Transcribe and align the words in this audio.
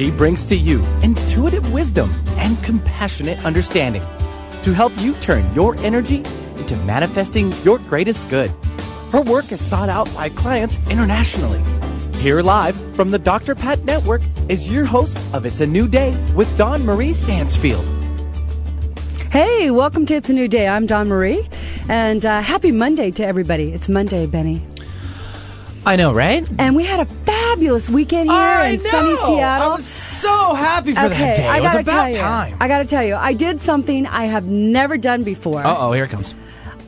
She 0.00 0.10
brings 0.10 0.44
to 0.44 0.56
you 0.56 0.82
intuitive 1.02 1.74
wisdom 1.74 2.10
and 2.38 2.56
compassionate 2.64 3.44
understanding 3.44 4.00
to 4.62 4.72
help 4.72 4.94
you 4.96 5.12
turn 5.16 5.44
your 5.52 5.76
energy 5.80 6.22
into 6.56 6.74
manifesting 6.86 7.52
your 7.64 7.76
greatest 7.80 8.26
good. 8.30 8.50
Her 9.12 9.20
work 9.20 9.52
is 9.52 9.62
sought 9.62 9.90
out 9.90 10.08
by 10.14 10.30
clients 10.30 10.78
internationally. 10.88 11.60
Here 12.20 12.40
live 12.40 12.74
from 12.96 13.10
the 13.10 13.18
Dr. 13.18 13.54
Pat 13.54 13.84
Network 13.84 14.22
is 14.48 14.72
your 14.72 14.86
host 14.86 15.18
of 15.34 15.44
It's 15.44 15.60
a 15.60 15.66
New 15.66 15.86
Day 15.86 16.16
with 16.34 16.48
Dawn 16.56 16.82
Marie 16.82 17.12
Stansfield. 17.12 17.84
Hey, 19.30 19.70
welcome 19.70 20.06
to 20.06 20.14
It's 20.14 20.30
a 20.30 20.32
New 20.32 20.48
Day. 20.48 20.66
I'm 20.66 20.86
Dawn 20.86 21.08
Marie, 21.08 21.46
and 21.90 22.24
uh, 22.24 22.40
happy 22.40 22.72
Monday 22.72 23.10
to 23.10 23.26
everybody. 23.26 23.70
It's 23.72 23.90
Monday, 23.90 24.24
Benny. 24.24 24.62
I 25.90 25.96
know, 25.96 26.12
right? 26.12 26.48
And 26.56 26.76
we 26.76 26.84
had 26.84 27.00
a 27.00 27.04
fabulous 27.24 27.90
weekend 27.90 28.30
here 28.30 28.38
I 28.38 28.68
in 28.68 28.76
know. 28.80 28.90
sunny 28.90 29.16
Seattle. 29.16 29.72
I 29.72 29.74
was 29.74 29.84
so 29.84 30.54
happy 30.54 30.94
for 30.94 31.08
that 31.08 31.36
day. 31.36 31.48
I 31.48 31.58
it 31.58 31.62
was 31.62 31.74
about 31.74 32.08
you, 32.10 32.14
time. 32.14 32.56
I 32.60 32.68
gotta 32.68 32.84
tell 32.84 33.02
you, 33.02 33.16
I 33.16 33.32
did 33.32 33.60
something 33.60 34.06
I 34.06 34.26
have 34.26 34.46
never 34.46 34.96
done 34.96 35.24
before. 35.24 35.66
Uh 35.66 35.76
oh, 35.76 35.90
here 35.90 36.04
it 36.04 36.10
comes. 36.10 36.32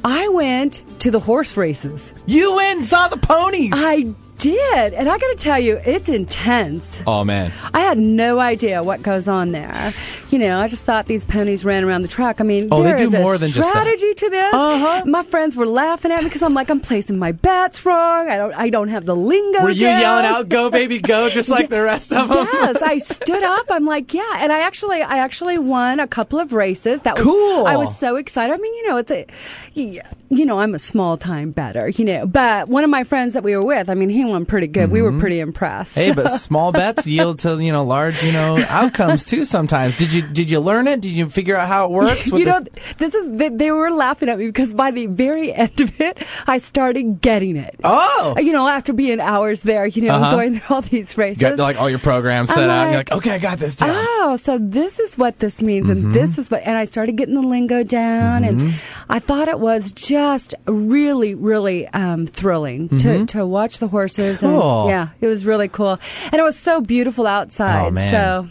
I 0.05 0.29
went 0.29 0.83
to 1.01 1.11
the 1.11 1.19
horse 1.19 1.57
races. 1.57 2.15
You 2.27 2.55
went 2.55 2.79
and 2.79 2.87
saw 2.87 3.09
the 3.09 3.17
ponies. 3.17 3.73
I 3.75 4.15
did, 4.43 4.95
and 4.95 5.09
I 5.09 5.19
gotta 5.19 5.37
tell 5.37 5.59
you, 5.59 5.81
it's 5.85 6.09
intense. 6.09 7.01
oh 7.07 7.25
man. 7.25 7.53
I 7.73 7.81
had 7.81 7.99
no 7.99 8.39
idea 8.41 8.83
what 8.83 9.03
goes 9.03 9.29
on 9.29 9.53
there. 9.53 9.93
You 10.31 10.39
know, 10.39 10.59
I 10.59 10.67
just 10.69 10.85
thought 10.85 11.07
these 11.07 11.25
ponies 11.25 11.65
ran 11.65 11.85
around 11.85 12.03
the 12.03 12.09
track. 12.09 12.41
I 12.41 12.45
mean, 12.45 12.69
Oh, 12.71 12.83
they 12.83 12.97
do 12.97 13.05
is 13.05 13.15
a 13.15 13.21
more 13.21 13.37
than 13.37 13.51
just 13.51 13.73
that. 13.73 13.81
strategy 13.83 14.15
to 14.15 14.31
this. 14.31 14.55
Uh-huh. 14.55 15.05
My 15.07 15.23
friends 15.23 15.55
were 15.57 15.67
laughing 15.67 16.11
at 16.11 16.23
me 16.23 16.29
because 16.29 16.43
I'm 16.43 16.55
like, 16.55 16.71
I'm 16.71 16.81
placing 16.81 17.19
my 17.19 17.33
bets 17.33 17.85
wrong. 17.85 18.31
I 18.31 18.37
don't, 18.39 18.53
I 18.55 18.71
don't 18.71 18.89
have 18.89 19.05
the 19.05 19.15
lingo. 19.15 19.63
Were 19.63 19.71
you 19.71 19.81
down. 19.83 20.01
yelling 20.01 20.25
out, 20.25 20.49
"Go 20.49 20.71
baby, 20.71 21.01
go," 21.01 21.29
just 21.39 21.49
like 21.51 21.69
the 21.69 21.83
rest 21.83 22.13
of 22.13 22.29
them? 22.29 22.49
Yes, 22.53 22.81
I 22.83 22.99
stood 22.99 23.43
up. 23.43 23.67
I'm 23.71 23.85
like, 23.85 24.13
yeah, 24.15 24.39
and 24.39 24.51
I 24.53 24.61
actually, 24.61 25.03
I 25.03 25.19
actually 25.19 25.59
won 25.59 26.01
a 26.01 26.07
couple 26.09 26.39
of 26.41 26.53
races. 26.53 27.03
That 27.03 27.15
was 27.17 27.25
Cool. 27.25 27.67
I 27.67 27.77
was 27.77 27.97
so 27.99 28.17
excited. 28.17 28.53
I 28.53 28.57
mean, 28.57 28.75
you 28.75 28.89
know, 28.89 28.97
it's 28.97 29.11
a, 29.11 29.27
you 29.75 30.47
know, 30.47 30.59
I'm 30.61 30.75
a 30.75 30.79
small 30.79 31.17
time 31.19 31.51
better, 31.51 31.89
you 31.91 32.05
know, 32.05 32.27
but 32.27 32.69
one 32.69 32.85
of 32.85 32.91
my 32.91 33.05
friends 33.05 33.35
that 33.35 33.43
we 33.45 33.55
were 33.57 33.65
with, 33.65 33.89
I 33.91 33.95
mean, 33.95 34.09
he 34.09 34.25
won 34.33 34.45
pretty 34.47 34.67
good. 34.67 34.91
We 34.91 35.01
were 35.03 35.19
pretty 35.19 35.39
impressed. 35.41 35.93
Mm-hmm. 35.97 36.01
Hey, 36.01 36.13
but 36.15 36.29
small 36.49 36.73
bets 36.73 37.07
yield 37.07 37.39
to 37.41 37.63
you 37.63 37.71
know 37.73 37.85
large 37.85 38.23
you 38.25 38.33
know 38.33 38.59
outcomes 38.69 39.25
too. 39.25 39.45
Sometimes 39.45 39.95
did 39.97 40.13
you 40.13 40.23
did 40.23 40.51
you 40.51 40.59
learn 40.61 40.87
it? 40.89 41.01
Did 41.01 41.13
you 41.13 41.29
figure 41.29 41.55
out 41.57 41.69
how 41.69 41.85
it 41.87 41.91
works? 41.93 42.27
you 42.27 42.45
the- 42.45 42.51
know, 42.61 42.65
this 42.99 43.15
is 43.15 43.29
they, 43.37 43.49
they 43.49 43.71
were 43.71 43.91
laughing 43.91 44.29
at 44.29 44.39
me 44.39 44.47
because 44.47 44.73
by 44.75 44.91
the 44.91 45.07
very 45.07 45.53
end 45.53 45.81
of 45.81 46.01
it, 46.01 46.19
I 46.47 46.59
started 46.59 47.21
getting 47.21 47.57
it. 47.57 47.77
oh, 47.85 48.35
You 48.39 48.53
know, 48.53 48.67
after 48.69 48.93
being 48.93 49.21
hours 49.21 49.63
there, 49.63 49.87
you 49.87 50.03
know, 50.03 50.15
Uh-huh. 50.15 50.31
going 50.33 50.59
through 50.61 50.77
all 50.77 50.83
these 50.83 51.17
races. 51.17 51.39
got 51.41 51.59
like 51.59 51.79
all 51.81 51.89
your 51.91 51.99
programs 51.99 52.49
set 52.53 52.65
I'm 52.65 52.71
out. 52.71 52.83
and 52.85 52.91
you're 52.91 52.99
like, 53.01 53.11
like, 53.11 53.19
okay, 53.19 53.31
I 53.35 53.39
got 53.39 53.59
this 53.59 53.77
down. 53.77 53.91
Oh, 53.93 54.37
so 54.37 54.59
this 54.59 54.99
is 54.99 55.17
what 55.19 55.39
this 55.39 55.61
means, 55.63 55.87
Mm-hmm. 55.89 56.07
and 56.07 56.15
this 56.15 56.39
is 56.39 56.51
what, 56.51 56.63
and 56.65 56.77
I 56.77 56.85
started 56.85 57.17
getting 57.17 57.35
the 57.35 57.43
lingo 57.43 57.83
down, 57.83 58.45
and 58.45 58.75
I 59.09 59.19
thought 59.19 59.49
it 59.49 59.61
was 59.61 59.93
just 59.93 60.55
really, 60.67 61.35
really 61.35 61.89
um, 61.89 62.27
thrilling 62.27 62.89
to, 63.01 63.27
to 63.27 63.45
watch 63.47 63.79
the 63.79 63.89
horses. 63.89 64.39
Mm-hmm. 64.41 64.47
Cool. 64.61 64.81
And, 64.83 64.91
yeah, 64.91 65.09
it 65.21 65.27
was 65.27 65.45
really 65.45 65.69
cool, 65.69 65.99
and 66.25 66.35
it 66.35 66.43
was 66.43 66.57
so 66.59 66.81
beautiful 66.81 67.27
outside. 67.27 67.87
Oh, 67.87 67.91
man. 67.91 68.13
So 68.13 68.49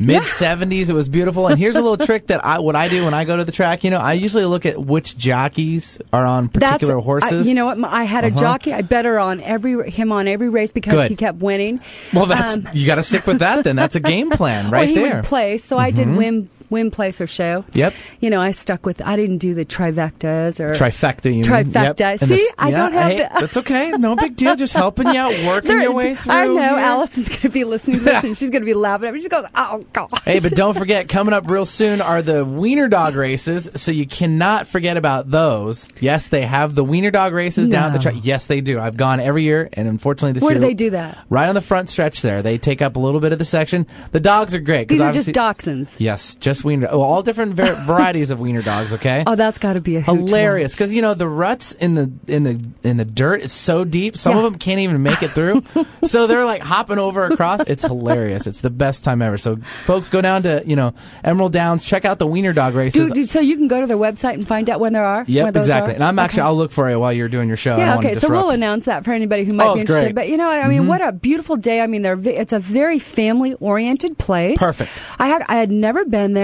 Mid 0.00 0.24
seventies, 0.24 0.90
it 0.90 0.92
was 0.92 1.08
beautiful. 1.08 1.46
And 1.46 1.56
here's 1.56 1.76
a 1.76 1.80
little 1.80 2.04
trick 2.04 2.26
that 2.26 2.44
I 2.44 2.58
what 2.58 2.74
I 2.74 2.88
do 2.88 3.04
when 3.04 3.14
I 3.14 3.24
go 3.24 3.36
to 3.36 3.44
the 3.44 3.52
track. 3.52 3.84
You 3.84 3.90
know, 3.90 3.98
I 3.98 4.14
usually 4.14 4.44
look 4.44 4.66
at 4.66 4.76
which 4.76 5.16
jockeys 5.16 6.00
are 6.12 6.26
on 6.26 6.48
particular 6.48 6.94
that's, 6.94 7.06
horses. 7.06 7.46
I, 7.46 7.48
you 7.48 7.54
know 7.54 7.66
what? 7.66 7.78
I 7.84 8.02
had 8.02 8.24
a 8.24 8.26
Uh-huh. 8.26 8.40
jockey. 8.40 8.72
I 8.74 8.82
bet 8.82 9.04
her 9.04 9.20
on 9.20 9.40
every 9.40 9.88
him 9.88 10.10
on 10.10 10.26
every 10.26 10.48
race 10.48 10.72
because 10.72 10.94
Good. 10.94 11.10
he 11.10 11.16
kept 11.16 11.38
winning. 11.38 11.80
well, 12.12 12.26
that's 12.26 12.56
Um, 12.56 12.68
you 12.72 12.86
got 12.86 12.96
to 12.96 13.04
stick 13.04 13.24
with 13.24 13.38
that. 13.38 13.62
Then 13.62 13.76
that's 13.76 13.94
a 13.94 14.00
game 14.00 14.30
plan 14.32 14.68
right 14.68 14.80
well, 14.80 14.88
he 14.88 14.94
there. 14.94 15.04
Mm-hmm. 15.06 15.16
would 15.18 15.24
place, 15.26 15.64
so 15.64 15.78
I 15.78 15.92
did 15.92 16.08
win, 16.08 16.50
win, 16.70 16.90
place, 16.90 17.20
or 17.20 17.26
show. 17.26 17.64
Yep. 17.72 17.94
You 18.20 18.30
know, 18.30 18.40
I 18.40 18.50
stuck 18.52 18.84
with. 18.86 19.00
I 19.02 19.16
didn't 19.16 19.38
do 19.38 19.54
the 19.54 19.64
trifectas 19.64 20.60
or 20.60 20.72
Trifecta, 20.72 21.34
you? 21.34 21.42
Trifecta. 21.42 21.98
Yep. 21.98 22.20
See, 22.20 22.26
this- 22.26 22.52
I 22.58 22.70
don't 22.70 22.92
have 22.92 23.10
hey, 23.12 23.18
the- 23.18 23.40
That's 23.40 23.56
okay. 23.58 23.90
No 23.92 24.16
big 24.16 24.36
deal. 24.36 24.56
Just 24.64 24.72
helping 24.72 25.08
you 25.08 25.18
out, 25.18 25.32
working 25.46 25.68
There- 25.68 25.82
your 25.82 25.92
way 25.92 26.14
through. 26.14 26.32
I 26.32 26.46
know 26.46 26.54
here. 26.76 26.84
Allison's 26.84 27.28
going 27.28 27.40
to 27.40 27.48
be 27.50 27.64
listening 27.64 27.98
to 27.98 28.04
this, 28.04 28.24
and 28.24 28.36
she's 28.38 28.50
going 28.50 28.62
to 28.62 28.66
be 28.66 28.74
laughing 28.74 29.08
at 29.08 29.14
me. 29.14 29.22
She 29.22 29.28
goes, 29.28 29.44
"Oh 29.54 29.84
God!" 29.92 30.08
Hey, 30.24 30.38
but 30.40 30.52
don't 30.52 30.76
forget, 30.76 31.08
coming 31.08 31.34
up 31.34 31.48
real 31.50 31.66
soon 31.66 32.00
are 32.00 32.22
the 32.22 32.44
Wiener 32.44 32.88
Dog 32.88 33.14
races, 33.16 33.70
so 33.74 33.90
you 33.92 34.06
cannot 34.06 34.66
forget 34.66 34.96
about 34.96 35.30
those. 35.30 35.88
Yes, 36.00 36.28
they 36.28 36.42
have 36.42 36.74
the 36.74 36.84
Wiener 36.84 37.10
Dog 37.10 37.32
races 37.32 37.68
down 37.68 37.92
the 37.92 37.98
track. 37.98 38.14
Yes, 38.22 38.46
they 38.46 38.60
do. 38.60 38.78
I've 38.78 38.96
gone 38.96 39.20
every 39.20 39.42
year, 39.42 39.68
and 39.72 39.88
unfortunately 39.88 40.32
this 40.32 40.42
Where 40.42 40.52
year 40.52 40.60
do 40.60 40.66
they 40.66 40.74
do 40.74 40.90
that? 40.90 41.18
Right 41.28 41.48
on 41.48 41.54
the 41.54 41.60
front 41.60 41.88
stretch 41.88 42.22
there. 42.22 42.42
They 42.42 42.58
take 42.58 42.80
up 42.82 42.96
a 42.96 43.00
little 43.00 43.20
bit 43.20 43.32
of 43.32 43.38
the 43.38 43.44
section. 43.44 43.86
The 44.12 44.20
dogs 44.20 44.54
are 44.54 44.60
great 44.60 44.88
These 44.88 44.98
because 44.98 45.16
are 45.16 45.18
just 45.18 45.28
dachshunds. 45.30 45.94
yes, 45.98 46.34
just 46.36 46.53
Wiener. 46.62 46.88
Oh, 46.90 47.00
all 47.00 47.22
different 47.22 47.54
var- 47.54 47.74
varieties 47.86 48.30
of 48.30 48.38
Wiener 48.38 48.62
dogs. 48.62 48.92
Okay. 48.92 49.24
Oh, 49.26 49.34
that's 49.34 49.58
got 49.58 49.72
to 49.72 49.80
be 49.80 49.96
a 49.96 50.00
hoot 50.02 50.18
hilarious 50.28 50.72
because 50.74 50.92
you 50.92 51.00
know 51.02 51.14
the 51.14 51.28
ruts 51.28 51.72
in 51.72 51.94
the 51.94 52.12
in 52.28 52.44
the 52.44 52.60
in 52.88 52.98
the 52.98 53.04
dirt 53.04 53.40
is 53.42 53.52
so 53.52 53.84
deep 53.84 54.16
some 54.16 54.36
of 54.36 54.42
them 54.42 54.56
can't 54.56 54.80
even 54.80 55.02
make 55.02 55.22
it 55.22 55.30
through 55.30 55.62
so 56.04 56.26
they're 56.26 56.44
like 56.44 56.60
hopping 56.62 56.98
over 56.98 57.24
across 57.24 57.60
it's 57.66 57.82
hilarious 57.82 58.46
it's 58.46 58.60
the 58.60 58.70
best 58.70 59.02
time 59.04 59.22
ever 59.22 59.38
so 59.38 59.56
folks 59.86 60.10
go 60.10 60.20
down 60.20 60.42
to 60.42 60.62
you 60.66 60.76
know 60.76 60.92
emerald 61.24 61.52
downs 61.52 61.84
check 61.84 62.04
out 62.04 62.18
the 62.18 62.26
wiener 62.26 62.52
dog 62.52 62.74
races 62.74 63.08
Do, 63.08 63.14
do, 63.14 63.26
so 63.26 63.40
you 63.40 63.56
can 63.56 63.68
go 63.68 63.80
to 63.80 63.86
their 63.86 63.96
website 63.96 64.34
and 64.34 64.46
find 64.46 64.68
out 64.68 64.80
when 64.80 64.92
there 64.92 65.04
are. 65.04 65.24
yep 65.26 65.54
exactly 65.56 65.92
are? 65.92 65.94
and 65.94 66.04
i'm 66.04 66.18
actually 66.18 66.42
Okay. 66.42 66.48
i'll 66.48 66.56
look 66.56 66.70
for 66.72 66.90
you 66.90 66.98
while 66.98 67.12
you're 67.12 67.28
doing 67.28 67.48
your 67.48 67.56
show 67.56 67.76
Yeah, 67.76 67.96
okay. 67.98 68.14
So 68.14 68.28
we'll 68.28 68.50
announce 68.50 68.84
that 68.84 69.04
for 69.04 69.12
anybody 69.12 69.44
who 69.44 69.52
might 69.54 69.66
Oh, 69.68 69.74
be 69.74 69.80
interested. 69.80 70.04
great. 70.06 70.14
But 70.14 70.28
you 70.28 70.36
know, 70.36 70.50
I 70.50 70.68
mean, 70.68 70.80
mm-hmm. 70.80 70.88
what 70.88 71.00
a 71.00 71.12
beautiful 71.12 71.56
day. 71.56 71.80
I 71.80 71.86
mean, 71.86 72.02
they're 72.02 72.18
it's 72.28 72.52
a 72.52 72.58
very 72.58 72.98
family 72.98 73.54
oriented 73.54 74.18
place. 74.18 74.58
Perfect. 74.58 74.90
I 75.18 75.28
had 75.28 75.42
I 75.48 75.56
had 75.56 75.70
never 75.70 76.04
been 76.04 76.34
there. 76.34 76.43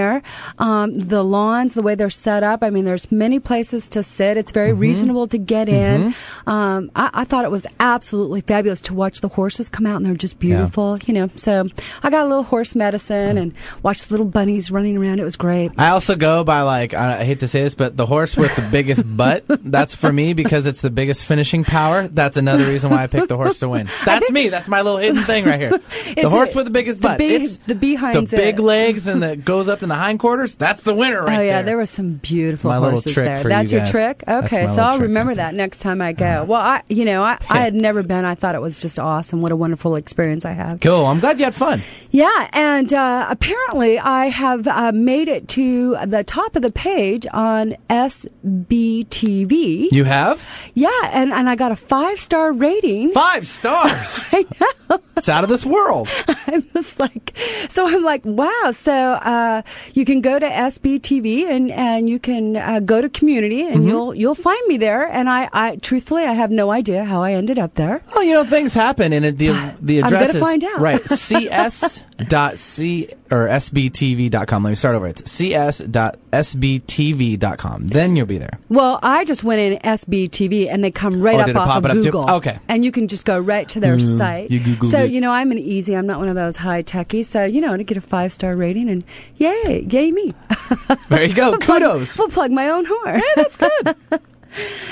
Um, 0.58 0.98
the 0.98 1.22
lawns, 1.22 1.74
the 1.74 1.82
way 1.82 1.94
they're 1.94 2.10
set 2.10 2.42
up. 2.42 2.62
I 2.62 2.70
mean, 2.70 2.84
there's 2.84 3.10
many 3.12 3.38
places 3.40 3.88
to 3.90 4.02
sit. 4.02 4.36
It's 4.36 4.52
very 4.52 4.70
Mm-hmm. 4.70 4.80
reasonable 4.80 5.26
to 5.28 5.38
get 5.38 5.68
in. 5.68 6.14
Um, 6.46 6.90
I, 6.94 7.10
I 7.12 7.24
thought 7.24 7.44
it 7.44 7.50
was 7.50 7.66
absolutely 7.80 8.40
fabulous 8.40 8.80
to 8.82 8.94
watch 8.94 9.20
the 9.20 9.28
horses 9.28 9.68
come 9.68 9.84
out, 9.86 9.96
and 9.96 10.06
they're 10.06 10.14
just 10.14 10.38
beautiful. 10.38 10.98
You 11.06 11.14
know, 11.14 11.30
so 11.36 11.66
I 12.02 12.10
got 12.10 12.24
a 12.24 12.28
little 12.28 12.44
horse 12.44 12.74
medicine 12.74 13.36
and 13.36 13.52
watched 13.82 14.08
the 14.08 14.12
little 14.14 14.26
bunnies 14.26 14.70
running 14.70 14.96
around. 14.96 15.18
It 15.18 15.24
was 15.24 15.36
great. 15.36 15.72
I 15.76 15.88
also 15.88 16.14
go 16.16 16.44
by 16.44 16.62
like 16.62 16.94
I 16.94 17.24
hate 17.24 17.40
to 17.40 17.48
say 17.48 17.62
this, 17.62 17.74
but 17.74 17.96
the 17.96 18.06
horse 18.06 18.36
with 18.36 18.54
the 18.56 18.62
biggest 18.70 19.02
butt. 19.16 19.44
That's 19.48 19.94
for 19.94 20.12
me 20.12 20.32
because 20.32 20.66
it's 20.66 20.80
the 20.82 20.90
biggest 20.90 21.24
finishing 21.24 21.64
power. 21.64 22.06
That's 22.08 22.36
another 22.36 22.66
reason 22.66 22.90
why 22.90 23.02
I 23.02 23.06
picked 23.08 23.28
the 23.28 23.36
horse 23.36 23.58
to 23.60 23.68
win. 23.68 23.88
That's 24.04 24.30
me. 24.30 24.48
That's 24.48 24.68
my 24.68 24.82
little 24.82 24.98
hidden 24.98 25.22
thing 25.22 25.44
right 25.46 25.58
here. 25.60 25.70
The 26.20 26.30
horse 26.30 26.54
a- 26.54 26.56
with 26.58 26.64
the 26.66 26.70
biggest 26.70 27.00
the 27.00 27.08
butt. 27.08 27.20
it's 27.20 27.58
the 27.58 27.74
behind's 27.74 28.30
the 28.30 28.36
big 28.36 28.58
it. 28.58 28.62
legs 28.62 29.06
and 29.06 29.22
that 29.22 29.44
goes 29.44 29.68
up 29.68 29.82
in 29.82 29.88
the 29.90 29.96
hindquarters. 29.96 30.54
That's 30.54 30.82
the 30.82 30.94
winner 30.94 31.20
right 31.20 31.26
there. 31.26 31.40
oh 31.40 31.44
yeah, 31.44 31.52
there. 31.56 31.62
there 31.64 31.76
were 31.76 31.86
some 31.86 32.14
beautiful 32.14 32.70
my 32.70 32.78
little 32.78 33.00
trick 33.02 33.14
there. 33.26 33.36
for 33.36 33.42
you 33.44 33.48
That's 33.50 33.70
your 33.72 33.80
guys. 33.82 33.90
trick. 33.90 34.24
Okay, 34.26 34.66
so 34.66 34.82
I'll 34.82 34.92
trick 34.92 35.02
remember 35.02 35.34
that 35.34 35.54
next 35.54 35.78
time 35.78 36.00
I 36.00 36.12
go. 36.12 36.44
Well, 36.44 36.60
I, 36.60 36.82
you 36.88 37.04
know, 37.04 37.22
I, 37.22 37.38
I 37.48 37.58
had 37.58 37.74
never 37.88 38.02
been. 38.02 38.24
I 38.24 38.34
thought 38.34 38.54
it 38.54 38.62
was 38.62 38.78
just 38.78 38.98
awesome. 38.98 39.42
What 39.42 39.52
a 39.52 39.56
wonderful 39.56 39.96
experience 39.96 40.44
I 40.44 40.52
had. 40.52 40.80
Cool. 40.80 41.04
I'm 41.06 41.20
glad 41.20 41.38
you 41.38 41.44
had 41.44 41.54
fun. 41.54 41.82
Yeah, 42.10 42.48
and 42.52 42.92
uh, 42.92 43.26
apparently 43.28 43.98
I 43.98 44.26
have 44.26 44.66
uh, 44.66 44.92
made 44.92 45.28
it 45.28 45.48
to 45.48 45.96
the 46.06 46.24
top 46.24 46.56
of 46.56 46.62
the 46.62 46.72
page 46.72 47.26
on 47.32 47.76
SBTV. 47.90 49.88
You 49.92 50.04
have 50.04 50.46
yeah, 50.74 50.88
and, 51.12 51.32
and 51.32 51.48
I 51.48 51.54
got 51.56 51.72
a 51.72 51.76
five 51.76 52.18
star 52.20 52.52
rating. 52.52 53.10
five 53.12 53.46
stars. 53.46 54.24
I 54.32 54.46
know. 54.60 55.00
It's 55.16 55.28
out 55.28 55.44
of 55.44 55.50
this 55.50 55.64
world. 55.66 56.08
I'm 56.46 56.68
just 56.72 56.98
like, 56.98 57.36
so 57.68 57.86
I'm 57.86 58.02
like, 58.02 58.24
wow. 58.24 58.72
So 58.74 58.92
uh, 58.92 59.62
you 59.94 60.04
can 60.04 60.20
go 60.20 60.38
to 60.38 60.46
SBTV 60.48 61.46
and 61.48 61.70
and 61.70 62.08
you 62.08 62.18
can 62.18 62.56
uh, 62.56 62.80
go 62.80 63.00
to 63.00 63.08
community 63.08 63.62
and 63.66 63.80
Mm-hmm. 63.80 63.88
you'll 63.88 64.14
you'll 64.14 64.34
find 64.34 64.60
me 64.68 64.76
there. 64.76 65.04
And 65.08 65.28
I, 65.30 65.48
I 65.52 65.76
truthfully, 65.76 66.24
I 66.24 66.32
have 66.32 66.50
no 66.50 66.70
idea 66.70 67.04
how 67.04 67.22
I 67.22 67.32
ended 67.32 67.58
up 67.58 67.74
there. 67.74 68.02
Well, 68.14 68.24
you 68.24 68.34
know 68.34 68.44
things 68.44 68.74
happen, 68.74 69.12
and 69.12 69.24
it, 69.24 69.38
the 69.38 69.48
the 69.80 69.98
I'm 70.00 70.04
address 70.06 70.26
gonna 70.32 70.38
is 70.38 70.40
find 70.42 70.64
out. 70.64 70.80
right. 70.80 71.08
cs 71.08 72.04
dot 72.28 72.58
c 72.58 73.08
or 73.30 73.46
sbtv.com. 73.48 74.62
Let 74.62 74.70
me 74.70 74.74
start 74.74 74.94
over. 74.94 75.06
It's 75.06 75.30
cs 75.30 75.78
dot 75.78 76.18
sbtv.com. 76.32 77.88
Then 77.88 78.16
you'll 78.16 78.26
be 78.26 78.38
there. 78.38 78.58
Well, 78.68 78.98
I 79.02 79.24
just 79.24 79.44
went 79.44 79.60
in 79.60 79.78
SBTV 79.78 80.68
and 80.70 80.82
they 80.84 80.90
come 80.90 81.20
right 81.20 81.36
Oh, 81.36 81.40
up 81.40 81.46
did 81.46 81.56
it 81.56 81.58
off 81.58 81.66
pop 81.68 81.76
of 81.78 81.84
it 81.86 81.90
up 81.90 81.96
too? 81.96 82.02
Google. 82.04 82.30
Okay. 82.30 82.58
And 82.68 82.84
you 82.84 82.92
can 82.92 83.08
just 83.08 83.24
go 83.24 83.38
right 83.38 83.68
to 83.70 83.80
their 83.80 83.98
site. 84.00 84.50
you 84.50 84.60
Googled 84.60 84.90
so, 84.90 85.00
it. 85.00 85.10
you 85.10 85.20
know, 85.20 85.32
I'm 85.32 85.50
an 85.52 85.58
easy, 85.58 85.94
I'm 85.96 86.06
not 86.06 86.18
one 86.18 86.28
of 86.28 86.34
those 86.36 86.56
high 86.56 86.82
techies. 86.82 87.26
So, 87.26 87.44
you 87.44 87.60
know, 87.60 87.76
to 87.76 87.84
get 87.84 87.96
a 87.96 88.00
five 88.00 88.32
star 88.32 88.54
rating 88.56 88.88
and 88.90 89.04
yay, 89.36 89.86
yay 89.90 90.10
me. 90.12 90.32
There 91.08 91.24
you 91.24 91.34
go. 91.34 91.56
Kudos. 91.58 92.18
We'll 92.18 92.28
plug 92.28 92.50
my 92.50 92.68
own 92.68 92.84
horn. 92.86 93.22
That's 93.36 93.56
good. 93.56 93.96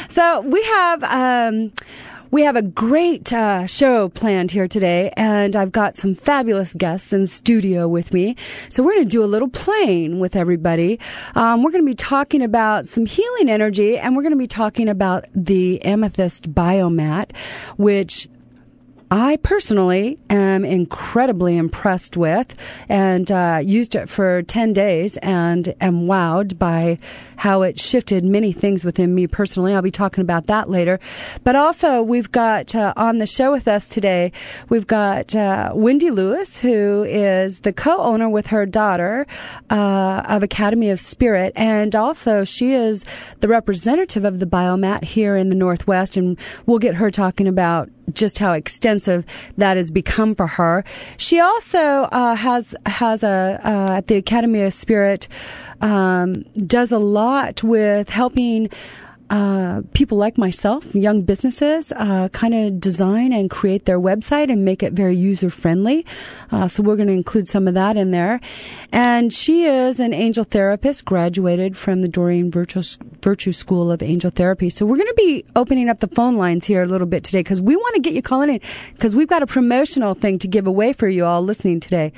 So 0.09 0.43
we 0.43 0.63
have 0.63 1.03
um, 1.03 1.73
we 2.31 2.43
have 2.43 2.57
a 2.57 2.63
great 2.63 3.33
uh, 3.33 3.67
show 3.67 4.09
planned 4.09 4.51
here 4.51 4.69
today, 4.69 5.13
and 5.17 5.57
I've 5.57 5.73
got 5.73 5.97
some 5.97 6.15
fabulous 6.15 6.75
guests 6.75 7.13
in 7.13 7.27
studio 7.27 7.89
with 7.89 8.13
me. 8.13 8.37
So 8.69 8.83
we're 8.83 8.95
going 8.95 9.05
to 9.05 9.11
do 9.11 9.25
a 9.25 9.27
little 9.27 9.49
playing 9.49 10.21
with 10.21 10.37
everybody. 10.37 11.01
Um, 11.35 11.63
we're 11.63 11.71
going 11.71 11.85
to 11.85 11.91
be 11.91 11.95
talking 11.95 12.43
about 12.43 12.87
some 12.87 13.07
healing 13.07 13.49
energy, 13.49 13.99
and 13.99 14.15
we're 14.15 14.23
going 14.23 14.33
to 14.33 14.39
be 14.39 14.47
talking 14.47 14.89
about 14.89 15.25
the 15.35 15.83
amethyst 15.85 16.53
biomat, 16.53 17.35
which 17.77 18.29
I 19.11 19.39
personally 19.39 20.19
am 20.29 20.67
incredibly 20.67 21.57
impressed 21.57 22.19
with 22.19 22.55
and 22.91 23.31
uh, 23.31 23.61
used 23.65 23.95
it 23.95 24.09
for 24.11 24.43
10 24.43 24.75
days 24.75 25.17
and 25.19 25.75
am 25.81 26.03
wowed 26.03 26.59
by 26.59 26.99
how 27.37 27.63
it 27.63 27.81
shifted 27.81 28.23
many 28.23 28.53
things 28.53 28.85
within 28.85 29.15
me 29.15 29.27
personally. 29.27 29.75
I'll 29.75 29.81
be 29.81 29.91
talking 29.91 30.21
about 30.21 30.47
that 30.47 30.69
later. 30.69 31.01
But 31.43 31.57
also, 31.57 32.03
we've 32.03 32.31
got 32.31 32.75
uh, 32.75 32.93
on 32.97 33.17
the 33.17 33.27
show 33.27 33.51
with 33.51 33.67
us 33.67 33.89
today, 33.89 34.31
we've 34.69 34.87
got 34.87 35.35
uh, 35.35 35.73
Wendy 35.75 36.11
Lewis, 36.11 36.59
who 36.59 37.05
is 37.05 37.61
the 37.61 37.73
co 37.73 37.97
owner 37.99 38.29
with 38.29 38.49
her 38.49 38.67
daughter 38.67 39.27
uh, 39.71 40.23
of 40.27 40.43
Academy 40.43 40.91
of 40.91 41.01
Spirit. 41.01 41.55
And 41.57 41.97
also, 41.97 42.45
she 42.45 42.75
is 42.75 43.07
the 43.41 43.49
representative 43.49 44.27
of 44.27 44.39
the 44.39 44.47
Biomat 44.47 45.05
here 45.05 45.35
in 45.35 45.49
the 45.49 45.57
Northwest. 45.57 46.17
And 46.17 46.39
we'll 46.67 46.79
get 46.79 46.97
her 46.97 47.11
talking 47.11 47.47
about 47.47 47.89
just 48.13 48.39
how 48.39 48.53
extensive 48.53 49.25
that 49.57 49.77
has 49.77 49.91
become 49.91 50.35
for 50.35 50.47
her. 50.47 50.85
She 51.17 51.41
also 51.41 51.79
uh, 51.79 52.35
has 52.35 52.75
has 52.87 53.23
a 53.23 53.61
uh, 53.65 53.97
at 53.99 54.07
the 54.07 54.17
Academy 54.17 54.63
of 54.63 54.73
Spirit 54.73 55.29
um, 55.81 56.43
does 56.67 56.93
a 56.93 56.99
lot 56.99 57.63
with 57.63 58.09
helping 58.09 58.71
uh, 59.31 59.83
people 59.93 60.17
like 60.17 60.39
myself, 60.39 60.95
young 60.95 61.23
businesses, 61.23 61.93
uh, 61.93 62.29
kind 62.29 62.55
of 62.55 62.81
design 62.81 63.33
and 63.33 63.51
create 63.51 63.85
their 63.85 64.01
website 64.01 64.51
and 64.51 64.65
make 64.65 64.83
it 64.83 64.93
very 64.93 65.17
user 65.17 65.51
friendly. 65.51 66.07
Uh, 66.51 66.67
so 66.67 66.83
we're 66.83 66.97
going 66.97 67.09
to 67.09 67.15
include 67.15 67.49
some 67.49 67.69
of 67.69 67.75
that 67.75 67.97
in 67.97 68.11
there. 68.11 68.41
And 68.91 69.33
she 69.33 69.65
is 69.65 70.01
an 70.01 70.15
angel 70.15 70.45
therapist, 70.45 71.05
graduated 71.05 71.77
from 71.77 72.03
the 72.03 72.09
Doreen 72.09 72.51
Virtue, 72.51 72.83
Virtue 73.23 73.53
School 73.53 73.93
of 73.93 74.03
Angel 74.03 74.31
Therapy. 74.31 74.71
So 74.71 74.87
we're 74.87 74.97
going 74.97 75.09
to 75.09 75.15
be 75.15 75.45
opening 75.55 75.89
up 75.89 76.01
the 76.01 76.09
phone 76.09 76.37
lines 76.37 76.65
here 76.65 76.83
a 76.83 76.87
little 76.87 77.07
bit 77.07 77.25
today 77.25 77.41
because 77.41 77.61
we 77.61 77.77
want 77.77 77.95
to 77.97 78.01
get 78.01 78.15
you 78.15 78.23
calling 78.23 78.51
in 78.51 78.61
because 78.95 79.15
we've 79.15 79.29
got 79.29 79.43
a 79.43 79.47
promotional 79.47 80.15
thing 80.15 80.39
to 80.39 80.49
give 80.49 80.67
away 80.67 80.93
for 80.93 81.09
you 81.09 81.25
all 81.25 81.43
listening 81.43 81.81
today. 81.81 82.13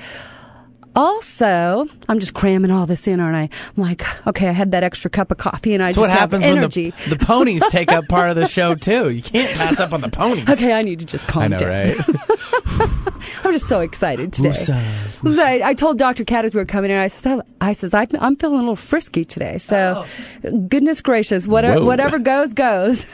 Also, 0.97 1.87
I'm 2.09 2.19
just 2.19 2.35
cramming 2.35 2.71
all 2.71 2.85
this 2.85 3.07
in, 3.07 3.21
aren't 3.21 3.37
I? 3.37 3.43
I'm 3.77 3.83
like, 3.83 4.05
okay, 4.27 4.49
I 4.49 4.53
had 4.53 4.73
that 4.73 4.83
extra 4.83 5.09
cup 5.09 5.31
of 5.31 5.39
coffee 5.39 5.73
and 5.73 5.83
I 5.83 5.87
That's 5.87 5.97
just 5.97 6.03
what 6.03 6.11
have 6.11 6.33
happens 6.33 6.45
energy. 6.45 6.91
when 6.91 7.11
the, 7.11 7.17
the 7.17 7.25
ponies 7.25 7.63
take 7.71 7.93
up 7.93 8.09
part 8.09 8.31
of 8.31 8.37
the 8.37 8.47
show 8.47 8.75
too. 8.75 9.11
You 9.11 9.23
can't 9.23 9.57
pass 9.57 9.79
up 9.79 9.93
on 9.93 10.01
the 10.01 10.09
ponies. 10.09 10.49
Okay, 10.49 10.73
I 10.73 10.83
need 10.83 10.99
to 10.99 11.07
just 11.07 11.29
calm 11.29 11.45
I 11.45 11.49
know, 11.49 11.59
down. 11.59 11.69
right? 11.69 11.97
I'm 13.45 13.53
just 13.53 13.69
so 13.69 13.81
excited 13.81 14.33
today. 14.33 14.53
So 14.53 14.75
I, 14.75 15.61
I 15.65 15.75
told 15.75 15.99
Dr. 15.99 16.25
Cat 16.25 16.45
as 16.45 16.55
we 16.55 16.61
were 16.61 16.67
coming 16.67 16.91
in, 16.91 16.99
I 16.99 17.09
said, 17.09 17.41
I 17.61 17.73
says, 17.73 17.95
I'm 17.95 18.09
feeling 18.37 18.57
a 18.57 18.61
little 18.61 18.77
frisky 18.77 19.25
today. 19.25 19.59
So, 19.59 20.05
goodness 20.43 21.01
gracious, 21.03 21.47
whatever, 21.47 21.85
whatever 21.85 22.19
goes, 22.19 22.53
goes. 22.53 23.05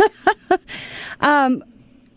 um, 1.21 1.63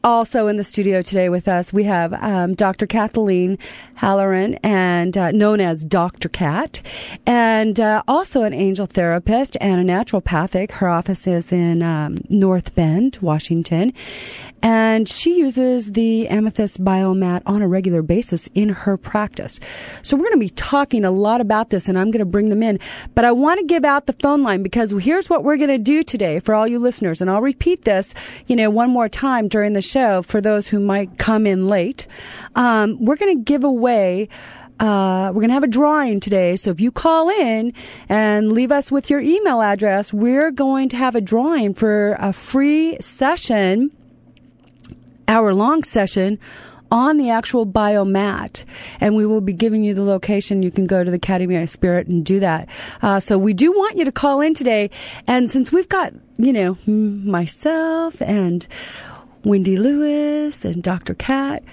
also 0.04 0.48
in 0.48 0.58
the 0.58 0.64
studio 0.64 1.02
today 1.02 1.30
with 1.30 1.48
us, 1.48 1.74
we 1.74 1.84
have 1.86 2.14
um, 2.14 2.54
Dr. 2.54 2.88
Kathleen 2.88 3.58
Halloran, 3.96 4.56
and 4.64 5.18
uh, 5.18 5.32
known 5.32 5.60
as 5.60 5.84
Dr. 5.84 6.30
Cat, 6.30 6.82
and 7.26 7.80
uh, 7.80 8.04
also 8.08 8.44
an 8.44 8.54
angel 8.54 8.86
therapist 8.86 9.58
and 9.60 9.82
a 9.82 9.94
naturopathic. 9.94 10.72
Her 10.72 10.90
office 10.90 11.28
is 11.28 11.52
in 11.52 11.84
um, 11.84 12.16
North 12.30 12.74
Bend, 12.76 13.18
Washington, 13.22 13.94
and 14.62 15.08
she 15.08 15.38
uses 15.38 15.94
the 15.94 16.28
amethyst 16.28 16.84
biomat 16.84 17.42
on 17.46 17.62
a 17.62 17.68
regular 17.68 18.02
basis 18.02 18.50
in 18.54 18.70
her 18.70 18.98
practice. 18.98 19.60
So 20.02 20.18
we're 20.18 20.24
going 20.24 20.34
to 20.34 20.40
be 20.40 20.50
talking 20.50 21.06
a 21.06 21.12
lot 21.12 21.42
about 21.42 21.70
this, 21.70 21.88
and 21.88 21.98
I'm 21.98 22.12
going 22.12 22.20
to 22.20 22.26
bring 22.26 22.50
them 22.50 22.64
in. 22.64 22.80
But 23.16 23.26
I 23.26 23.32
want 23.32 23.60
to 23.60 23.66
give 23.66 23.86
out 23.86 24.06
the 24.06 24.14
phone 24.14 24.44
line 24.44 24.64
because 24.64 24.92
here's 24.92 25.30
what 25.30 25.44
we're 25.44 25.58
going 25.58 25.70
to 25.70 25.78
do 25.78 26.04
today 26.04 26.40
for 26.40 26.54
all 26.54 26.68
you 26.68 26.80
listeners, 26.80 27.22
and 27.22 27.30
I'll 27.30 27.42
repeat 27.42 27.86
this, 27.86 28.14
you 28.48 28.56
know, 28.56 28.70
one 28.70 28.90
more 28.90 29.10
time 29.10 29.48
during 29.48 29.74
the 29.74 29.82
show 29.82 30.22
for 30.22 30.42
those 30.42 30.68
who 30.68 30.80
might 30.80 31.18
come 31.18 31.48
in 31.48 31.68
late. 31.68 32.08
Um, 32.56 32.98
we're 33.04 33.16
going 33.16 33.38
to 33.38 33.44
give 33.44 33.64
away. 33.64 34.30
Uh, 34.80 35.28
we're 35.34 35.42
going 35.42 35.50
to 35.50 35.54
have 35.56 35.64
a 35.64 35.68
drawing 35.68 36.22
today. 36.22 36.56
So 36.56 36.72
if 36.72 36.80
you 36.80 36.90
call 36.90 37.30
in 37.30 37.74
and 38.08 38.52
leave 38.54 38.72
us 38.72 38.92
with 38.92 39.10
your 39.10 39.20
email 39.20 39.62
address, 39.62 40.14
we're 40.14 40.52
going 40.52 40.88
to 40.90 40.98
have 40.98 41.16
a 41.16 41.22
drawing 41.22 41.74
for 41.74 42.16
a 42.20 42.32
free 42.32 42.98
session, 43.02 43.92
hour 45.30 45.54
long 45.54 45.84
session 45.84 46.40
on 46.92 47.18
the 47.18 47.30
actual 47.30 47.66
biomat. 47.66 48.66
And 49.00 49.16
we 49.16 49.26
will 49.26 49.42
be 49.42 49.54
giving 49.54 49.84
you 49.84 49.94
the 49.94 50.04
location. 50.04 50.64
You 50.64 50.72
can 50.72 50.88
go 50.88 51.04
to 51.04 51.12
the 51.12 51.18
Academy 51.18 51.56
of 51.56 51.70
Spirit 51.70 52.08
and 52.08 52.26
do 52.26 52.40
that. 52.40 52.68
Uh, 53.02 53.20
so 53.20 53.38
we 53.38 53.54
do 53.54 53.72
want 53.72 53.98
you 53.98 54.06
to 54.06 54.12
call 54.12 54.42
in 54.42 54.54
today. 54.54 54.90
And 55.28 55.50
since 55.50 55.72
we've 55.72 55.90
got, 55.90 56.14
you 56.38 56.52
know, 56.52 56.78
myself 56.88 58.22
and 58.22 58.68
Wendy 59.44 59.78
Lewis 59.78 60.66
and 60.66 60.82
Dr. 60.82 61.14
Cat, 61.14 61.64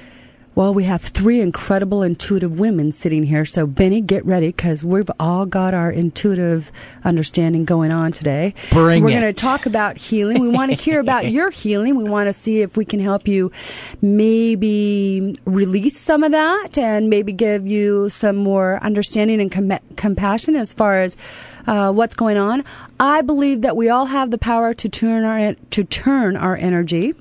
well, 0.56 0.72
we 0.72 0.84
have 0.84 1.02
three 1.02 1.42
incredible 1.42 2.02
intuitive 2.02 2.58
women 2.58 2.90
sitting 2.90 3.24
here. 3.24 3.44
So, 3.44 3.66
Benny, 3.66 4.00
get 4.00 4.24
ready 4.24 4.46
because 4.48 4.82
we've 4.82 5.10
all 5.20 5.44
got 5.44 5.74
our 5.74 5.90
intuitive 5.90 6.72
understanding 7.04 7.66
going 7.66 7.92
on 7.92 8.10
today. 8.10 8.54
Bring 8.70 9.04
We're 9.04 9.10
going 9.10 9.22
to 9.22 9.34
talk 9.34 9.66
about 9.66 9.98
healing. 9.98 10.40
We 10.40 10.48
want 10.48 10.72
to 10.72 10.82
hear 10.82 10.98
about 10.98 11.30
your 11.30 11.50
healing. 11.50 11.94
We 11.94 12.04
want 12.04 12.28
to 12.28 12.32
see 12.32 12.62
if 12.62 12.74
we 12.74 12.86
can 12.86 13.00
help 13.00 13.28
you 13.28 13.52
maybe 14.00 15.34
release 15.44 15.98
some 15.98 16.24
of 16.24 16.32
that 16.32 16.78
and 16.78 17.10
maybe 17.10 17.34
give 17.34 17.66
you 17.66 18.08
some 18.08 18.36
more 18.36 18.82
understanding 18.82 19.42
and 19.42 19.52
com- 19.52 19.78
compassion 19.96 20.56
as 20.56 20.72
far 20.72 21.02
as 21.02 21.18
uh, 21.66 21.92
what's 21.92 22.14
going 22.14 22.38
on. 22.38 22.64
I 22.98 23.20
believe 23.20 23.60
that 23.60 23.76
we 23.76 23.90
all 23.90 24.06
have 24.06 24.30
the 24.30 24.38
power 24.38 24.72
to 24.72 24.88
turn 24.88 25.24
our 25.24 25.52
to 25.52 25.84
turn 25.84 26.34
our 26.34 26.56
energy. 26.56 27.14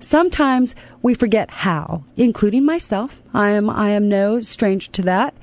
Sometimes 0.00 0.76
we 1.02 1.12
forget 1.12 1.50
how, 1.50 2.04
including 2.16 2.64
myself. 2.64 3.20
I 3.34 3.50
am 3.50 3.68
I 3.68 3.90
am 3.90 4.08
no 4.08 4.40
stranger 4.40 4.92
to 4.92 5.02
that. 5.02 5.34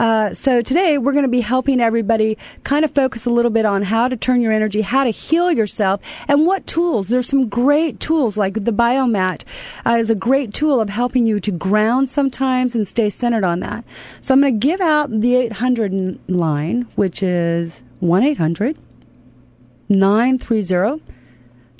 Uh, 0.00 0.34
so 0.34 0.60
today 0.60 0.98
we're 0.98 1.12
going 1.12 1.24
to 1.24 1.28
be 1.28 1.42
helping 1.42 1.80
everybody 1.80 2.36
kind 2.64 2.84
of 2.84 2.90
focus 2.90 3.24
a 3.24 3.30
little 3.30 3.52
bit 3.52 3.64
on 3.64 3.82
how 3.82 4.08
to 4.08 4.16
turn 4.16 4.40
your 4.40 4.50
energy, 4.50 4.80
how 4.80 5.04
to 5.04 5.10
heal 5.10 5.52
yourself, 5.52 6.00
and 6.26 6.44
what 6.44 6.66
tools. 6.66 7.06
There's 7.06 7.28
some 7.28 7.48
great 7.48 8.00
tools 8.00 8.36
like 8.36 8.54
the 8.54 8.72
Biomat 8.72 9.44
uh, 9.86 9.96
is 10.00 10.10
a 10.10 10.16
great 10.16 10.52
tool 10.52 10.80
of 10.80 10.88
helping 10.88 11.24
you 11.24 11.38
to 11.38 11.52
ground 11.52 12.08
sometimes 12.08 12.74
and 12.74 12.88
stay 12.88 13.10
centered 13.10 13.44
on 13.44 13.60
that. 13.60 13.84
So 14.20 14.34
I'm 14.34 14.40
going 14.40 14.58
to 14.58 14.66
give 14.66 14.80
out 14.80 15.20
the 15.20 15.36
800 15.36 16.18
line, 16.28 16.88
which 16.96 17.22
is 17.22 17.80
one 18.00 18.24
800 18.24 18.76
930 19.88 21.19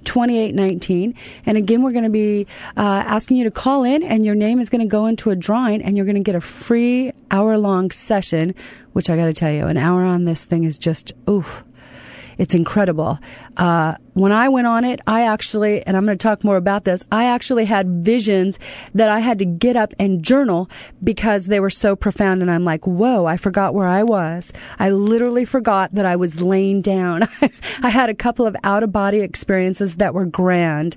2819. 0.05 1.15
And 1.47 1.57
again, 1.57 1.83
we're 1.83 1.93
going 1.93 2.05
to 2.05 2.11
be 2.11 2.47
uh, 2.77 2.81
asking 2.81 3.37
you 3.37 3.45
to 3.45 3.51
call 3.51 3.85
in, 3.85 4.03
and 4.03 4.25
your 4.25 4.35
name 4.35 4.61
is 4.61 4.69
going 4.69 4.81
to 4.81 4.87
go 4.87 5.07
into 5.07 5.31
a 5.31 5.37
drawing, 5.37 5.83
and 5.83 5.97
you're 5.97 6.07
going 6.07 6.17
to 6.17 6.23
get 6.23 6.35
a 6.35 6.41
free 6.41 7.13
hour 7.31 7.59
long 7.59 7.91
session, 7.91 8.55
which 8.93 9.11
I 9.11 9.17
got 9.17 9.27
to 9.27 9.33
tell 9.33 9.53
you, 9.53 9.67
an 9.67 9.77
hour 9.77 10.05
on 10.05 10.25
this 10.25 10.45
thing 10.45 10.65
is 10.65 10.79
just, 10.79 11.13
oof. 11.29 11.65
It's 12.41 12.55
incredible. 12.55 13.19
Uh, 13.59 13.97
when 14.15 14.33
I 14.33 14.49
went 14.49 14.67
on 14.67 14.83
it, 14.83 15.01
I 15.07 15.27
actually, 15.27 15.87
and 15.87 15.95
I'm 15.95 16.07
going 16.07 16.17
to 16.17 16.23
talk 16.23 16.43
more 16.43 16.57
about 16.57 16.85
this, 16.85 17.05
I 17.13 17.27
actually 17.27 17.67
had 17.67 18.03
visions 18.03 18.59
that 18.95 19.11
I 19.11 19.21
had 19.21 19.39
to 19.41 19.45
get 19.45 19.77
up 19.77 19.93
and 19.99 20.23
journal 20.23 20.71
because 21.05 21.49
they 21.49 21.61
were 21.61 21.69
so 21.69 21.95
profound. 21.95 22.41
And 22.41 22.51
I'm 22.51 22.65
like, 22.65 22.87
whoa, 22.87 23.27
I 23.27 23.37
forgot 23.37 23.75
where 23.75 23.87
I 23.87 24.05
was. 24.05 24.55
I 24.79 24.89
literally 24.89 25.45
forgot 25.45 25.95
that 25.95 26.07
I 26.07 26.17
was 26.17 26.41
laying 26.41 26.81
down. 26.81 27.29
I 27.83 27.91
had 27.91 28.09
a 28.09 28.15
couple 28.15 28.47
of 28.47 28.57
out 28.65 28.83
of 28.83 28.91
body 28.91 29.21
experiences 29.21 29.97
that 29.97 30.15
were 30.15 30.25
grand. 30.25 30.97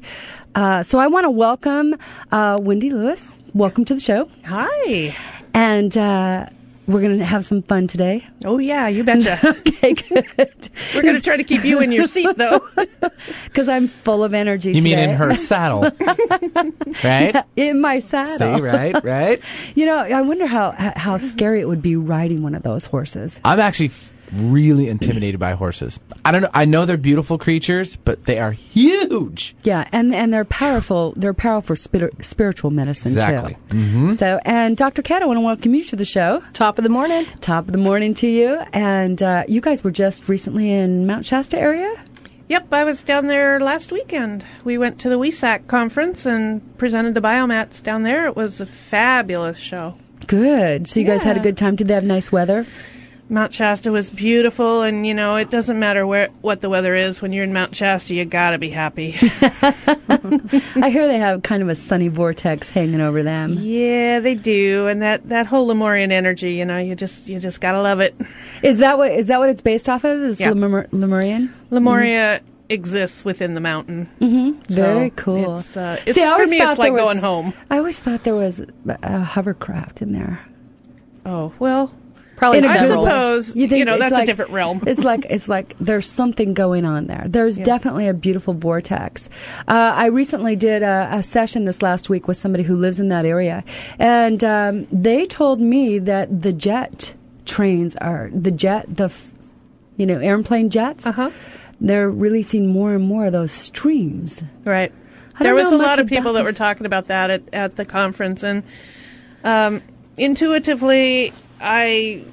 Uh, 0.56 0.82
so 0.82 0.98
I 0.98 1.08
want 1.08 1.26
to 1.26 1.30
welcome 1.30 1.96
uh, 2.32 2.58
Wendy 2.62 2.90
Lewis. 2.90 3.36
Welcome 3.54 3.84
to 3.84 3.94
the 3.94 4.00
show. 4.00 4.30
Hi. 4.46 5.14
And 5.54 5.98
uh, 5.98 6.46
we're 6.88 7.02
going 7.02 7.18
to 7.20 7.26
have 7.26 7.46
some 7.46 7.62
fun 7.64 7.88
today. 7.88 8.26
Oh 8.46 8.58
yeah, 8.58 8.88
you 8.88 9.04
betcha. 9.04 9.40
Okay, 9.84 9.94
good. 9.94 10.70
We're 10.96 11.02
going 11.02 11.16
to 11.16 11.22
try 11.22 11.36
to 11.36 11.44
keep 11.44 11.64
you 11.66 11.80
in 11.82 11.92
your 11.92 12.08
seat 12.08 12.38
though. 12.38 12.68
Because 13.46 13.68
I'm 13.70 13.88
full 13.90 14.24
of 14.24 14.34
energy 14.34 14.72
You 14.74 14.82
mean 14.82 14.98
in 15.00 15.12
her 15.12 15.36
saddle, 15.36 15.82
right? 17.04 17.44
in 17.56 17.80
my 17.82 18.00
saddle. 18.00 18.58
See, 18.58 18.62
right, 18.62 19.02
right. 19.04 19.40
You 19.76 19.86
know, 19.86 19.98
I 19.98 20.22
wonder 20.22 20.48
how 20.48 20.72
how 20.96 21.18
scary 21.18 21.60
it 21.62 21.68
would 21.68 21.82
be 21.82 21.96
riding 21.96 22.42
one 22.44 22.56
of 22.56 22.64
those 22.64 22.86
horses. 22.86 23.40
I'm 23.46 23.60
actually 23.60 23.88
f- 23.88 24.14
really 24.36 24.90
intimidated 24.90 25.40
by 25.40 25.52
horses. 25.54 26.00
I 26.26 26.32
don't 26.32 26.42
know. 26.44 26.50
I 26.54 26.66
know 26.66 26.86
they're 26.86 26.98
beautiful 26.98 27.38
creatures, 27.38 27.96
but 27.96 28.24
they 28.26 28.40
are 28.40 28.52
huge. 28.52 29.56
Yeah, 29.64 29.88
and 29.92 30.14
and 30.14 30.34
they're 30.34 30.46
powerful. 30.46 31.14
They're 31.16 31.34
powerful 31.34 31.76
spir- 31.76 32.12
spiritual 32.22 32.72
medicine 32.72 33.12
Exactly. 33.12 33.58
too. 33.70 34.14
So, 34.14 34.40
and 34.46 34.76
Dr. 34.78 35.02
Cat, 35.02 35.22
I 35.22 35.26
want 35.26 35.38
to 35.38 35.42
welcome 35.42 35.74
you 35.76 35.84
to 35.86 35.96
the 35.96 36.06
show. 36.06 36.42
Top 36.54 36.78
of 36.78 36.84
the 36.84 36.90
morning. 36.90 37.26
Top 37.42 37.66
of 37.68 37.72
the 37.72 37.78
morning 37.78 38.14
to 38.16 38.28
you. 38.28 38.62
And 38.74 39.22
uh, 39.22 39.44
you 39.48 39.62
guys 39.62 39.84
were 39.84 39.92
just 39.92 40.28
recently 40.30 40.72
in 40.72 41.06
Mount 41.06 41.26
Shasta 41.26 41.58
area. 41.60 41.94
Yep, 42.50 42.74
I 42.74 42.84
was 42.84 43.02
down 43.04 43.28
there 43.28 43.60
last 43.60 43.92
weekend. 43.92 44.46
We 44.64 44.78
went 44.78 45.00
to 45.00 45.10
the 45.10 45.18
Wesak 45.18 45.68
conference 45.68 46.26
and 46.26 46.78
presented 46.78 47.16
the 47.16 47.22
biomats 47.22 47.82
down 47.82 48.04
there. 48.04 48.26
It 48.28 48.36
was 48.36 48.60
a 48.62 48.66
fabulous 48.66 49.58
show. 49.58 49.96
Good. 50.28 50.88
So 50.88 51.00
you 51.00 51.06
guys 51.06 51.24
had 51.24 51.38
a 51.38 51.40
good 51.40 51.58
time. 51.58 51.76
Did 51.76 51.88
they 51.88 51.94
have 51.94 52.04
nice 52.04 52.32
weather? 52.32 52.66
Mount 53.30 53.54
Shasta 53.54 53.92
was 53.92 54.10
beautiful, 54.10 54.82
and 54.82 55.08
you 55.08 55.14
know 55.14 55.36
it 55.38 55.50
doesn't 55.50 55.80
matter 55.80 56.06
where 56.06 56.28
what 56.42 56.62
the 56.62 56.70
weather 56.70 56.94
is. 56.94 57.22
When 57.22 57.32
you're 57.34 57.46
in 57.46 57.54
Mount 57.54 57.76
Shasta, 57.76 58.14
you 58.14 58.26
gotta 58.26 58.58
be 58.58 58.70
happy. 58.70 59.16
I 59.22 60.90
hear 60.92 61.08
they 61.08 61.18
have 61.18 61.42
kind 61.44 61.64
of 61.64 61.70
a 61.70 61.76
sunny 61.76 62.10
vortex 62.10 62.70
hanging 62.70 63.02
over 63.02 63.24
them. 63.24 63.54
yeah, 63.60 64.20
they 64.20 64.36
do, 64.36 64.88
and 64.88 65.02
that 65.02 65.30
that 65.30 65.48
whole 65.48 65.68
Lemurian 65.68 66.12
energy, 66.12 66.54
you 66.54 66.66
know, 66.66 66.78
you 66.78 66.96
just 66.96 67.28
you 67.28 67.40
just 67.40 67.62
gotta 67.62 67.82
love 67.82 68.00
it. 68.02 68.16
Is 68.62 68.78
that 68.80 68.98
what 68.98 69.12
is 69.12 69.28
that 69.28 69.40
what 69.40 69.50
it's 69.50 69.62
based 69.62 69.90
off 69.90 70.04
of? 70.04 70.22
Is 70.22 70.40
Yeah. 70.40 70.52
Lemur- 70.52 70.88
Lemurian? 70.92 71.54
Lemuria 71.72 72.42
exists 72.70 73.24
within 73.26 73.54
the 73.56 73.62
mountain. 73.62 74.10
Mm-hmm. 74.20 74.62
Very 74.74 75.10
So 75.10 75.16
cool. 75.16 75.58
It's, 75.60 75.76
uh, 75.78 76.00
it's, 76.06 76.16
See, 76.16 76.24
I 76.24 76.38
for 76.40 76.48
me, 76.48 76.60
thought 76.60 76.72
it's 76.72 76.80
like 76.80 76.92
was- 76.94 77.02
going 77.02 77.18
home. 77.18 77.54
I 77.72 77.78
always 77.78 78.00
thought 78.00 78.24
there 78.24 78.36
was 78.36 78.62
a 79.02 79.20
hovercraft 79.20 80.02
in 80.02 80.12
there. 80.14 80.40
Oh 81.26 81.54
well, 81.58 81.92
Probably 82.44 82.58
In 82.60 82.66
a 82.66 82.68
I 82.68 82.74
good 82.74 82.80
several. 82.88 83.04
way. 83.06 83.10
suppose 83.12 83.56
You 83.56 83.68
you, 83.68 83.86
know 83.86 83.98
that's 83.98 84.12
like- 84.14 84.24
a 84.24 84.26
different 84.26 84.52
realm. 84.52 84.82
It's 84.86 85.04
like 85.04 85.26
it's 85.30 85.48
like 85.48 85.76
there's 85.80 86.06
something 86.10 86.54
going 86.54 86.84
on 86.86 87.08
there. 87.08 87.24
There's 87.28 87.58
Yeah. 87.58 87.64
definitely 87.66 88.08
a 88.08 88.14
beautiful 88.14 88.54
vortex. 88.54 89.30
Uh, 89.68 89.94
I 89.96 90.08
recently 90.08 90.56
did 90.56 90.84
a, 90.84 91.08
a 91.12 91.24
session 91.24 91.64
this 91.66 91.82
last 91.82 92.10
week 92.10 92.28
with 92.28 92.36
somebody 92.38 92.64
who 92.66 92.76
lives 92.76 93.00
in 93.00 93.08
that 93.10 93.26
area, 93.26 93.64
and 93.98 94.44
um, 94.44 94.88
they 94.92 95.26
told 95.26 95.62
me 95.62 96.00
that 96.00 96.42
the 96.42 96.52
jet 96.52 97.14
trains 97.46 97.96
are 97.98 98.30
the 98.34 98.52
jet 98.52 98.86
the 98.94 99.10
you 99.98 100.06
know 100.06 100.20
airplane 100.20 100.70
jets. 100.70 101.06
Uh 101.06 101.12
huh. 101.14 101.32
They're 101.80 102.10
releasing 102.10 102.68
more 102.68 102.94
and 102.94 103.04
more 103.06 103.26
of 103.28 103.32
those 103.32 103.52
streams. 103.52 104.44
Right. 104.66 104.92
I 105.40 105.44
There 105.44 105.56
was 105.56 105.72
a 105.72 105.78
lot 105.78 106.00
of 106.00 106.08
people 106.08 106.34
that 106.34 106.44
were 106.44 106.52
talking 106.54 106.86
about 106.86 107.08
that 107.08 107.30
at, 107.30 107.42
at 107.54 107.76
the 107.78 107.86
conference, 107.86 108.44
and 108.44 108.64
um, 109.44 109.82
intuitively, 110.18 111.34
I 111.64 112.24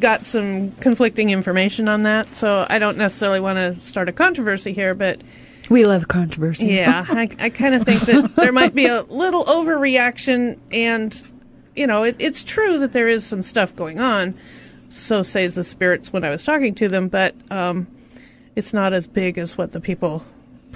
got 0.00 0.26
some 0.26 0.72
conflicting 0.72 1.30
information 1.30 1.88
on 1.88 2.02
that. 2.02 2.36
So 2.36 2.66
I 2.68 2.78
don't 2.78 2.98
necessarily 2.98 3.40
want 3.40 3.56
to 3.58 3.80
start 3.80 4.08
a 4.08 4.12
controversy 4.12 4.72
here, 4.72 4.94
but 4.94 5.20
We 5.70 5.84
love 5.84 6.08
controversy. 6.08 6.66
yeah, 6.66 7.06
I, 7.08 7.30
I 7.38 7.50
kind 7.50 7.74
of 7.76 7.84
think 7.84 8.00
that 8.02 8.34
there 8.36 8.52
might 8.52 8.74
be 8.74 8.86
a 8.86 9.02
little 9.02 9.44
overreaction, 9.44 10.58
and 10.72 11.22
you 11.76 11.86
know, 11.86 12.02
it, 12.02 12.16
it's 12.18 12.42
true 12.42 12.78
that 12.80 12.92
there 12.92 13.08
is 13.08 13.24
some 13.24 13.42
stuff 13.42 13.74
going 13.76 14.00
on. 14.00 14.34
So 14.88 15.22
says 15.22 15.54
the 15.54 15.64
spirits 15.64 16.12
when 16.12 16.24
I 16.24 16.30
was 16.30 16.44
talking 16.44 16.74
to 16.76 16.88
them, 16.88 17.08
but 17.08 17.34
um, 17.50 17.86
it's 18.54 18.72
not 18.72 18.92
as 18.92 19.06
big 19.06 19.36
as 19.38 19.58
what 19.58 19.72
the 19.72 19.80
people 19.80 20.24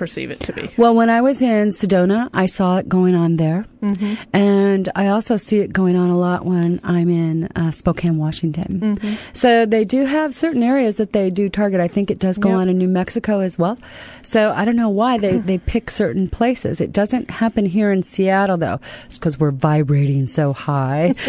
perceive 0.00 0.30
it 0.30 0.40
to 0.40 0.52
be. 0.54 0.70
Well, 0.78 0.94
when 0.94 1.10
I 1.10 1.20
was 1.20 1.42
in 1.42 1.68
Sedona, 1.68 2.30
I 2.32 2.46
saw 2.46 2.78
it 2.78 2.88
going 2.88 3.14
on 3.14 3.36
there. 3.36 3.66
Mm-hmm. 3.82 4.14
And 4.34 4.88
I 4.94 5.08
also 5.08 5.36
see 5.36 5.58
it 5.60 5.72
going 5.72 5.96
on 5.96 6.10
a 6.10 6.18
lot 6.18 6.44
when 6.44 6.80
I'm 6.82 7.08
in 7.08 7.46
uh, 7.54 7.70
Spokane, 7.70 8.16
Washington. 8.18 8.80
Mm-hmm. 8.80 9.14
So 9.34 9.64
they 9.66 9.84
do 9.84 10.04
have 10.06 10.34
certain 10.34 10.62
areas 10.62 10.96
that 10.96 11.12
they 11.12 11.30
do 11.30 11.48
target. 11.48 11.80
I 11.80 11.88
think 11.88 12.10
it 12.10 12.18
does 12.18 12.36
go 12.38 12.48
Yep. 12.50 12.58
on 12.58 12.68
in 12.70 12.78
New 12.78 12.88
Mexico 12.88 13.40
as 13.40 13.58
well. 13.58 13.78
So 14.22 14.52
I 14.52 14.64
don't 14.64 14.76
know 14.76 14.88
why 14.88 15.18
they, 15.18 15.38
they 15.38 15.58
pick 15.58 15.88
certain 15.90 16.28
places. 16.28 16.80
It 16.80 16.92
doesn't 16.92 17.30
happen 17.30 17.64
here 17.66 17.92
in 17.92 18.02
Seattle, 18.02 18.56
though. 18.56 18.80
It's 19.06 19.18
because 19.18 19.38
we're 19.38 19.50
vibrating 19.50 20.26
so 20.26 20.52
high. 20.54 21.14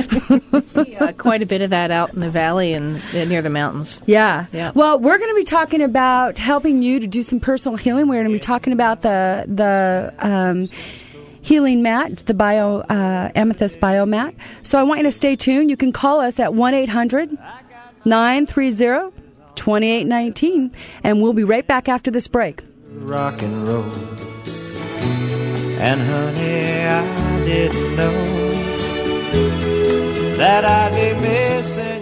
Yeah, 0.87 1.11
quite 1.11 1.41
a 1.41 1.45
bit 1.45 1.61
of 1.61 1.69
that 1.71 1.91
out 1.91 2.13
in 2.13 2.19
the 2.19 2.29
valley 2.29 2.73
and 2.73 3.01
uh, 3.13 3.25
near 3.25 3.41
the 3.41 3.49
mountains. 3.49 4.01
Yeah. 4.05 4.45
Yeah. 4.51 4.71
Well, 4.73 4.99
we're 4.99 5.17
going 5.17 5.29
to 5.29 5.35
be 5.35 5.43
talking 5.43 5.81
about 5.81 6.37
helping 6.37 6.81
you 6.81 6.99
to 6.99 7.07
do 7.07 7.23
some 7.23 7.39
personal 7.39 7.77
healing. 7.77 8.07
We're 8.07 8.15
going 8.15 8.25
to 8.27 8.31
be 8.31 8.39
talking 8.39 8.60
about 8.67 9.01
the 9.01 9.45
the 9.47 10.13
um, 10.19 10.69
healing 11.41 11.81
mat, 11.81 12.17
the 12.27 12.33
bio 12.33 12.81
uh, 12.81 13.31
amethyst 13.35 13.79
bio 13.79 14.05
mat. 14.05 14.33
So 14.63 14.79
I 14.79 14.83
want 14.83 14.99
you 14.99 15.05
to 15.05 15.11
stay 15.11 15.35
tuned. 15.35 15.69
You 15.69 15.77
can 15.77 15.91
call 15.91 16.21
us 16.21 16.39
at 16.39 16.53
one 16.53 16.73
800 16.73 17.37
930 18.05 19.11
2819 19.55 20.71
and 21.03 21.21
we'll 21.21 21.33
be 21.33 21.43
right 21.43 21.65
back 21.67 21.87
after 21.89 22.09
this 22.11 22.27
break. 22.27 22.63
rock 22.89 23.41
and 23.41 23.67
roll. 23.67 23.83
And 25.79 25.99
honey, 26.01 26.85
I 26.85 27.43
didn't 27.43 27.95
know 27.95 28.51
that 30.37 30.63
I'd 30.65 30.93
be 30.93 31.13
missing. 31.19 32.00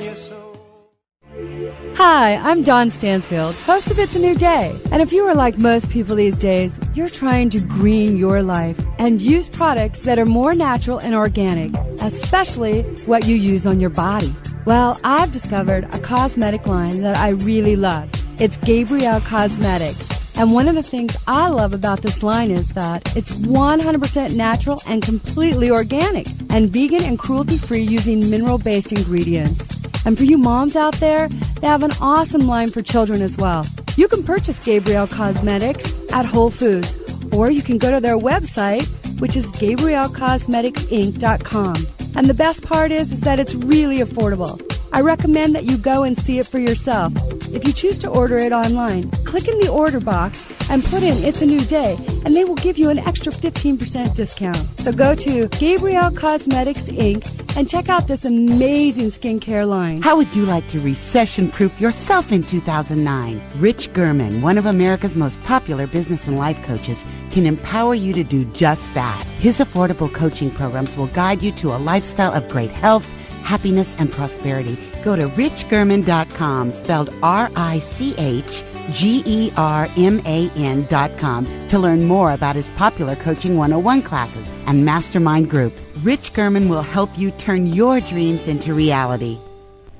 Hi, 2.01 2.37
I'm 2.37 2.63
Dawn 2.63 2.91
Stansfield, 2.91 3.55
host 3.55 3.91
of 3.91 3.99
It's 3.99 4.15
a 4.15 4.19
New 4.19 4.33
Day. 4.33 4.73
And 4.89 5.01
if 5.01 5.11
you 5.11 5.27
are 5.27 5.35
like 5.35 5.59
most 5.59 5.89
people 5.89 6.15
these 6.15 6.39
days, 6.39 6.79
you're 6.93 7.09
trying 7.09 7.49
to 7.49 7.59
green 7.59 8.15
your 8.15 8.41
life 8.41 8.79
and 8.99 9.19
use 9.19 9.49
products 9.49 10.05
that 10.05 10.17
are 10.17 10.25
more 10.25 10.55
natural 10.55 10.99
and 10.99 11.13
organic, 11.13 11.75
especially 12.01 12.83
what 13.05 13.25
you 13.25 13.35
use 13.35 13.67
on 13.67 13.81
your 13.81 13.89
body. 13.89 14.33
Well, 14.63 14.97
I've 15.03 15.33
discovered 15.33 15.93
a 15.93 15.99
cosmetic 15.99 16.65
line 16.67 17.01
that 17.01 17.17
I 17.17 17.31
really 17.31 17.75
love. 17.75 18.09
It's 18.39 18.55
Gabrielle 18.55 19.19
Cosmetics. 19.19 20.07
And 20.37 20.53
one 20.53 20.69
of 20.69 20.75
the 20.75 20.83
things 20.83 21.17
I 21.27 21.49
love 21.49 21.73
about 21.73 22.01
this 22.01 22.23
line 22.23 22.49
is 22.49 22.69
that 22.69 23.13
it's 23.17 23.31
100% 23.31 24.37
natural 24.37 24.81
and 24.87 25.01
completely 25.01 25.69
organic 25.69 26.27
and 26.49 26.69
vegan 26.69 27.03
and 27.03 27.19
cruelty 27.19 27.57
free 27.57 27.83
using 27.83 28.29
mineral 28.29 28.57
based 28.57 28.93
ingredients. 28.93 29.78
And 30.05 30.17
for 30.17 30.23
you 30.23 30.37
moms 30.37 30.75
out 30.75 30.95
there, 30.95 31.29
they 31.61 31.67
have 31.67 31.83
an 31.83 31.91
awesome 32.01 32.47
line 32.47 32.71
for 32.71 32.81
children 32.81 33.21
as 33.21 33.37
well. 33.37 33.65
You 33.95 34.07
can 34.07 34.23
purchase 34.23 34.57
Gabrielle 34.59 35.07
Cosmetics 35.07 35.93
at 36.11 36.25
Whole 36.25 36.49
Foods, 36.51 36.95
or 37.31 37.51
you 37.51 37.61
can 37.61 37.77
go 37.77 37.91
to 37.91 37.99
their 37.99 38.17
website, 38.17 38.87
which 39.19 39.35
is 39.35 39.51
GabrielleCosmeticsInc.com. 39.53 41.87
And 42.15 42.27
the 42.27 42.33
best 42.33 42.63
part 42.63 42.91
is, 42.91 43.11
is 43.11 43.21
that 43.21 43.39
it's 43.39 43.53
really 43.55 43.99
affordable. 43.99 44.59
I 44.91 45.01
recommend 45.01 45.55
that 45.55 45.65
you 45.65 45.77
go 45.77 46.03
and 46.03 46.17
see 46.17 46.39
it 46.39 46.47
for 46.47 46.59
yourself. 46.59 47.13
If 47.53 47.65
you 47.65 47.73
choose 47.73 47.97
to 47.99 48.09
order 48.09 48.37
it 48.37 48.51
online, 48.51 49.09
click 49.23 49.47
in 49.47 49.59
the 49.59 49.69
order 49.69 49.99
box 49.99 50.47
and 50.69 50.83
put 50.83 51.03
in 51.03 51.23
It's 51.23 51.41
a 51.41 51.45
New 51.45 51.61
Day, 51.61 51.97
and 52.25 52.33
they 52.33 52.43
will 52.43 52.55
give 52.55 52.77
you 52.77 52.89
an 52.89 52.99
extra 52.99 53.31
15% 53.31 54.13
discount. 54.15 54.79
So 54.79 54.91
go 54.91 55.15
to 55.15 55.47
Gabrielle 55.47 56.11
Cosmetics 56.11 56.87
Inc. 56.87 57.57
and 57.57 57.69
check 57.69 57.89
out 57.89 58.07
this 58.07 58.25
amazing 58.25 59.09
skincare 59.09 59.67
line. 59.67 60.01
How 60.01 60.15
would 60.17 60.35
you 60.35 60.45
like 60.45 60.67
to 60.69 60.79
recession 60.79 61.49
proof 61.49 61.79
yourself 61.79 62.31
in 62.31 62.43
2009? 62.43 63.41
Rich 63.57 63.93
German, 63.93 64.41
one 64.41 64.57
of 64.57 64.65
America's 64.65 65.15
most 65.15 65.41
popular 65.43 65.87
business 65.87 66.27
and 66.27 66.37
life 66.37 66.61
coaches, 66.63 67.03
can 67.31 67.45
empower 67.45 67.93
you 67.95 68.13
to 68.13 68.23
do 68.23 68.45
just 68.53 68.91
that. 68.93 69.25
His 69.39 69.59
affordable 69.59 70.11
coaching 70.13 70.51
programs 70.51 70.95
will 70.95 71.07
guide 71.07 71.43
you 71.43 71.51
to 71.53 71.75
a 71.75 71.77
lifestyle 71.77 72.33
of 72.33 72.47
great 72.47 72.71
health, 72.71 73.07
happiness, 73.43 73.95
and 73.97 74.11
prosperity. 74.11 74.77
Go 75.03 75.15
to 75.15 75.27
richgerman.com, 75.29 76.71
spelled 76.71 77.13
R 77.21 77.49
I 77.55 77.79
C 77.79 78.15
H 78.17 78.63
G 78.91 79.23
E 79.25 79.51
R 79.57 79.87
M 79.97 80.21
A 80.25 80.49
N 80.55 80.85
dot 80.87 81.17
com, 81.17 81.45
to 81.67 81.79
learn 81.79 82.05
more 82.05 82.31
about 82.33 82.55
his 82.55 82.71
popular 82.71 83.15
Coaching 83.15 83.57
101 83.57 84.01
classes 84.01 84.51
and 84.65 84.85
mastermind 84.85 85.49
groups. 85.49 85.87
Rich 86.01 86.33
German 86.33 86.69
will 86.69 86.81
help 86.81 87.17
you 87.17 87.31
turn 87.31 87.67
your 87.67 87.99
dreams 87.99 88.47
into 88.47 88.73
reality. 88.73 89.37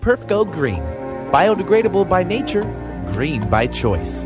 Perf 0.01 0.27
Go 0.27 0.45
Green. 0.45 0.81
Biodegradable 1.31 2.09
by 2.09 2.23
nature, 2.23 2.63
green 3.13 3.47
by 3.49 3.67
choice. 3.67 4.25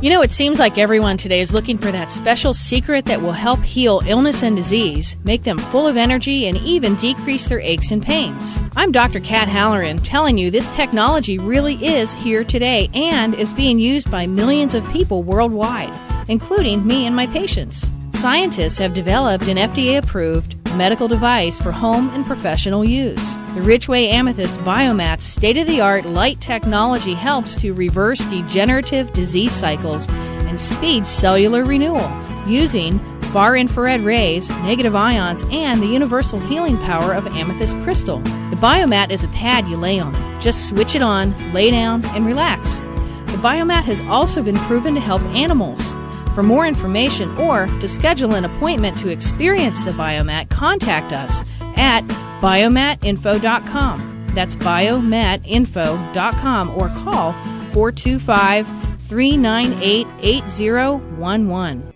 You 0.00 0.10
know, 0.10 0.22
it 0.22 0.30
seems 0.30 0.60
like 0.60 0.78
everyone 0.78 1.16
today 1.16 1.40
is 1.40 1.52
looking 1.52 1.76
for 1.76 1.90
that 1.90 2.12
special 2.12 2.54
secret 2.54 3.04
that 3.06 3.20
will 3.20 3.32
help 3.32 3.58
heal 3.58 4.00
illness 4.06 4.44
and 4.44 4.54
disease, 4.54 5.16
make 5.24 5.42
them 5.42 5.58
full 5.58 5.88
of 5.88 5.96
energy, 5.96 6.46
and 6.46 6.56
even 6.58 6.94
decrease 6.94 7.48
their 7.48 7.58
aches 7.58 7.90
and 7.90 8.00
pains. 8.00 8.60
I'm 8.76 8.92
Dr. 8.92 9.18
Kat 9.18 9.48
Halloran 9.48 9.98
telling 9.98 10.38
you 10.38 10.52
this 10.52 10.72
technology 10.76 11.36
really 11.36 11.84
is 11.84 12.12
here 12.12 12.44
today 12.44 12.88
and 12.94 13.34
is 13.34 13.52
being 13.52 13.80
used 13.80 14.08
by 14.08 14.24
millions 14.24 14.72
of 14.72 14.88
people 14.90 15.24
worldwide, 15.24 15.92
including 16.28 16.86
me 16.86 17.06
and 17.06 17.16
my 17.16 17.26
patients. 17.26 17.90
Scientists 18.12 18.78
have 18.78 18.94
developed 18.94 19.48
an 19.48 19.56
FDA 19.56 19.98
approved 19.98 20.57
medical 20.76 21.08
device 21.08 21.58
for 21.58 21.72
home 21.72 22.10
and 22.10 22.24
professional 22.26 22.84
use. 22.84 23.34
The 23.54 23.60
Richway 23.60 24.08
Amethyst 24.08 24.56
Biomat's 24.58 25.24
state 25.24 25.56
of 25.56 25.66
the 25.66 25.80
art 25.80 26.04
light 26.04 26.40
technology 26.40 27.14
helps 27.14 27.54
to 27.56 27.74
reverse 27.74 28.24
degenerative 28.26 29.12
disease 29.12 29.52
cycles 29.52 30.06
and 30.08 30.58
speed 30.58 31.06
cellular 31.06 31.64
renewal 31.64 32.10
using 32.46 32.98
far 33.32 33.56
infrared 33.56 34.00
rays, 34.00 34.48
negative 34.48 34.96
ions, 34.96 35.44
and 35.50 35.82
the 35.82 35.86
universal 35.86 36.40
healing 36.40 36.78
power 36.78 37.12
of 37.12 37.26
amethyst 37.26 37.76
crystal. 37.80 38.18
The 38.18 38.56
biomat 38.56 39.10
is 39.10 39.22
a 39.22 39.28
pad 39.28 39.66
you 39.68 39.76
lay 39.76 40.00
on. 40.00 40.14
Just 40.40 40.68
switch 40.68 40.94
it 40.94 41.02
on, 41.02 41.34
lay 41.52 41.70
down, 41.70 42.04
and 42.06 42.24
relax. 42.24 42.80
The 42.80 43.44
biomat 43.44 43.84
has 43.84 44.00
also 44.02 44.42
been 44.42 44.56
proven 44.56 44.94
to 44.94 45.00
help 45.00 45.22
animals. 45.34 45.92
For 46.38 46.44
more 46.44 46.68
information 46.68 47.36
or 47.36 47.66
to 47.66 47.88
schedule 47.88 48.36
an 48.36 48.44
appointment 48.44 48.96
to 48.98 49.08
experience 49.08 49.82
the 49.82 49.90
Biomat, 49.90 50.48
contact 50.50 51.12
us 51.12 51.42
at 51.74 52.02
biomatinfo.com. 52.40 54.26
That's 54.36 54.54
biomatinfo.com 54.54 56.70
or 56.70 56.90
call 57.02 57.32
425 57.72 58.68
398 59.00 60.06
8011. 60.20 61.92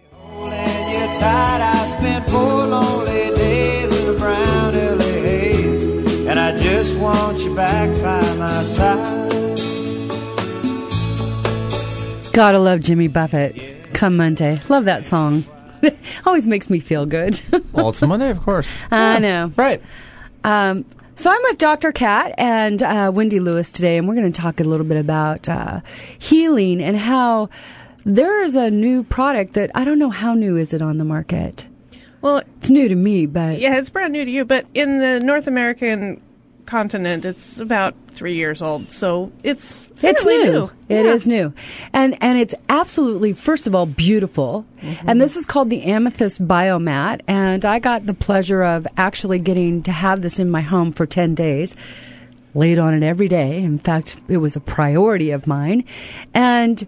And 6.29 6.41
I 6.41 6.59
just 6.59 6.99
want 6.99 7.39
you 7.39 7.55
back 7.55 7.91
by 8.03 8.21
my 8.39 8.63
side. 8.65 9.23
Gotta 12.33 12.59
love 12.59 12.81
Jimmy 12.81 13.07
Buffett. 13.07 13.72
Come 14.02 14.16
Monday. 14.16 14.61
Love 14.68 14.87
that 14.87 15.06
song. 15.06 15.44
Always 16.26 16.49
makes 16.49 16.68
me 16.68 16.80
feel 16.80 17.06
good. 17.06 17.40
Well, 17.73 17.90
it's 17.90 18.02
Monday, 18.02 18.30
of 18.30 18.40
course. 18.40 18.76
I 18.90 19.21
know. 19.21 19.52
Right. 19.54 19.80
Um, 20.42 20.85
so 21.14 21.30
I'm 21.30 21.40
with 21.44 21.59
Dr. 21.59 21.92
Kat 21.92 22.35
and 22.37 22.82
uh, 22.82 23.12
Wendy 23.14 23.38
Lewis 23.38 23.71
today, 23.71 23.97
and 23.97 24.09
we're 24.09 24.16
going 24.16 24.32
to 24.32 24.40
talk 24.40 24.59
a 24.59 24.64
little 24.64 24.85
bit 24.85 24.97
about 24.97 25.49
uh, 25.49 25.82
healing 26.18 26.82
and 26.82 26.97
how 26.97 27.49
there 28.04 28.42
is 28.42 28.56
a 28.56 28.73
new 28.73 29.04
product 29.04 29.52
that 29.52 29.71
I 29.73 29.85
don't 29.85 30.00
know 30.00 30.11
how 30.11 30.35
new 30.35 30.56
is 30.56 30.75
it 30.75 30.82
on 30.82 30.99
the 30.99 31.04
market. 31.04 31.66
Well, 32.23 32.38
It's 32.59 32.71
new 32.71 32.88
to 32.88 32.97
me, 32.97 33.26
but 33.26 33.61
yeah, 33.61 33.76
it's 33.78 33.88
brand 33.88 34.12
new 34.12 34.25
to 34.25 34.30
you, 34.32 34.44
but 34.44 34.66
in 34.75 34.99
the 34.99 35.21
North 35.21 35.47
American 35.47 36.21
continent, 36.66 37.25
it's 37.25 37.59
about 37.59 37.95
three 38.12 38.35
years 38.35 38.62
old, 38.62 38.92
so 38.92 39.33
it's 39.42 39.88
It's 40.02 40.25
fairly 40.25 40.50
new. 40.50 40.71
It 40.88 41.07
is 41.07 41.26
Yeah. 41.26 41.35
new, 41.37 41.52
and 41.92 42.16
and 42.21 42.38
it's 42.38 42.54
absolutely 42.69 43.33
first 43.33 43.66
of 43.66 43.75
all 43.75 43.87
beautiful. 43.87 44.64
Mm-hmm. 44.83 45.09
And 45.09 45.21
this 45.21 45.37
is 45.37 45.47
called 45.47 45.71
the 45.71 45.83
Amethyst 45.85 46.47
Biomat, 46.47 47.21
and 47.28 47.64
I 47.64 47.78
got 47.78 48.07
the 48.07 48.14
pleasure 48.14 48.62
of 48.62 48.87
actually 48.97 49.38
getting 49.38 49.83
to 49.85 49.92
have 49.92 50.23
this 50.23 50.38
in 50.38 50.50
my 50.50 50.61
home 50.62 50.92
for 50.92 51.07
ten 51.07 51.35
days. 51.35 51.75
Laid 52.54 52.78
on 52.78 52.92
it 52.92 53.02
every 53.02 53.28
day. 53.28 53.62
In 53.62 53.78
fact, 53.78 54.16
it 54.28 54.37
was 54.37 54.57
a 54.57 54.61
priority 54.61 55.31
of 55.31 55.47
mine, 55.47 55.85
and. 56.35 56.87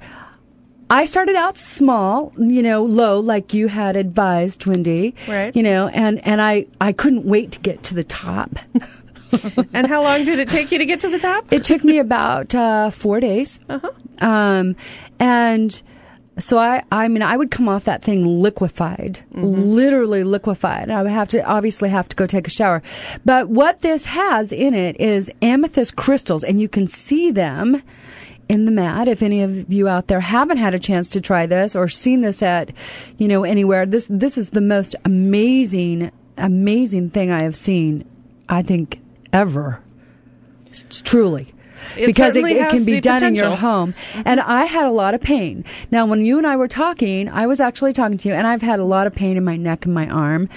I 0.90 1.06
started 1.06 1.34
out 1.34 1.56
small, 1.56 2.30
you 2.36 2.62
know, 2.62 2.84
low, 2.84 3.18
like 3.18 3.54
you 3.54 3.68
had 3.68 3.96
advised, 3.96 4.66
Wendy. 4.66 5.14
Right. 5.26 5.56
You 5.56 5.62
know, 5.62 5.88
and, 5.88 6.24
and 6.26 6.42
I, 6.42 6.66
I 6.78 6.92
couldn't 6.92 7.24
wait 7.24 7.52
to 7.52 7.58
get 7.60 7.82
to 7.84 7.94
the 7.94 8.04
top. 8.04 8.50
And 9.72 9.86
how 9.86 10.02
long 10.02 10.24
did 10.24 10.38
it 10.38 10.48
take 10.48 10.70
you 10.70 10.78
to 10.78 10.86
get 10.86 11.00
to 11.00 11.08
the 11.08 11.18
top? 11.18 11.52
It 11.52 11.64
took 11.64 11.84
me 11.84 11.98
about 11.98 12.54
uh, 12.54 12.90
four 12.90 13.20
days. 13.20 13.58
Uh-huh. 13.68 13.90
Um, 14.26 14.76
and 15.18 15.82
so 16.38 16.58
I, 16.58 16.82
I 16.90 17.08
mean, 17.08 17.22
I 17.22 17.36
would 17.36 17.50
come 17.50 17.68
off 17.68 17.84
that 17.84 18.02
thing 18.02 18.24
liquefied, 18.24 19.20
literally 19.32 20.24
liquefied. 20.24 20.90
I 20.90 21.02
would 21.02 21.12
have 21.12 21.28
to, 21.28 21.44
obviously 21.44 21.90
have 21.90 22.08
to 22.08 22.16
go 22.16 22.26
take 22.26 22.46
a 22.46 22.50
shower. 22.50 22.82
But 23.24 23.48
what 23.48 23.80
this 23.80 24.06
has 24.06 24.52
in 24.52 24.74
it 24.74 25.00
is 25.00 25.30
amethyst 25.42 25.96
crystals, 25.96 26.42
and 26.42 26.60
you 26.60 26.68
can 26.68 26.88
see 26.88 27.30
them 27.30 27.82
in 28.48 28.64
the 28.64 28.72
mat. 28.72 29.06
If 29.06 29.22
any 29.22 29.42
of 29.42 29.72
you 29.72 29.86
out 29.88 30.08
there 30.08 30.20
haven't 30.20 30.58
had 30.58 30.74
a 30.74 30.78
chance 30.78 31.08
to 31.10 31.20
try 31.20 31.46
this 31.46 31.76
or 31.76 31.88
seen 31.88 32.22
this 32.22 32.42
at, 32.42 32.72
you 33.16 33.28
know, 33.28 33.44
anywhere, 33.44 33.86
this, 33.86 34.08
this 34.10 34.36
is 34.36 34.50
the 34.50 34.60
most 34.60 34.96
amazing, 35.04 36.10
amazing 36.36 37.10
thing 37.10 37.30
I 37.30 37.42
have 37.42 37.56
seen, 37.56 38.04
I 38.48 38.62
think, 38.62 39.00
ever. 39.34 39.82
S- 40.70 41.02
Truly. 41.04 41.52
It 41.96 42.06
because 42.06 42.34
it, 42.34 42.44
it 42.44 42.70
can 42.70 42.84
be 42.84 43.00
done 43.00 43.22
in 43.22 43.34
your 43.34 43.56
home. 43.56 43.94
And 44.24 44.40
I 44.40 44.64
had 44.64 44.86
a 44.86 44.90
lot 44.90 45.12
of 45.14 45.20
pain. 45.20 45.64
Now, 45.90 46.06
when 46.06 46.24
you 46.24 46.38
and 46.38 46.46
I 46.46 46.56
were 46.56 46.68
talking, 46.68 47.28
I 47.28 47.46
was 47.46 47.60
actually 47.60 47.92
talking 47.92 48.16
to 48.18 48.28
you, 48.28 48.34
and 48.34 48.46
I've 48.46 48.62
had 48.62 48.78
a 48.80 48.84
lot 48.84 49.06
of 49.06 49.14
pain 49.14 49.36
in 49.36 49.44
my 49.44 49.56
neck 49.56 49.84
and 49.84 49.92
my 49.92 50.08
arm, 50.08 50.48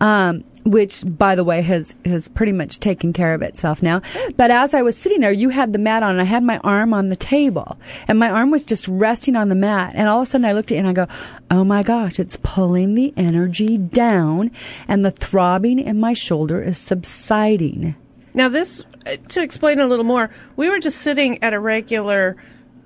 um, 0.00 0.44
which, 0.64 1.02
by 1.04 1.34
the 1.34 1.42
way, 1.42 1.62
has 1.62 1.94
has 2.04 2.28
pretty 2.28 2.52
much 2.52 2.78
taken 2.78 3.12
care 3.12 3.34
of 3.34 3.42
itself 3.42 3.82
now. 3.82 4.00
But 4.36 4.50
as 4.50 4.74
I 4.74 4.82
was 4.82 4.96
sitting 4.96 5.20
there, 5.20 5.32
you 5.32 5.48
had 5.48 5.72
the 5.72 5.78
mat 5.78 6.04
on, 6.04 6.10
and 6.12 6.20
I 6.20 6.24
had 6.24 6.44
my 6.44 6.58
arm 6.58 6.94
on 6.94 7.08
the 7.08 7.16
table, 7.16 7.78
and 8.06 8.18
my 8.18 8.30
arm 8.30 8.50
was 8.50 8.64
just 8.64 8.86
resting 8.86 9.34
on 9.34 9.48
the 9.48 9.54
mat. 9.56 9.92
And 9.96 10.08
all 10.08 10.20
of 10.20 10.28
a 10.28 10.30
sudden, 10.30 10.44
I 10.44 10.52
looked 10.52 10.70
at 10.70 10.76
it 10.76 10.80
and 10.80 10.88
I 10.88 10.92
go, 10.92 11.08
"Oh 11.50 11.64
my 11.64 11.82
gosh, 11.82 12.20
it's 12.20 12.38
pulling 12.42 12.94
the 12.94 13.12
energy 13.16 13.76
down, 13.76 14.52
and 14.86 15.04
the 15.04 15.10
throbbing 15.10 15.80
in 15.80 15.98
my 15.98 16.12
shoulder 16.12 16.62
is 16.62 16.78
subsiding." 16.78 17.96
Now, 18.36 18.48
this, 18.48 18.84
uh, 19.06 19.16
to 19.30 19.42
explain 19.42 19.80
a 19.80 19.86
little 19.88 20.04
more, 20.04 20.30
we 20.54 20.68
were 20.68 20.78
just 20.78 20.98
sitting 20.98 21.42
at 21.42 21.52
a 21.54 21.58
regular 21.58 22.36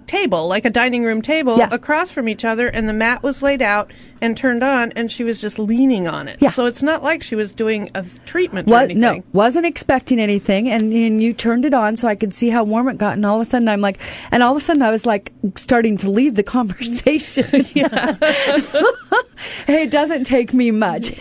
table, 0.07 0.49
like 0.49 0.65
a 0.65 0.71
dining 0.71 1.05
room 1.05 1.23
table, 1.23 1.59
Yeah. 1.59 1.69
across 1.71 2.11
from 2.11 2.29
each 2.29 2.45
other, 2.45 2.67
and 2.67 2.89
the 2.89 2.93
mat 2.93 3.23
was 3.23 3.43
laid 3.43 3.63
out 3.63 3.93
and 4.21 4.37
turned 4.37 4.65
on, 4.65 4.93
and 4.97 5.11
she 5.11 5.23
was 5.23 5.41
just 5.41 5.57
leaning 5.57 6.09
on 6.09 6.27
it. 6.27 6.37
Yeah. 6.41 6.51
So 6.51 6.67
it's 6.67 6.83
not 6.83 7.03
like 7.05 7.23
she 7.23 7.37
was 7.37 7.53
doing 7.53 7.91
a 7.95 8.05
treatment 8.27 8.67
or 8.69 8.73
What? 8.73 8.85
anything. 8.85 9.01
No, 9.01 9.23
wasn't 9.33 9.67
expecting 9.67 10.19
anything, 10.19 10.69
and, 10.69 10.93
and 10.93 11.23
you 11.23 11.33
turned 11.33 11.65
it 11.65 11.75
on 11.75 11.95
so 11.95 12.09
I 12.09 12.17
could 12.17 12.35
see 12.35 12.49
how 12.49 12.65
warm 12.65 12.89
it 12.89 12.99
got, 12.99 13.13
and 13.13 13.25
all 13.25 13.37
of 13.37 13.43
a 13.43 13.45
sudden 13.45 13.69
I'm 13.69 13.81
like, 13.81 13.99
and 14.33 14.43
all 14.43 14.51
of 14.57 14.61
a 14.61 14.65
sudden 14.65 14.83
I 14.83 14.91
was 14.91 15.07
like 15.07 15.33
starting 15.55 15.97
to 15.99 16.11
leave 16.11 16.35
the 16.35 16.43
conversation. 16.59 17.47
yeah, 17.75 18.17
it 19.69 19.91
doesn't 19.93 20.25
take 20.25 20.53
me 20.53 20.71
much 20.73 21.17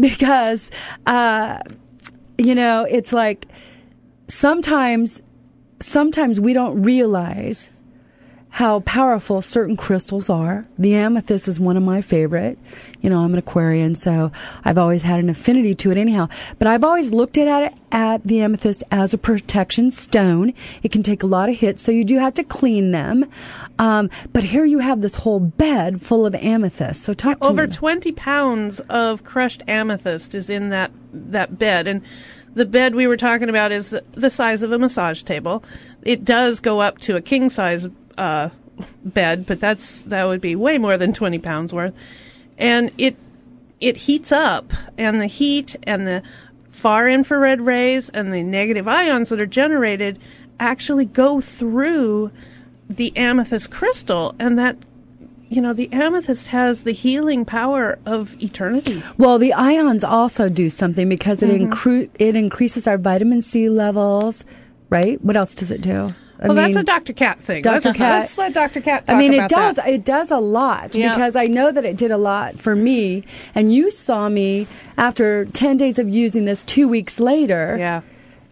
because, 0.00 0.70
uh, 1.06 1.58
you 2.38 2.54
know, 2.54 2.86
it's 2.88 3.12
like 3.12 3.46
sometimes, 4.28 5.20
sometimes 5.80 6.40
we 6.40 6.52
don't 6.52 6.82
realize 6.82 7.70
how 8.54 8.78
powerful 8.80 9.42
certain 9.42 9.76
crystals 9.76 10.30
are. 10.30 10.64
The 10.78 10.94
amethyst 10.94 11.48
is 11.48 11.58
one 11.58 11.76
of 11.76 11.82
my 11.82 12.00
favorite. 12.00 12.56
You 13.00 13.10
know, 13.10 13.18
I'm 13.18 13.32
an 13.32 13.38
Aquarian, 13.40 13.96
so 13.96 14.30
I've 14.64 14.78
always 14.78 15.02
had 15.02 15.18
an 15.18 15.28
affinity 15.28 15.74
to 15.74 15.90
it 15.90 15.96
anyhow. 15.96 16.28
But 16.60 16.68
I've 16.68 16.84
always 16.84 17.10
looked 17.10 17.36
at 17.36 17.64
it 17.64 17.74
at 17.90 18.22
the 18.22 18.40
amethyst 18.42 18.84
as 18.92 19.12
a 19.12 19.18
protection 19.18 19.90
stone. 19.90 20.54
It 20.84 20.92
can 20.92 21.02
take 21.02 21.24
a 21.24 21.26
lot 21.26 21.48
of 21.48 21.56
hits, 21.56 21.82
so 21.82 21.90
you 21.90 22.04
do 22.04 22.20
have 22.20 22.34
to 22.34 22.44
clean 22.44 22.92
them. 22.92 23.28
Um, 23.80 24.08
but 24.32 24.44
here 24.44 24.64
you 24.64 24.78
have 24.78 25.00
this 25.00 25.16
whole 25.16 25.40
bed 25.40 26.00
full 26.00 26.24
of 26.24 26.36
amethyst. 26.36 27.02
So 27.02 27.12
talk 27.12 27.40
to 27.40 27.48
Over 27.48 27.66
me. 27.66 27.72
20 27.72 28.12
pounds 28.12 28.78
of 28.88 29.24
crushed 29.24 29.64
amethyst 29.66 30.32
is 30.32 30.48
in 30.48 30.68
that 30.68 30.92
that 31.12 31.58
bed 31.58 31.88
and 31.88 32.02
the 32.54 32.64
bed 32.64 32.94
we 32.94 33.08
were 33.08 33.16
talking 33.16 33.48
about 33.48 33.72
is 33.72 33.96
the 34.12 34.30
size 34.30 34.62
of 34.62 34.70
a 34.70 34.78
massage 34.78 35.24
table. 35.24 35.64
It 36.02 36.24
does 36.24 36.60
go 36.60 36.80
up 36.80 36.98
to 36.98 37.16
a 37.16 37.20
king 37.20 37.50
size 37.50 37.88
uh, 38.18 38.50
bed, 39.04 39.46
but 39.46 39.60
that's 39.60 40.00
that 40.02 40.24
would 40.24 40.40
be 40.40 40.56
way 40.56 40.78
more 40.78 40.96
than 40.98 41.12
20 41.12 41.38
pounds 41.38 41.72
worth. 41.72 41.94
And 42.58 42.90
it 42.98 43.16
it 43.80 43.96
heats 43.98 44.32
up 44.32 44.72
and 44.96 45.20
the 45.20 45.26
heat 45.26 45.76
and 45.82 46.06
the 46.06 46.22
far 46.70 47.08
infrared 47.08 47.60
rays 47.60 48.08
and 48.10 48.32
the 48.32 48.42
negative 48.42 48.88
ions 48.88 49.28
that 49.28 49.40
are 49.40 49.46
generated 49.46 50.18
actually 50.58 51.04
go 51.04 51.40
through 51.40 52.30
the 52.88 53.16
amethyst 53.16 53.70
crystal 53.70 54.34
and 54.38 54.58
that 54.58 54.76
you 55.48 55.60
know 55.60 55.72
the 55.72 55.92
amethyst 55.92 56.48
has 56.48 56.82
the 56.82 56.92
healing 56.92 57.44
power 57.44 57.98
of 58.06 58.40
eternity 58.42 59.02
Well, 59.18 59.38
the 59.38 59.52
ions 59.52 60.02
also 60.04 60.48
do 60.48 60.68
something 60.70 61.08
because 61.08 61.42
it 61.42 61.48
Mm-hmm. 61.50 61.72
incre- 61.72 62.10
it 62.18 62.34
increases 62.36 62.86
our 62.86 62.98
vitamin 62.98 63.42
C 63.42 63.68
levels, 63.68 64.44
right? 64.90 65.22
What 65.24 65.36
else 65.36 65.54
does 65.54 65.70
it 65.70 65.80
do? 65.80 66.14
I 66.44 66.48
well 66.48 66.54
that's 66.56 66.76
a 66.76 66.82
dr 66.84 67.12
cat 67.14 67.40
thing 67.40 67.62
Dr. 67.62 67.88
let's, 67.88 67.96
Kat- 67.98 68.20
let's 68.20 68.38
let 68.38 68.52
dr 68.54 68.80
cat 68.82 69.04
I 69.08 69.14
mean, 69.14 69.32
it 69.34 69.48
does. 69.48 69.76
that. 69.76 69.88
It 69.88 70.04
does 70.04 70.30
a 70.30 70.38
lot 70.38 70.94
Yeah. 70.94 71.14
because 71.14 71.34
I 71.36 71.44
know 71.44 71.72
that 71.72 71.84
it 71.84 71.96
did 71.96 72.10
a 72.10 72.16
lot 72.18 72.60
for 72.60 72.76
me. 72.76 73.24
And 73.54 73.72
you 73.72 73.90
saw 73.90 74.28
me 74.28 74.66
after 74.98 75.46
ten 75.46 75.76
days 75.76 75.98
of 75.98 76.08
using 76.08 76.44
this. 76.44 76.62
Two 76.64 76.86
weeks 76.86 77.18
later, 77.18 77.76
yeah 77.78 78.02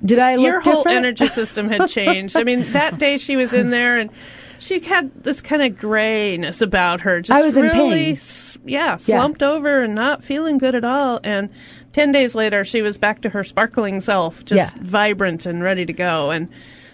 Did 0.04 0.18
I 0.18 0.36
look 0.36 0.46
your 0.46 0.60
whole 0.62 0.76
different? 0.84 0.96
energy 0.96 1.26
system 1.28 1.68
had 1.68 1.88
changed 1.98 2.34
i 2.36 2.42
mean 2.42 2.64
that 2.72 2.98
day 2.98 3.18
she 3.18 3.36
was 3.36 3.52
in 3.52 3.70
there 3.70 3.98
and 3.98 4.10
she 4.58 4.80
had 4.80 5.10
this 5.24 5.40
kind 5.40 5.60
of 5.62 5.76
grayness 5.78 6.60
about 6.60 7.02
her 7.02 7.20
just 7.20 7.36
I 7.38 7.42
was 7.44 7.56
in 7.56 7.64
really 7.64 8.16
pain. 8.16 8.20
yeah 8.64 8.96
slumped 8.96 9.42
over 9.42 9.82
and 9.82 9.94
not 9.94 10.24
feeling 10.24 10.56
good 10.58 10.74
at 10.74 10.84
all 10.84 11.20
and 11.24 11.50
10 11.92 12.10
days 12.12 12.34
later 12.34 12.64
she 12.64 12.80
was 12.80 12.96
back 12.96 13.20
to 13.22 13.28
her 13.30 13.44
sparkling 13.44 14.00
self 14.00 14.44
just 14.44 14.76
Yeah. 14.76 14.82
vibrant 14.82 15.44
and 15.46 15.62
ready 15.62 15.84
to 15.84 15.92
go 15.92 16.30
and 16.30 16.48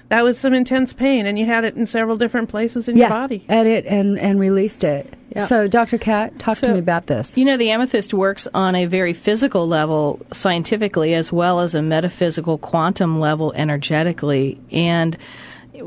that 0.09 0.25
was 0.25 0.38
some 0.38 0.55
intense 0.55 0.92
pain 0.92 1.27
and 1.27 1.38
you 1.38 1.47
had 1.47 1.64
it 1.64 1.77
in 1.77 1.87
several 1.87 2.16
different 2.16 2.49
places 2.49 2.88
in 2.88 2.97
yeah, 2.97 3.05
your 3.05 3.11
body 3.11 3.44
and 3.49 3.68
it 3.68 3.87
and 3.87 4.18
and 4.18 4.40
released 4.40 4.85
it. 4.85 5.12
Yeah. 5.35 5.47
So, 5.47 5.68
Dr. 5.68 5.99
Kat, 5.99 6.38
talk 6.38 6.57
to 6.59 6.73
me 6.73 6.79
about 6.79 7.07
this. 7.07 7.37
You 7.37 7.44
know, 7.44 7.59
the 7.59 7.71
amethyst 7.71 8.14
works 8.14 8.49
on 8.55 8.75
a 8.75 8.87
very 8.87 9.12
physical 9.12 9.68
level 9.68 10.21
scientifically 10.33 11.12
as 11.12 11.31
well 11.31 11.61
as 11.61 11.75
a 11.75 11.83
metaphysical 11.83 12.57
quantum 12.57 13.21
level 13.21 13.53
energetically. 13.53 14.59
And 14.73 15.18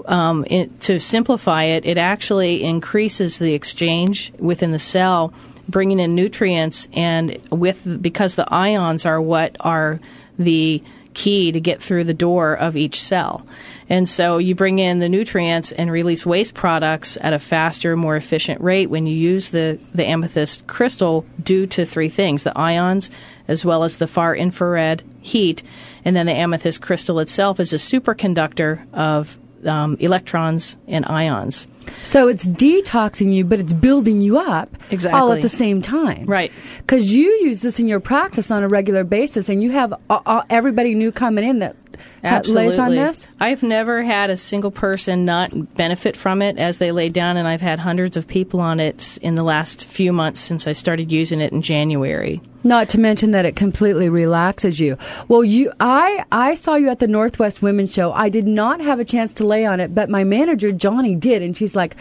um, 0.05 0.45
it, 0.47 0.79
to 0.81 0.99
simplify 0.99 1.63
it, 1.63 1.85
it 1.85 1.97
actually 1.97 2.63
increases 2.63 3.39
the 3.39 3.53
exchange 3.53 4.31
within 4.37 4.71
the 4.73 4.79
cell, 4.79 5.33
bringing 5.67 5.99
in 5.99 6.13
nutrients, 6.13 6.87
and 6.93 7.37
with 7.49 8.01
because 8.01 8.35
the 8.35 8.51
ions 8.53 9.05
are 9.05 9.19
what 9.19 9.55
are 9.59 9.99
the 10.37 10.83
key 11.13 11.51
to 11.51 11.59
get 11.59 11.81
through 11.81 12.03
the 12.03 12.13
door 12.13 12.53
of 12.55 12.77
each 12.77 13.01
cell. 13.01 13.45
And 13.91 14.07
so 14.07 14.37
you 14.37 14.55
bring 14.55 14.79
in 14.79 14.99
the 14.99 15.09
nutrients 15.09 15.73
and 15.73 15.91
release 15.91 16.25
waste 16.25 16.53
products 16.53 17.17
at 17.19 17.33
a 17.33 17.39
faster, 17.39 17.97
more 17.97 18.15
efficient 18.15 18.61
rate 18.61 18.89
when 18.89 19.05
you 19.05 19.13
use 19.13 19.49
the, 19.49 19.77
the 19.93 20.07
amethyst 20.07 20.65
crystal 20.65 21.25
due 21.43 21.67
to 21.67 21.85
three 21.85 22.07
things 22.07 22.43
the 22.43 22.57
ions, 22.57 23.11
as 23.49 23.65
well 23.65 23.83
as 23.83 23.97
the 23.97 24.07
far 24.07 24.33
infrared 24.33 25.03
heat. 25.19 25.61
And 26.05 26.15
then 26.15 26.25
the 26.25 26.31
amethyst 26.31 26.81
crystal 26.81 27.19
itself 27.19 27.59
is 27.59 27.73
a 27.73 27.75
superconductor 27.75 28.81
of 28.93 29.37
um, 29.65 29.97
electrons 29.99 30.77
and 30.87 31.05
ions. 31.07 31.67
So 32.05 32.29
it's 32.29 32.47
detoxing 32.47 33.33
you, 33.33 33.43
but 33.43 33.59
it's 33.59 33.73
building 33.73 34.21
you 34.21 34.37
up 34.37 34.69
all 35.11 35.33
at 35.33 35.41
the 35.41 35.49
same 35.49 35.81
time. 35.81 36.27
Right. 36.27 36.53
Because 36.77 37.13
you 37.13 37.27
use 37.41 37.61
this 37.61 37.77
in 37.77 37.89
your 37.89 37.99
practice 37.99 38.51
on 38.51 38.63
a 38.63 38.69
regular 38.69 39.03
basis, 39.03 39.49
and 39.49 39.61
you 39.61 39.71
have 39.71 39.91
uh, 40.09 40.19
uh, 40.25 40.43
everybody 40.49 40.95
new 40.95 41.11
coming 41.11 41.43
in 41.43 41.59
that 41.59 41.75
that 42.21 42.47
lays 42.47 42.77
on 42.77 42.95
this. 42.95 43.27
I've 43.39 43.63
never 43.63 44.03
had 44.03 44.29
a 44.29 44.37
single 44.37 44.71
person 44.71 45.25
not 45.25 45.75
benefit 45.75 46.15
from 46.15 46.41
it 46.41 46.57
as 46.57 46.77
they 46.77 46.91
lay 46.91 47.09
down, 47.09 47.37
and 47.37 47.47
I've 47.47 47.61
had 47.61 47.79
hundreds 47.79 48.17
of 48.17 48.27
people 48.27 48.59
on 48.59 48.79
it 48.79 49.17
in 49.21 49.35
the 49.35 49.43
last 49.43 49.85
few 49.85 50.13
months 50.13 50.39
since 50.39 50.67
I 50.67 50.73
started 50.73 51.11
using 51.11 51.41
it 51.41 51.51
in 51.51 51.61
January. 51.61 52.41
Not 52.63 52.89
to 52.89 52.99
mention 52.99 53.31
that 53.31 53.45
it 53.45 53.55
completely 53.55 54.07
relaxes 54.07 54.79
you. 54.79 54.97
Well, 55.27 55.43
you, 55.43 55.71
I, 55.79 56.25
I 56.31 56.53
saw 56.53 56.75
you 56.75 56.89
at 56.89 56.99
the 56.99 57.07
Northwest 57.07 57.63
Women's 57.63 57.91
Show. 57.91 58.11
I 58.11 58.29
did 58.29 58.45
not 58.45 58.81
have 58.81 58.99
a 58.99 59.05
chance 59.05 59.33
to 59.33 59.47
lay 59.47 59.65
on 59.65 59.79
it, 59.79 59.95
but 59.95 60.09
my 60.09 60.23
manager 60.23 60.71
Johnny 60.71 61.15
did, 61.15 61.41
and 61.41 61.57
she's 61.57 61.75
like, 61.75 61.95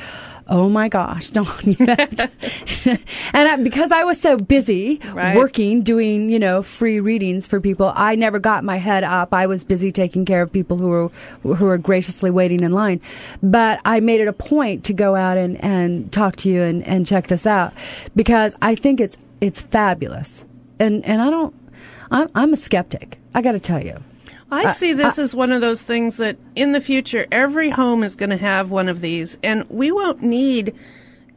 "Oh 0.50 0.68
my 0.68 0.88
gosh, 0.88 1.30
Dawn, 1.36 1.46
you 1.64 1.86
have 1.86 2.16
to-" 2.16 2.30
and 3.32 3.48
I, 3.48 3.56
because 3.56 3.92
I 3.92 4.04
was 4.04 4.20
so 4.20 4.36
busy 4.36 5.00
Right. 5.12 5.36
working, 5.36 5.82
doing 5.82 6.28
you 6.28 6.38
know 6.38 6.60
free 6.60 7.00
readings 7.00 7.46
for 7.46 7.60
people, 7.60 7.92
I 7.94 8.16
never 8.16 8.38
got 8.38 8.64
my 8.64 8.76
head 8.76 9.04
up. 9.04 9.32
I 9.32 9.46
was 9.46 9.64
busy 9.64 9.90
taking 9.92 10.24
care 10.24 10.42
of 10.42 10.52
people 10.52 10.76
who 10.78 10.88
were 10.88 11.08
who 11.42 11.64
were 11.64 11.78
graciously 11.78 12.30
waiting 12.30 12.60
in 12.62 12.72
line. 12.72 13.00
But 13.42 13.80
I 13.84 14.00
made 14.00 14.20
it 14.20 14.28
a 14.28 14.32
point 14.34 14.84
to 14.84 14.92
go 14.92 15.14
out 15.16 15.38
and 15.38 15.62
and 15.64 16.12
talk 16.12 16.36
to 16.36 16.50
you 16.50 16.62
and 16.62 16.86
and 16.86 17.06
check 17.06 17.28
this 17.28 17.46
out 17.46 17.72
because 18.14 18.54
I 18.60 18.74
think 18.74 19.00
it's 19.00 19.16
it's 19.40 19.62
fabulous 19.62 20.44
and 20.78 21.04
and 21.06 21.22
I 21.22 21.30
don't. 21.30 21.54
I'm 22.10 22.28
I'm 22.34 22.52
a 22.52 22.56
skeptic. 22.56 23.18
I 23.34 23.40
got 23.40 23.52
to 23.52 23.60
tell 23.60 23.82
you. 23.84 24.02
I 24.50 24.72
see 24.72 24.92
this 24.92 25.18
as 25.18 25.34
one 25.34 25.52
of 25.52 25.60
those 25.60 25.82
things 25.82 26.16
that 26.16 26.36
in 26.56 26.72
the 26.72 26.80
future 26.80 27.26
every 27.30 27.70
home 27.70 28.02
is 28.02 28.16
going 28.16 28.30
to 28.30 28.36
have 28.36 28.70
one 28.70 28.88
of 28.88 29.00
these, 29.00 29.36
and 29.42 29.64
we 29.70 29.92
won't 29.92 30.22
need, 30.22 30.74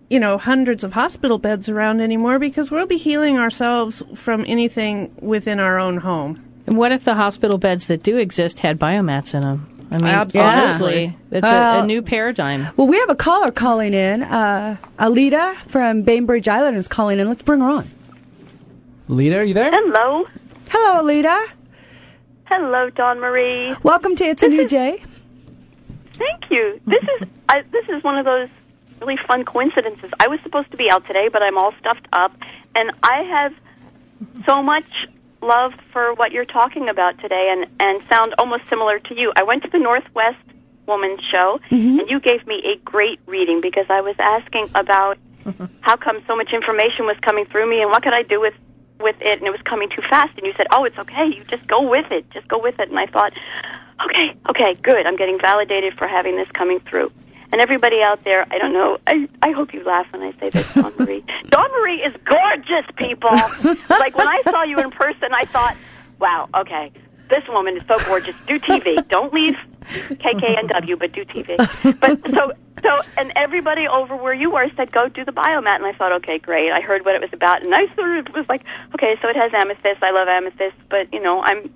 you 0.09 0.19
know, 0.19 0.37
hundreds 0.37 0.83
of 0.83 0.93
hospital 0.93 1.37
beds 1.37 1.69
around 1.69 2.01
anymore 2.01 2.39
because 2.39 2.71
we'll 2.71 2.85
be 2.87 2.97
healing 2.97 3.37
ourselves 3.37 4.01
from 4.15 4.43
anything 4.47 5.13
within 5.21 5.59
our 5.59 5.77
own 5.79 5.97
home. 5.97 6.43
And 6.65 6.77
what 6.77 6.91
if 6.91 7.03
the 7.03 7.15
hospital 7.15 7.57
beds 7.57 7.85
that 7.87 8.03
do 8.03 8.17
exist 8.17 8.59
had 8.59 8.79
biomats 8.79 9.33
in 9.33 9.41
them? 9.41 9.69
I 9.91 9.97
mean, 9.97 10.07
Absolutely. 10.07 10.51
honestly, 10.51 11.17
it's 11.29 11.45
a, 11.47 11.51
Well- 11.51 11.81
a 11.81 11.85
new 11.85 12.01
paradigm. 12.01 12.67
Well, 12.77 12.87
we 12.87 12.97
have 12.99 13.09
a 13.11 13.15
caller 13.15 13.51
calling 13.51 13.93
in. 13.93 14.23
Uh, 14.23 14.77
Alita 14.97 15.55
from 15.69 16.01
Bainbridge 16.01 16.47
Island 16.47 16.77
is 16.77 16.87
calling 16.87 17.19
in. 17.19 17.27
Let's 17.27 17.43
bring 17.43 17.59
her 17.59 17.69
on. 17.69 17.91
Alita, 19.07 19.39
are 19.39 19.43
you 19.43 19.53
there? 19.53 19.69
Hello. 19.71 20.25
Hello, 20.69 21.03
Alita. 21.03 21.45
Hello, 22.55 22.87
Dawn 22.91 23.19
Marie. 23.19 23.75
Welcome 23.81 24.15
to 24.17 24.25
It's 24.25 24.43
a 24.43 24.47
New 24.47 24.67
Day. 24.67 25.01
Thank 26.11 26.51
you. 26.51 26.79
This 26.85 27.01
is 27.01 27.27
I, 27.49 27.63
this 27.71 27.89
is 27.89 28.03
one 28.03 28.19
of 28.19 28.25
those 28.25 28.47
really 29.01 29.17
fun 29.27 29.43
coincidences. 29.43 30.11
I 30.19 30.27
was 30.27 30.39
supposed 30.43 30.69
to 30.69 30.77
be 30.77 30.87
out 30.87 31.03
today, 31.07 31.29
but 31.33 31.41
I'm 31.41 31.57
all 31.57 31.73
stuffed 31.79 32.07
up, 32.13 32.31
and 32.75 32.91
I 33.01 33.23
have 33.23 33.55
so 34.45 34.61
much 34.61 34.85
love 35.41 35.73
for 35.91 36.13
what 36.13 36.31
you're 36.31 36.45
talking 36.45 36.91
about 36.91 37.17
today, 37.17 37.49
and 37.51 37.65
and 37.79 38.07
sound 38.07 38.35
almost 38.37 38.69
similar 38.69 38.99
to 38.99 39.19
you. 39.19 39.33
I 39.35 39.41
went 39.41 39.63
to 39.63 39.69
the 39.71 39.79
Northwest 39.79 40.45
Woman's 40.85 41.21
Show, 41.31 41.59
mm-hmm. 41.71 42.01
and 42.01 42.07
you 42.07 42.19
gave 42.19 42.45
me 42.45 42.61
a 42.71 42.77
great 42.85 43.19
reading 43.25 43.61
because 43.61 43.87
I 43.89 44.01
was 44.01 44.15
asking 44.19 44.69
about 44.75 45.17
how 45.81 45.97
come 45.97 46.21
so 46.27 46.35
much 46.35 46.53
information 46.53 47.07
was 47.07 47.17
coming 47.23 47.45
through 47.45 47.67
me, 47.67 47.81
and 47.81 47.89
what 47.89 48.03
could 48.03 48.13
I 48.13 48.21
do 48.21 48.39
with 48.39 48.53
with 49.03 49.17
it, 49.21 49.37
and 49.37 49.47
it 49.47 49.51
was 49.51 49.61
coming 49.61 49.89
too 49.89 50.01
fast. 50.09 50.37
And 50.37 50.47
you 50.47 50.53
said, 50.57 50.67
"Oh, 50.71 50.85
it's 50.85 50.97
okay. 50.97 51.27
You 51.27 51.43
just 51.45 51.67
go 51.67 51.87
with 51.87 52.11
it. 52.11 52.29
Just 52.31 52.47
go 52.47 52.57
with 52.57 52.79
it." 52.79 52.89
And 52.89 52.97
I 52.97 53.05
thought, 53.05 53.33
okay, 54.05 54.35
okay, 54.49 54.73
good. 54.81 55.05
I'm 55.05 55.15
getting 55.15 55.39
validated 55.39 55.97
for 55.97 56.07
having 56.07 56.35
this 56.35 56.47
coming 56.53 56.79
through. 56.81 57.11
And 57.51 57.61
everybody 57.61 58.01
out 58.01 58.23
there, 58.23 58.47
I 58.51 58.57
don't 58.57 58.73
know. 58.73 58.97
I, 59.05 59.29
I 59.43 59.51
hope 59.51 59.73
you 59.73 59.83
laugh 59.83 60.07
when 60.11 60.23
I 60.23 60.31
say 60.39 60.49
this, 60.49 60.73
Dawn 60.73 60.93
Marie. 60.99 61.23
Dawn 61.49 61.69
Marie 61.71 62.01
is 62.01 62.13
gorgeous, 62.25 62.85
people. 62.95 63.29
like 63.89 64.17
when 64.17 64.27
I 64.27 64.41
saw 64.49 64.63
you 64.63 64.79
in 64.79 64.89
person, 64.89 65.29
I 65.31 65.45
thought, 65.45 65.77
wow, 66.19 66.49
okay, 66.55 66.91
this 67.33 67.43
woman 67.49 67.77
is 67.77 67.83
so 67.87 67.97
gorgeous. 68.05 68.35
Do 68.47 68.59
TV. 68.59 69.07
Don't 69.15 69.33
leave 69.33 69.55
KKNW, 69.85 70.99
but 70.99 71.11
do 71.11 71.25
TV. 71.25 71.57
But 71.99 72.21
so, 72.33 72.51
so, 72.83 72.91
and 73.17 73.31
everybody 73.35 73.87
over 73.87 74.15
where 74.15 74.33
you 74.33 74.51
were 74.51 74.67
said, 74.75 74.91
go 74.91 75.07
do 75.09 75.25
the 75.25 75.31
biomat. 75.31 75.77
And 75.77 75.85
I 75.85 75.93
thought, 75.93 76.11
okay, 76.19 76.37
great. 76.37 76.71
I 76.71 76.81
heard 76.81 77.05
what 77.05 77.15
it 77.15 77.21
was 77.21 77.31
about. 77.33 77.63
And 77.63 77.73
I 77.73 77.93
sort 77.95 78.19
of 78.19 78.33
was 78.33 78.45
like, 78.49 78.63
okay, 78.95 79.15
so 79.21 79.27
it 79.29 79.35
has 79.35 79.51
amethyst. 79.53 80.03
I 80.03 80.11
love 80.11 80.27
amethyst. 80.27 80.77
But, 80.89 81.11
you 81.11 81.21
know, 81.21 81.41
I'm, 81.41 81.73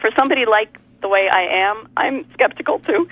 for 0.00 0.10
somebody 0.18 0.44
like 0.46 0.78
the 1.00 1.08
way 1.08 1.28
I 1.32 1.42
am, 1.70 1.88
I'm 1.96 2.30
skeptical 2.34 2.78
too. 2.80 3.08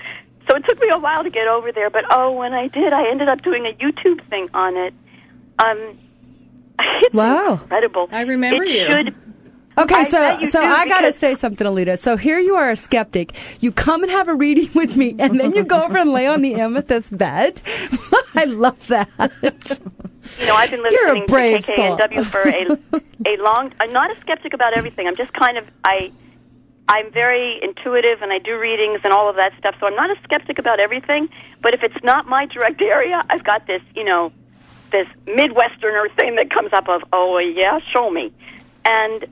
So 0.48 0.56
it 0.56 0.64
took 0.68 0.78
me 0.80 0.88
a 0.92 0.98
while 0.98 1.22
to 1.22 1.30
get 1.30 1.46
over 1.48 1.72
there, 1.72 1.90
but 1.90 2.04
oh, 2.10 2.32
when 2.32 2.52
I 2.54 2.68
did, 2.68 2.92
I 2.92 3.10
ended 3.10 3.28
up 3.28 3.42
doing 3.42 3.66
a 3.66 3.72
YouTube 3.72 4.26
thing 4.30 4.48
on 4.54 4.76
it. 4.76 4.94
Um, 5.58 5.98
it's 7.02 7.14
Wow. 7.14 7.54
incredible! 7.54 8.08
I 8.12 8.22
remember 8.22 8.62
it 8.62 8.70
you. 8.70 8.86
Should, 8.86 9.14
Okay, 9.78 10.04
so 10.04 10.18
bet 10.18 10.40
you 10.40 10.46
so 10.46 10.60
do, 10.60 10.66
I 10.66 10.88
got 10.88 11.02
to 11.02 11.12
say 11.12 11.34
something, 11.34 11.66
Alita. 11.66 11.98
So 11.98 12.16
here 12.16 12.38
you 12.38 12.54
are, 12.56 12.70
a 12.70 12.76
skeptic. 12.76 13.34
You 13.60 13.70
come 13.70 14.02
and 14.02 14.10
have 14.10 14.28
a 14.28 14.34
reading 14.34 14.70
with 14.74 14.96
me, 14.96 15.14
and 15.18 15.38
then 15.38 15.54
you 15.54 15.64
go 15.64 15.84
over 15.84 15.98
and 15.98 16.12
lay 16.12 16.26
on 16.26 16.42
the 16.42 16.54
amethyst 16.54 17.16
bed. 17.16 17.62
I 18.34 18.44
love 18.44 18.86
that. 18.88 19.08
you 20.38 20.46
know, 20.46 20.54
I've 20.54 20.70
been 20.70 20.80
You're 20.90 21.08
a 21.08 21.10
listening 21.10 21.26
brave 21.26 21.64
to 21.64 21.72
soul. 21.72 21.96
KKNW 21.96 22.24
for 22.24 22.42
a 22.42 23.00
a 23.26 23.42
long. 23.42 23.72
I'm 23.80 23.92
not 23.92 24.16
a 24.16 24.20
skeptic 24.20 24.52
about 24.52 24.76
everything. 24.76 25.06
I'm 25.06 25.16
just 25.16 25.32
kind 25.32 25.58
of 25.58 25.66
I. 25.84 26.12
I'm 26.90 27.12
very 27.12 27.60
intuitive 27.62 28.22
and 28.22 28.32
I 28.32 28.38
do 28.38 28.58
readings 28.58 29.00
and 29.04 29.12
all 29.12 29.28
of 29.28 29.36
that 29.36 29.52
stuff. 29.58 29.74
So 29.78 29.86
I'm 29.86 29.94
not 29.94 30.10
a 30.10 30.18
skeptic 30.22 30.58
about 30.58 30.80
everything. 30.80 31.28
But 31.60 31.74
if 31.74 31.82
it's 31.82 32.02
not 32.02 32.26
my 32.26 32.46
direct 32.46 32.80
area, 32.80 33.22
I've 33.28 33.44
got 33.44 33.66
this, 33.66 33.82
you 33.94 34.04
know, 34.04 34.32
this 34.90 35.06
Midwesterner 35.26 36.10
thing 36.16 36.36
that 36.36 36.48
comes 36.48 36.72
up 36.72 36.88
of, 36.88 37.02
oh 37.12 37.36
yeah, 37.36 37.78
show 37.92 38.08
me. 38.10 38.32
And 38.86 39.26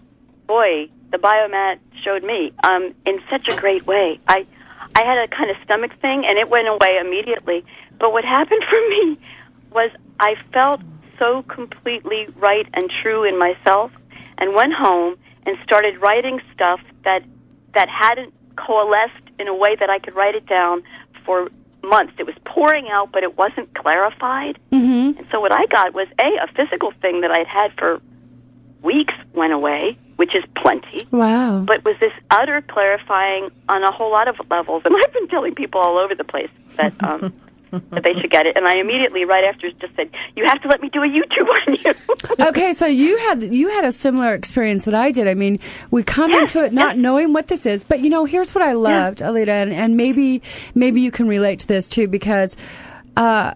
boy, 0.47 0.89
the 1.11 1.19
biomat 1.19 1.79
showed 2.03 2.25
me 2.25 2.53
um, 2.65 2.95
in 3.05 3.21
such 3.31 3.49
a 3.49 3.57
great 3.57 3.87
way. 3.87 4.21
I 4.29 4.47
I 4.95 5.05
had 5.05 5.19
a 5.19 5.29
kind 5.29 5.51
of 5.51 5.57
stomach 5.65 5.93
thing, 6.01 6.25
and 6.27 6.39
it 6.39 6.49
went 6.49 6.69
away 6.69 6.99
immediately. 7.01 7.65
But 7.99 8.13
what 8.13 8.25
happened 8.25 8.63
for 8.71 8.89
me 8.89 9.19
was 9.71 9.91
I 10.19 10.37
felt 10.53 10.81
so 11.19 11.43
completely 11.43 12.29
right 12.37 12.67
and 12.75 12.91
true 13.03 13.25
in 13.25 13.39
myself, 13.39 13.91
and 14.39 14.55
went 14.55 14.73
home 14.73 15.17
and 15.45 15.57
started 15.63 16.01
writing 16.01 16.41
stuff 16.55 16.81
that 17.05 17.23
that 17.75 17.89
hadn't 17.89 18.33
coalesced 18.57 19.13
in 19.39 19.49
a 19.49 19.55
way 19.55 19.77
that 19.77 19.91
I 19.91 19.99
could 19.99 20.15
write 20.15 20.35
it 20.35 20.47
down 20.47 20.83
for 21.25 21.49
months. 21.83 22.15
It 22.19 22.25
was 22.25 22.35
pouring 22.45 22.89
out, 22.89 23.13
but 23.13 23.23
it 23.23 23.37
wasn't 23.37 23.73
clarified. 23.75 24.59
Mm-hmm. 24.73 25.19
And 25.19 25.27
so 25.31 25.41
what 25.41 25.53
I 25.53 25.67
got 25.67 25.95
was 25.95 26.09
a 26.19 26.45
a 26.45 26.49
physical 26.55 26.93
thing 27.03 27.21
that 27.21 27.31
I'd 27.31 27.47
had 27.47 27.73
for 27.79 28.01
weeks 28.83 29.15
went 29.35 29.53
away, 29.53 29.99
which 30.17 30.35
is 30.35 30.43
plenty 30.57 31.07
Wow. 31.11 31.61
but 31.67 31.85
was 31.85 31.97
this 32.01 32.13
utter 32.31 32.63
clarifying 32.63 33.51
on 33.69 33.83
a 33.83 33.93
whole 33.93 34.11
lot 34.11 34.29
of 34.29 34.37
levels. 34.51 34.83
And 34.85 34.95
I've 35.05 35.13
been 35.13 35.29
telling 35.29 35.55
people 35.55 35.81
all 35.81 35.99
over 35.99 36.15
the 36.15 36.25
place 36.25 36.51
that 36.77 36.93
um, 37.03 37.33
that 37.91 38.05
they 38.05 38.15
should 38.15 38.31
get 38.31 38.47
it. 38.47 38.57
And 38.57 38.67
I 38.67 38.77
immediately, 38.77 39.25
right 39.25 39.45
after, 39.45 39.71
just 39.73 39.95
said, 39.97 40.11
"You 40.37 40.47
have 40.47 40.63
to 40.63 40.69
let 40.69 40.81
me 40.81 40.89
do 40.89 41.03
a 41.03 41.07
YouTube 41.07 41.49
on 41.49 41.75
you." 41.75 42.47
okay, 42.49 42.73
so 42.73 42.87
you 42.87 43.17
had 43.19 43.43
you 43.43 43.69
had 43.69 43.85
a 43.85 43.93
similar 43.93 44.35
experience 44.35 44.85
that 44.85 44.95
I 44.95 45.11
did. 45.11 45.27
I 45.29 45.35
mean, 45.35 45.59
we 45.91 46.03
come 46.03 46.33
into 46.33 46.63
it 46.63 46.73
not 46.73 46.97
knowing 46.97 47.33
what 47.33 47.49
this 47.49 47.67
is, 47.67 47.85
but 47.85 48.01
you 48.01 48.09
know, 48.09 48.25
here's 48.25 48.55
what 48.55 48.63
I 48.63 48.73
loved, 48.73 49.19
Alita, 49.19 49.49
and, 49.49 49.73
and 49.73 49.97
maybe 49.97 50.43
maybe 50.75 51.01
you 51.01 51.11
can 51.11 51.29
relate 51.29 51.59
to 51.61 51.67
this 51.67 51.89
too 51.89 52.09
because. 52.09 52.57
Uh, 53.17 53.55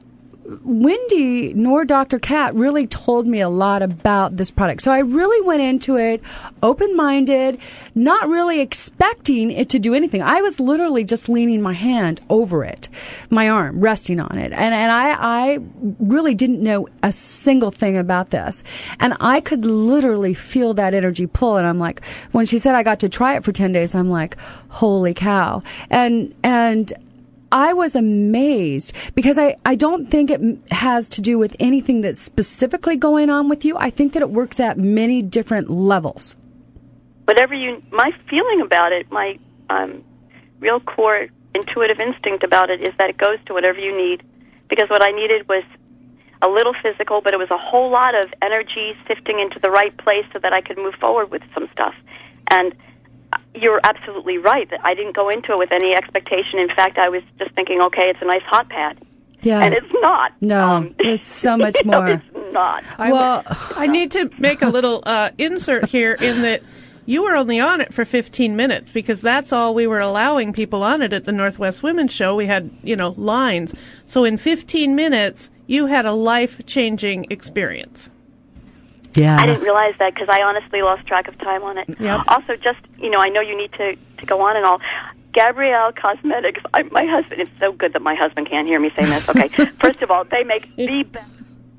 Wendy 0.64 1.52
nor 1.54 1.84
Dr. 1.84 2.18
Cat 2.18 2.54
really 2.54 2.86
told 2.86 3.26
me 3.26 3.40
a 3.40 3.48
lot 3.48 3.82
about 3.82 4.36
this 4.36 4.50
product. 4.50 4.82
So 4.82 4.90
I 4.90 4.98
really 4.98 5.40
went 5.46 5.62
into 5.62 5.96
it 5.96 6.22
open 6.62 6.96
minded, 6.96 7.58
not 7.94 8.28
really 8.28 8.60
expecting 8.60 9.50
it 9.50 9.68
to 9.70 9.78
do 9.78 9.94
anything. 9.94 10.22
I 10.22 10.40
was 10.40 10.58
literally 10.58 11.04
just 11.04 11.28
leaning 11.28 11.62
my 11.62 11.72
hand 11.72 12.20
over 12.28 12.64
it, 12.64 12.88
my 13.30 13.48
arm 13.48 13.80
resting 13.80 14.20
on 14.20 14.38
it. 14.38 14.52
And, 14.52 14.74
and 14.74 14.90
I, 14.90 15.16
I 15.18 15.58
really 15.98 16.34
didn't 16.34 16.62
know 16.62 16.88
a 17.02 17.12
single 17.12 17.70
thing 17.70 17.96
about 17.96 18.30
this. 18.30 18.64
And 18.98 19.14
I 19.20 19.40
could 19.40 19.64
literally 19.64 20.34
feel 20.34 20.74
that 20.74 20.94
energy 20.94 21.26
pull. 21.26 21.56
And 21.56 21.66
I'm 21.66 21.78
like, 21.78 22.04
when 22.32 22.46
she 22.46 22.58
said 22.58 22.74
I 22.74 22.82
got 22.82 23.00
to 23.00 23.08
try 23.08 23.36
it 23.36 23.44
for 23.44 23.52
10 23.52 23.72
days, 23.72 23.94
I'm 23.94 24.10
like, 24.10 24.36
holy 24.68 25.14
cow. 25.14 25.62
And, 25.90 26.34
and, 26.42 26.92
I 27.52 27.72
was 27.72 27.96
amazed 27.96 28.94
because 29.14 29.38
I, 29.38 29.56
I 29.64 29.74
don't 29.74 30.10
think 30.10 30.30
it 30.30 30.40
has 30.70 31.08
to 31.10 31.20
do 31.20 31.38
with 31.38 31.56
anything 31.58 32.00
that's 32.00 32.20
specifically 32.20 32.96
going 32.96 33.28
on 33.30 33.48
with 33.48 33.64
you. 33.64 33.76
I 33.76 33.90
think 33.90 34.12
that 34.12 34.22
it 34.22 34.30
works 34.30 34.60
at 34.60 34.78
many 34.78 35.20
different 35.22 35.70
levels. 35.70 36.36
whatever 37.30 37.54
you, 37.54 37.80
my 37.92 38.10
feeling 38.28 38.60
about 38.60 38.90
it, 38.92 39.10
my 39.12 39.38
um, 39.68 40.02
real 40.58 40.80
core 40.80 41.28
intuitive 41.54 42.00
instinct 42.00 42.42
about 42.42 42.70
it 42.70 42.80
is 42.80 42.94
that 42.98 43.10
it 43.10 43.16
goes 43.16 43.38
to 43.46 43.52
whatever 43.52 43.78
you 43.78 43.96
need. 43.96 44.22
Because 44.68 44.88
what 44.90 45.02
I 45.02 45.10
needed 45.10 45.48
was 45.48 45.64
a 46.42 46.48
little 46.48 46.74
physical, 46.82 47.20
but 47.20 47.32
it 47.32 47.38
was 47.38 47.50
a 47.50 47.58
whole 47.58 47.90
lot 47.90 48.14
of 48.16 48.32
energy 48.42 48.94
sifting 49.06 49.38
into 49.38 49.60
the 49.60 49.70
right 49.70 49.96
place 49.96 50.24
so 50.32 50.38
that 50.40 50.52
I 50.52 50.60
could 50.60 50.76
move 50.76 50.94
forward 51.00 51.30
with 51.30 51.42
some 51.54 51.68
stuff. 51.72 51.94
And 52.48 52.74
you're 53.54 53.80
absolutely 53.84 54.38
right 54.38 54.68
that 54.70 54.80
I 54.84 54.94
didn't 54.94 55.16
go 55.16 55.28
into 55.28 55.52
it 55.52 55.58
with 55.58 55.72
any 55.72 55.92
expectation. 55.94 56.58
In 56.58 56.68
fact, 56.68 56.98
I 56.98 57.08
was 57.08 57.22
just 57.38 57.52
thinking, 57.54 57.80
okay, 57.82 58.08
it's 58.10 58.20
a 58.22 58.24
nice 58.26 58.42
hot 58.42 58.68
pad. 58.68 58.98
Yeah. 59.42 59.62
And 59.64 59.74
it's 59.74 59.92
not. 59.94 60.32
No, 60.40 60.60
Um, 60.68 60.94
it's 60.98 61.22
so 61.22 61.56
much 61.64 61.76
you 61.82 61.90
know, 61.90 62.00
more. 62.02 62.08
it's 62.10 62.52
not. 62.52 62.84
I, 62.98 63.12
Well- 63.12 63.42
I 63.76 63.86
need 63.86 64.10
to 64.12 64.30
make 64.38 64.62
a 64.62 64.68
little 64.68 65.02
uh, 65.06 65.30
insert 65.38 65.88
here 65.88 66.12
in 66.12 66.42
that 66.42 66.62
you 67.06 67.24
were 67.24 67.34
only 67.34 67.58
on 67.58 67.80
it 67.80 67.92
for 67.92 68.04
15 68.04 68.54
minutes 68.54 68.92
because 68.92 69.20
that's 69.20 69.52
all 69.52 69.74
we 69.74 69.86
were 69.86 69.98
allowing 69.98 70.52
people 70.52 70.82
on 70.82 71.02
it 71.02 71.12
at 71.12 71.24
the 71.24 71.32
Northwest 71.32 71.82
Women's 71.82 72.12
Show. 72.12 72.36
We 72.36 72.46
had, 72.46 72.70
you 72.84 72.94
know, 72.94 73.14
lines. 73.16 73.74
So 74.06 74.24
in 74.24 74.36
15 74.36 74.94
minutes, 74.94 75.50
you 75.66 75.86
had 75.86 76.04
a 76.06 76.12
life 76.12 76.64
changing 76.66 77.26
experience. 77.30 78.10
Yeah. 79.14 79.37
I 79.38 79.46
didn't 79.46 79.62
realize 79.62 79.94
that 79.99 80.14
because 80.14 80.29
I 80.31 80.42
honestly 80.42 80.83
lost 80.83 81.07
track 81.07 81.29
of 81.29 81.37
time 81.38 81.62
on 81.62 81.79
it. 81.79 81.88
Yep. 81.99 82.20
Also, 82.29 82.57
just 82.57 82.79
you 82.99 83.11
know, 83.11 83.18
I 83.18 83.29
know 83.29 83.40
you 83.40 83.57
need 83.57 83.73
to 83.73 83.96
to 84.18 84.27
go 84.27 84.40
on 84.42 84.57
and 84.57 84.64
all. 84.64 84.81
Gabrielle 85.33 85.92
Cosmetics. 85.92 86.61
I, 86.75 86.83
my 86.85 87.05
husband. 87.05 87.40
It's 87.40 87.51
so 87.61 87.70
good 87.70 87.92
that 87.92 88.03
my 88.03 88.16
husband 88.16 88.49
can't 88.51 88.66
hear 88.66 88.81
me 88.81 88.90
saying 88.96 89.11
this. 89.11 89.29
Okay. 89.29 89.49
First 89.81 90.03
of 90.03 90.11
all, 90.11 90.25
they 90.25 90.42
make 90.42 90.75
the 90.75 91.05
best 91.05 91.31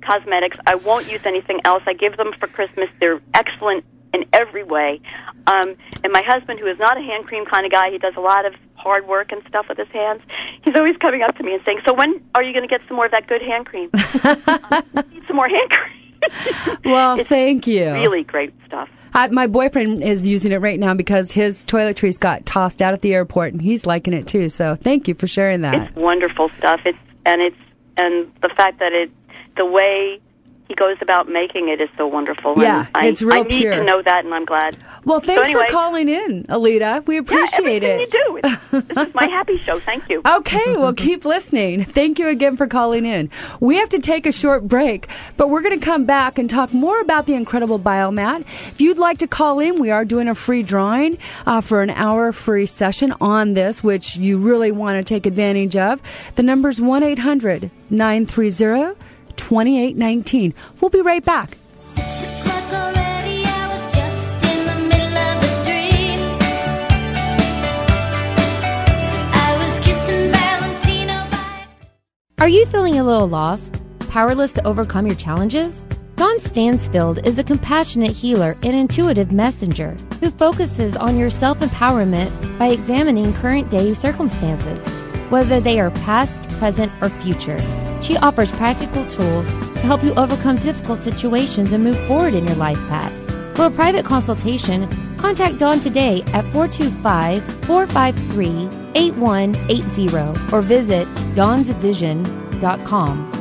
cosmetics. 0.02 0.58
I 0.66 0.76
won't 0.76 1.12
use 1.12 1.22
anything 1.26 1.60
else. 1.66 1.84
I 1.86 1.94
give 1.94 2.18
them 2.18 2.34
for 2.40 2.48
Christmas. 2.48 2.90
They're 3.00 3.22
excellent 3.34 3.86
in 4.14 4.26
every 4.34 4.64
way. 4.64 5.00
Um, 5.48 5.76
and 6.04 6.12
my 6.12 6.22
husband, 6.22 6.60
who 6.60 6.68
is 6.68 6.78
not 6.80 6.98
a 6.98 7.02
hand 7.02 7.26
cream 7.26 7.46
kind 7.46 7.66
of 7.66 7.72
guy, 7.72 7.92
he 7.92 7.98
does 7.98 8.14
a 8.18 8.22
lot 8.22 8.46
of 8.46 8.54
hard 8.76 9.08
work 9.08 9.32
and 9.32 9.42
stuff 9.48 9.68
with 9.70 9.78
his 9.78 9.88
hands. 9.90 10.22
He's 10.64 10.76
always 10.76 10.98
coming 10.98 11.22
up 11.22 11.36
to 11.38 11.44
me 11.44 11.54
and 11.54 11.64
saying, 11.64 11.82
"So 11.86 11.94
when 11.94 12.22
are 12.36 12.44
you 12.44 12.54
going 12.54 12.68
to 12.68 12.70
get 12.70 12.82
some 12.88 12.96
more 12.96 13.06
of 13.06 13.12
that 13.12 13.28
good 13.28 13.42
hand 13.42 13.66
cream? 13.66 13.90
I 13.94 14.84
need 15.12 15.26
some 15.28 15.36
more 15.36 15.48
hand 15.48 15.70
cream." 15.70 16.01
Well, 16.86 17.20
It's 17.20 17.30
thank 17.30 17.68
you. 17.68 17.92
Really 17.92 18.24
great 18.24 18.54
stuff. 18.66 18.90
I, 19.14 19.28
my 19.28 19.48
boyfriend 19.48 20.04
is 20.04 20.26
using 20.26 20.52
it 20.52 20.58
right 20.58 20.80
now 20.80 20.94
because 20.94 21.32
his 21.32 21.66
toiletries 21.66 22.20
got 22.20 22.46
tossed 22.46 22.82
out 22.82 22.94
at 22.94 23.02
the 23.02 23.14
airport, 23.14 23.54
and 23.54 23.62
he's 23.62 23.86
liking 23.86 24.14
it 24.14 24.28
too. 24.28 24.50
So 24.50 24.76
thank 24.76 25.08
you 25.08 25.16
for 25.16 25.28
sharing 25.28 25.62
that. 25.62 25.90
It's 25.90 25.96
wonderful 25.96 26.50
stuff. 26.58 26.82
It's 26.86 26.98
and 27.26 27.42
it's 27.42 27.58
and 27.98 28.32
the 28.42 28.50
fact 28.50 28.80
that 28.80 28.94
it 28.94 29.12
the 29.58 29.66
way 29.66 30.20
he 30.72 30.76
goes 30.76 30.96
about 31.02 31.28
making 31.28 31.68
it 31.68 31.82
is 31.82 31.90
so 31.98 32.08
wonderful. 32.08 32.54
Yeah, 32.58 32.88
I, 32.96 33.08
it's 33.08 33.22
real 33.22 33.40
I 33.40 33.42
need 33.42 33.60
pure. 33.60 33.76
to 33.76 33.84
know 33.84 34.02
that, 34.02 34.24
and 34.24 34.34
I'm 34.34 34.46
glad. 34.46 34.78
well, 35.04 35.20
thanks 35.20 35.50
anyway- 35.50 35.66
for 35.68 35.72
calling 35.74 36.08
in, 36.08 36.46
Alita. 36.46 37.06
We 37.06 37.16
Yeah, 37.16 37.22
appreciate 37.22 37.84
everything 37.84 38.00
it. 38.00 38.14
you 38.14 38.20
do. 38.26 38.40
It's, 38.44 38.86
this 38.96 39.08
is 39.10 39.14
my 39.14 39.26
happy 39.38 39.58
show. 39.60 39.80
Thank 39.82 40.08
you. 40.10 40.22
Okay, 40.26 40.78
well, 40.78 40.94
keep 41.08 41.26
listening. 41.26 41.84
Thank 41.84 42.20
you 42.20 42.30
again 42.30 42.56
for 42.56 42.68
calling 42.68 43.06
in. 43.06 43.30
We 43.60 43.76
have 43.78 43.90
to 43.90 44.00
take 44.00 44.26
a 44.26 44.32
short 44.32 44.68
break, 44.70 45.10
but 45.36 45.50
we're 45.50 45.62
going 45.62 45.78
to 45.78 45.86
come 45.86 46.06
back 46.06 46.38
and 46.40 46.50
talk 46.50 46.74
more 46.74 47.02
about 47.02 47.26
the 47.26 47.34
incredible 47.34 47.80
biomat. 47.80 48.42
If 48.70 48.80
you'd 48.80 48.98
like 48.98 49.18
to 49.18 49.28
call 49.28 49.60
in, 49.60 49.76
we 49.82 49.92
are 49.92 50.06
doing 50.06 50.30
a 50.30 50.36
free 50.36 50.64
drawing 50.64 51.18
uh, 51.46 51.60
for 51.60 51.82
an 51.82 51.90
hour 51.90 52.32
free 52.32 52.66
session 52.66 53.14
on 53.20 53.56
this, 53.56 53.84
which 53.84 54.16
you 54.16 54.38
really 54.38 54.72
want 54.72 54.98
to 54.98 55.04
take 55.04 55.26
advantage 55.26 55.76
of. 55.76 56.02
The 56.36 56.44
number's 56.44 56.80
1 56.80 57.04
800 57.04 57.70
930 57.90 58.96
2819. 59.42 60.54
We'll 60.80 60.90
be 60.90 61.02
right 61.02 61.24
back. 61.26 61.58
Are 72.40 72.50
you 72.50 72.66
feeling 72.66 72.98
a 72.98 73.04
little 73.04 73.28
lost? 73.28 73.82
Powerless 74.10 74.52
to 74.54 74.66
overcome 74.66 75.06
your 75.06 75.16
challenges? 75.16 75.86
Dawn 76.16 76.40
Stansfield 76.40 77.26
is 77.26 77.38
a 77.38 77.44
compassionate 77.44 78.12
healer 78.12 78.58
and 78.64 78.76
intuitive 78.76 79.32
messenger 79.32 79.96
who 80.20 80.32
focuses 80.32 80.96
on 80.96 81.18
your 81.18 81.30
self 81.30 81.60
empowerment 81.60 82.32
by 82.58 82.70
examining 82.70 83.34
current 83.34 83.70
day 83.70 83.94
circumstances, 83.94 84.80
whether 85.30 85.60
they 85.60 85.80
are 85.80 85.92
past, 85.92 86.41
present, 86.62 86.92
or 87.02 87.10
future. 87.10 87.58
She 88.04 88.16
offers 88.18 88.52
practical 88.52 89.04
tools 89.08 89.48
to 89.48 89.82
help 89.82 90.04
you 90.04 90.14
overcome 90.14 90.58
difficult 90.58 91.00
situations 91.00 91.74
and 91.74 91.84
move 91.84 91.98
forward 92.08 92.36
in 92.36 92.46
your 92.46 92.56
life 92.56 92.78
path. 92.88 93.12
For 93.58 93.66
a 93.66 93.72
private 93.72 94.06
consultation, 94.06 94.88
contact 95.18 95.58
Dawn 95.58 95.80
today 95.80 96.22
at 96.34 96.46
425 96.54 97.44
453 97.66 98.70
8180 98.94 100.56
or 100.56 100.62
visit 100.62 101.08
dawnsvision.com. 101.34 103.41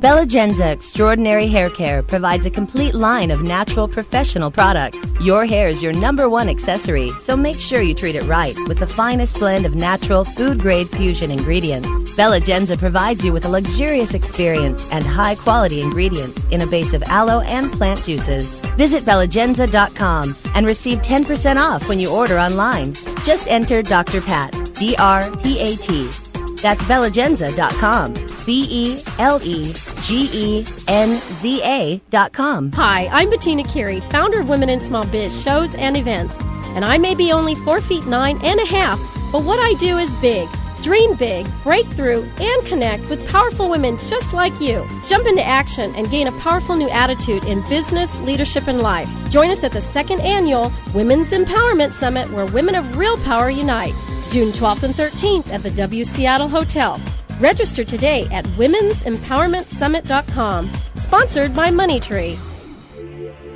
Bella 0.00 0.24
Genza 0.24 0.72
Extraordinary 0.72 1.46
Hair 1.46 1.70
Care 1.70 2.02
provides 2.02 2.46
a 2.46 2.50
complete 2.50 2.94
line 2.94 3.30
of 3.30 3.42
natural 3.42 3.86
professional 3.86 4.50
products. 4.50 5.12
Your 5.20 5.44
hair 5.44 5.68
is 5.68 5.82
your 5.82 5.92
number 5.92 6.26
one 6.30 6.48
accessory, 6.48 7.12
so 7.18 7.36
make 7.36 7.60
sure 7.60 7.82
you 7.82 7.92
treat 7.92 8.14
it 8.14 8.22
right 8.22 8.56
with 8.66 8.78
the 8.78 8.86
finest 8.86 9.38
blend 9.38 9.66
of 9.66 9.74
natural 9.74 10.24
food 10.24 10.58
grade 10.58 10.88
fusion 10.88 11.30
ingredients. 11.30 12.14
Bella 12.16 12.40
Genza 12.40 12.78
provides 12.78 13.22
you 13.22 13.34
with 13.34 13.44
a 13.44 13.50
luxurious 13.50 14.14
experience 14.14 14.90
and 14.90 15.04
high 15.04 15.34
quality 15.34 15.82
ingredients 15.82 16.46
in 16.46 16.62
a 16.62 16.66
base 16.66 16.94
of 16.94 17.02
aloe 17.02 17.40
and 17.40 17.70
plant 17.70 18.02
juices. 18.02 18.58
Visit 18.78 19.02
bellagenza.com 19.02 20.34
and 20.54 20.64
receive 20.64 21.02
10% 21.02 21.58
off 21.58 21.90
when 21.90 21.98
you 21.98 22.10
order 22.10 22.38
online. 22.38 22.94
Just 23.22 23.48
enter 23.48 23.82
Dr. 23.82 24.22
Pat, 24.22 24.72
D 24.72 24.96
R 24.96 25.30
P 25.42 25.60
A 25.60 25.76
T. 25.76 26.08
That's 26.60 26.82
bellagenza.com. 26.82 28.14
B 28.46 28.66
E 28.70 29.02
L 29.18 29.40
E 29.42 29.72
G 30.02 30.28
E 30.32 30.64
N 30.88 31.18
Z 31.40 31.62
A 31.62 32.00
dot 32.10 32.32
com. 32.32 32.72
Hi, 32.72 33.06
I'm 33.12 33.30
Bettina 33.30 33.64
Carey, 33.64 34.00
founder 34.00 34.40
of 34.40 34.48
Women 34.48 34.68
in 34.68 34.80
Small 34.80 35.06
Biz 35.06 35.42
shows 35.42 35.74
and 35.74 35.96
events. 35.96 36.34
And 36.74 36.84
I 36.84 36.98
may 36.98 37.14
be 37.14 37.32
only 37.32 37.54
four 37.54 37.80
feet 37.80 38.06
nine 38.06 38.40
and 38.42 38.60
a 38.60 38.66
half, 38.66 38.98
but 39.30 39.44
what 39.44 39.58
I 39.58 39.74
do 39.78 39.98
is 39.98 40.12
big. 40.20 40.48
Dream 40.82 41.14
big, 41.16 41.46
break 41.62 41.86
through, 41.88 42.22
and 42.40 42.66
connect 42.66 43.10
with 43.10 43.28
powerful 43.28 43.68
women 43.68 43.98
just 44.08 44.32
like 44.32 44.58
you. 44.62 44.86
Jump 45.06 45.26
into 45.26 45.44
action 45.44 45.94
and 45.94 46.10
gain 46.10 46.26
a 46.26 46.32
powerful 46.40 46.74
new 46.74 46.88
attitude 46.88 47.44
in 47.44 47.60
business, 47.68 48.18
leadership, 48.22 48.66
and 48.66 48.80
life. 48.80 49.08
Join 49.30 49.50
us 49.50 49.62
at 49.62 49.72
the 49.72 49.82
second 49.82 50.20
annual 50.22 50.72
Women's 50.94 51.32
Empowerment 51.32 51.92
Summit 51.92 52.30
where 52.30 52.46
women 52.46 52.74
of 52.74 52.96
real 52.96 53.18
power 53.18 53.50
unite. 53.50 53.92
June 54.30 54.52
12th 54.52 54.84
and 54.84 54.94
13th 54.94 55.52
at 55.52 55.64
the 55.64 55.70
W 55.70 56.04
Seattle 56.04 56.48
Hotel. 56.48 57.00
Register 57.40 57.84
today 57.84 58.28
at 58.30 58.44
women'sempowermentsummit.com. 58.56 60.70
Sponsored 60.94 61.56
by 61.56 61.70
Moneytree. 61.70 62.38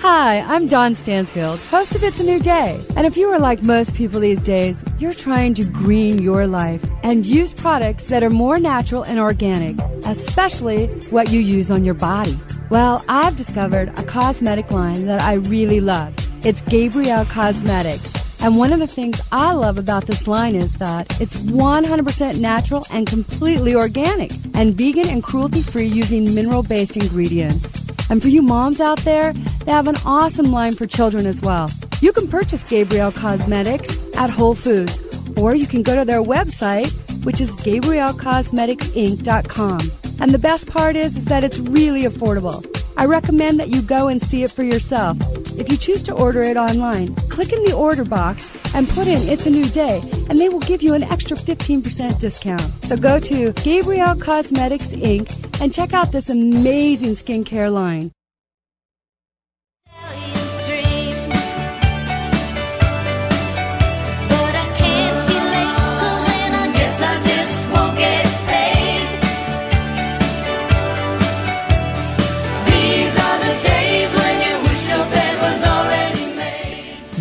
Hi, 0.01 0.41
I'm 0.41 0.67
Dawn 0.67 0.97
Stansfield, 0.97 1.61
host 1.61 1.95
of 1.95 2.03
It's 2.03 2.19
a 2.19 2.25
New 2.25 2.41
Day. 2.41 2.85
And 2.97 3.07
if 3.07 3.17
you 3.17 3.29
are 3.29 3.39
like 3.39 3.63
most 3.63 3.95
people 3.95 4.19
these 4.19 4.43
days, 4.43 4.83
you're 4.99 5.13
trying 5.13 5.55
to 5.55 5.65
green 5.65 6.21
your 6.21 6.49
life 6.49 6.85
and 7.05 7.25
use 7.25 7.55
products 7.55 8.07
that 8.07 8.25
are 8.25 8.31
more 8.31 8.59
natural 8.59 9.05
and 9.05 9.21
organic, 9.21 9.79
especially 10.05 10.89
what 11.11 11.31
you 11.31 11.39
use 11.41 11.71
on 11.71 11.85
your 11.85 11.95
body. 11.95 12.37
Well, 12.69 13.05
I've 13.09 13.37
discovered 13.37 13.97
a 13.99 14.05
cosmetic 14.05 14.73
line 14.73 15.07
that 15.07 15.23
I 15.23 15.35
really 15.35 15.81
love. 15.81 16.13
It's 16.45 16.63
Gabrielle 16.63 17.27
Cosmetics. 17.27 18.24
And 18.45 18.57
one 18.59 18.73
of 18.75 18.79
the 18.79 18.87
things 18.87 19.23
I 19.33 19.55
love 19.55 19.79
about 19.79 20.07
this 20.07 20.29
line 20.29 20.55
is 20.55 20.75
that 20.75 21.19
it's 21.19 21.37
100% 21.37 22.39
natural 22.39 22.85
and 22.91 23.07
completely 23.07 23.75
organic 23.75 24.33
and 24.53 24.75
vegan 24.75 25.09
and 25.09 25.23
cruelty 25.23 25.63
free 25.63 25.87
using 25.87 26.35
mineral 26.35 26.63
based 26.63 26.99
ingredients. 26.99 27.83
And 28.11 28.21
for 28.21 28.29
you 28.29 28.43
moms 28.43 28.83
out 28.83 28.99
there, 28.99 29.33
they 29.33 29.73
have 29.73 29.89
an 29.89 29.97
awesome 30.05 30.53
line 30.53 30.75
for 30.75 30.87
children 30.87 31.25
as 31.25 31.41
well. 31.41 31.71
You 32.03 32.13
can 32.13 32.29
purchase 32.29 32.63
Gabrielle 32.63 33.13
Cosmetics 33.13 33.99
at 34.19 34.29
Whole 34.29 34.55
Foods, 34.55 35.01
or 35.39 35.55
you 35.55 35.67
can 35.67 35.83
go 35.83 35.97
to 35.97 36.05
their 36.05 36.23
website, 36.23 36.93
which 37.25 37.41
is 37.41 37.51
GabrielleCosmeticsInc.com. 37.53 39.81
And 40.21 40.33
the 40.33 40.39
best 40.39 40.69
part 40.69 40.97
is, 40.97 41.17
is 41.17 41.25
that 41.25 41.45
it's 41.45 41.61
really 41.61 42.03
affordable. 42.03 42.63
I 42.97 43.07
recommend 43.07 43.59
that 43.61 43.69
you 43.69 43.83
go 43.83 44.09
and 44.09 44.23
see 44.23 44.43
it 44.43 44.51
for 44.51 44.63
yourself. 44.63 45.17
If 45.59 45.71
you 45.71 45.77
choose 45.77 46.03
to 46.05 46.13
order 46.13 46.43
it 46.43 46.57
online, 46.57 47.15
click 47.29 47.53
in 47.53 47.65
the 47.65 47.73
order 47.73 48.05
box 48.05 48.51
and 48.75 48.89
put 48.89 49.07
in 49.07 49.29
It's 49.29 49.47
a 49.47 49.51
New 49.51 49.69
Day, 49.69 50.01
and 50.29 50.39
they 50.39 50.49
will 50.49 50.61
give 50.61 50.83
you 50.83 50.95
an 50.95 51.03
extra 51.03 51.37
15% 51.37 52.19
discount. 52.19 52.85
So 52.85 52.97
go 52.97 53.19
to 53.21 53.53
Gabrielle 53.53 54.17
Cosmetics 54.17 54.93
Inc. 54.93 55.61
and 55.61 55.73
check 55.73 55.93
out 55.93 56.13
this 56.13 56.31
amazing 56.31 57.15
skincare 57.15 57.73
line. 57.73 58.13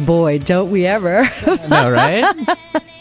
Boy, 0.05 0.39
don't 0.39 0.69
we 0.69 0.85
ever. 0.85 1.29
no, 1.69 1.89
right? 1.89 2.35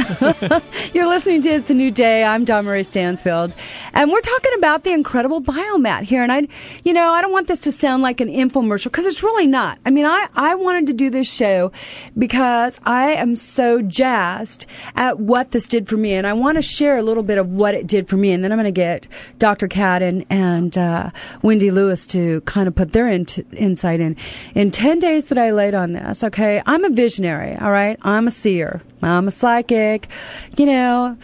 You're 0.94 1.08
listening 1.08 1.42
to 1.42 1.48
It's 1.50 1.70
a 1.70 1.74
New 1.74 1.90
Day. 1.90 2.24
I'm 2.24 2.44
Dawn 2.44 2.64
Marie 2.64 2.82
Stansfield. 2.82 3.52
And 3.92 4.10
we're 4.10 4.20
talking 4.20 4.52
about 4.56 4.84
the 4.84 4.92
incredible 4.92 5.42
biomat 5.42 6.02
here. 6.02 6.22
And 6.22 6.32
I, 6.32 6.48
you 6.84 6.92
know, 6.92 7.12
I 7.12 7.20
don't 7.20 7.32
want 7.32 7.48
this 7.48 7.58
to 7.60 7.72
sound 7.72 8.02
like 8.02 8.20
an 8.20 8.28
infomercial 8.28 8.84
because 8.84 9.04
it's 9.04 9.22
really 9.22 9.46
not. 9.46 9.78
I 9.84 9.90
mean, 9.90 10.06
I, 10.06 10.28
I 10.34 10.54
wanted 10.54 10.86
to 10.88 10.92
do 10.92 11.10
this 11.10 11.30
show 11.30 11.72
because 12.16 12.80
I 12.84 13.12
am 13.12 13.36
so 13.36 13.82
jazzed 13.82 14.66
at 14.94 15.20
what 15.20 15.50
this 15.50 15.66
did 15.66 15.88
for 15.88 15.96
me. 15.96 16.14
And 16.14 16.26
I 16.26 16.32
want 16.32 16.56
to 16.56 16.62
share 16.62 16.96
a 16.96 17.02
little 17.02 17.22
bit 17.22 17.38
of 17.38 17.50
what 17.50 17.74
it 17.74 17.86
did 17.86 18.08
for 18.08 18.16
me. 18.16 18.32
And 18.32 18.42
then 18.42 18.52
I'm 18.52 18.58
going 18.58 18.64
to 18.64 18.70
get 18.72 19.06
Dr. 19.38 19.68
And, 19.80 20.24
and 20.30 20.76
uh, 20.78 21.10
Wendy 21.42 21.70
Lewis 21.70 22.06
to 22.08 22.40
kind 22.42 22.68
of 22.68 22.74
put 22.74 22.92
their 22.92 23.08
in- 23.08 23.26
insight 23.52 24.00
in. 24.00 24.16
In 24.54 24.70
10 24.70 24.98
days 24.98 25.26
that 25.26 25.38
I 25.38 25.50
laid 25.50 25.74
on 25.74 25.92
this, 25.92 26.24
okay, 26.24 26.62
I'm 26.66 26.84
a 26.84 26.90
visionary, 26.90 27.56
all 27.56 27.70
right? 27.70 27.98
I'm 28.02 28.26
a 28.26 28.30
seer. 28.30 28.82
I'm 29.02 29.28
a 29.28 29.30
psychic. 29.30 30.08
You 30.56 30.66
know, 30.66 31.16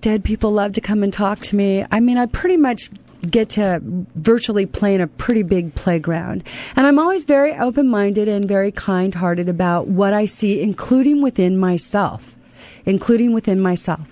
dead 0.00 0.24
people 0.24 0.52
love 0.52 0.72
to 0.72 0.80
come 0.80 1.02
and 1.02 1.12
talk 1.12 1.40
to 1.40 1.56
me. 1.56 1.84
I 1.90 2.00
mean, 2.00 2.18
I 2.18 2.26
pretty 2.26 2.56
much 2.56 2.90
get 3.30 3.50
to 3.50 3.80
virtually 4.14 4.66
play 4.66 4.94
in 4.94 5.00
a 5.00 5.06
pretty 5.06 5.42
big 5.42 5.74
playground. 5.74 6.44
And 6.76 6.86
I'm 6.86 6.98
always 6.98 7.24
very 7.24 7.54
open 7.56 7.88
minded 7.88 8.28
and 8.28 8.46
very 8.46 8.70
kind 8.70 9.14
hearted 9.14 9.48
about 9.48 9.88
what 9.88 10.12
I 10.12 10.26
see, 10.26 10.60
including 10.60 11.22
within 11.22 11.56
myself. 11.56 12.36
Including 12.84 13.32
within 13.32 13.60
myself. 13.60 14.06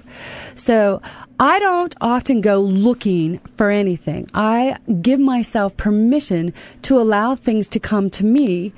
So 0.56 1.00
I 1.38 1.58
don't 1.60 1.94
often 2.00 2.40
go 2.40 2.60
looking 2.60 3.38
for 3.56 3.70
anything. 3.70 4.26
I 4.34 4.78
give 5.00 5.20
myself 5.20 5.76
permission 5.76 6.52
to 6.82 6.98
allow 6.98 7.36
things 7.36 7.68
to 7.68 7.78
come 7.78 8.10
to 8.10 8.24
me 8.24 8.72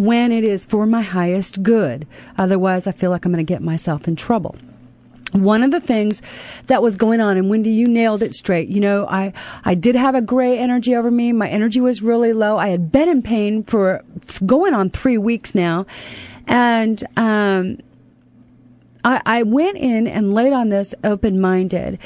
when 0.00 0.32
it 0.32 0.44
is 0.44 0.64
for 0.64 0.86
my 0.86 1.02
highest 1.02 1.62
good. 1.62 2.06
Otherwise, 2.38 2.86
I 2.86 2.92
feel 2.92 3.10
like 3.10 3.26
I'm 3.26 3.32
going 3.32 3.44
to 3.44 3.52
get 3.52 3.62
myself 3.62 4.08
in 4.08 4.16
trouble. 4.16 4.56
One 5.32 5.62
of 5.62 5.70
the 5.70 5.78
things 5.78 6.22
that 6.66 6.82
was 6.82 6.96
going 6.96 7.20
on, 7.20 7.36
and 7.36 7.50
Wendy, 7.50 7.70
you 7.70 7.86
nailed 7.86 8.22
it 8.22 8.34
straight. 8.34 8.68
You 8.68 8.80
know, 8.80 9.06
I, 9.06 9.32
I 9.64 9.74
did 9.74 9.94
have 9.94 10.14
a 10.14 10.22
gray 10.22 10.58
energy 10.58 10.96
over 10.96 11.10
me. 11.10 11.32
My 11.32 11.48
energy 11.48 11.80
was 11.80 12.02
really 12.02 12.32
low. 12.32 12.56
I 12.56 12.68
had 12.68 12.90
been 12.90 13.08
in 13.08 13.22
pain 13.22 13.62
for 13.62 14.02
going 14.44 14.74
on 14.74 14.88
three 14.90 15.18
weeks 15.18 15.54
now. 15.54 15.86
And, 16.46 17.04
um, 17.16 17.78
I, 19.04 19.22
I 19.24 19.42
went 19.44 19.78
in 19.78 20.06
and 20.06 20.34
laid 20.34 20.52
on 20.52 20.70
this 20.70 20.94
open 21.04 21.40
minded. 21.40 21.98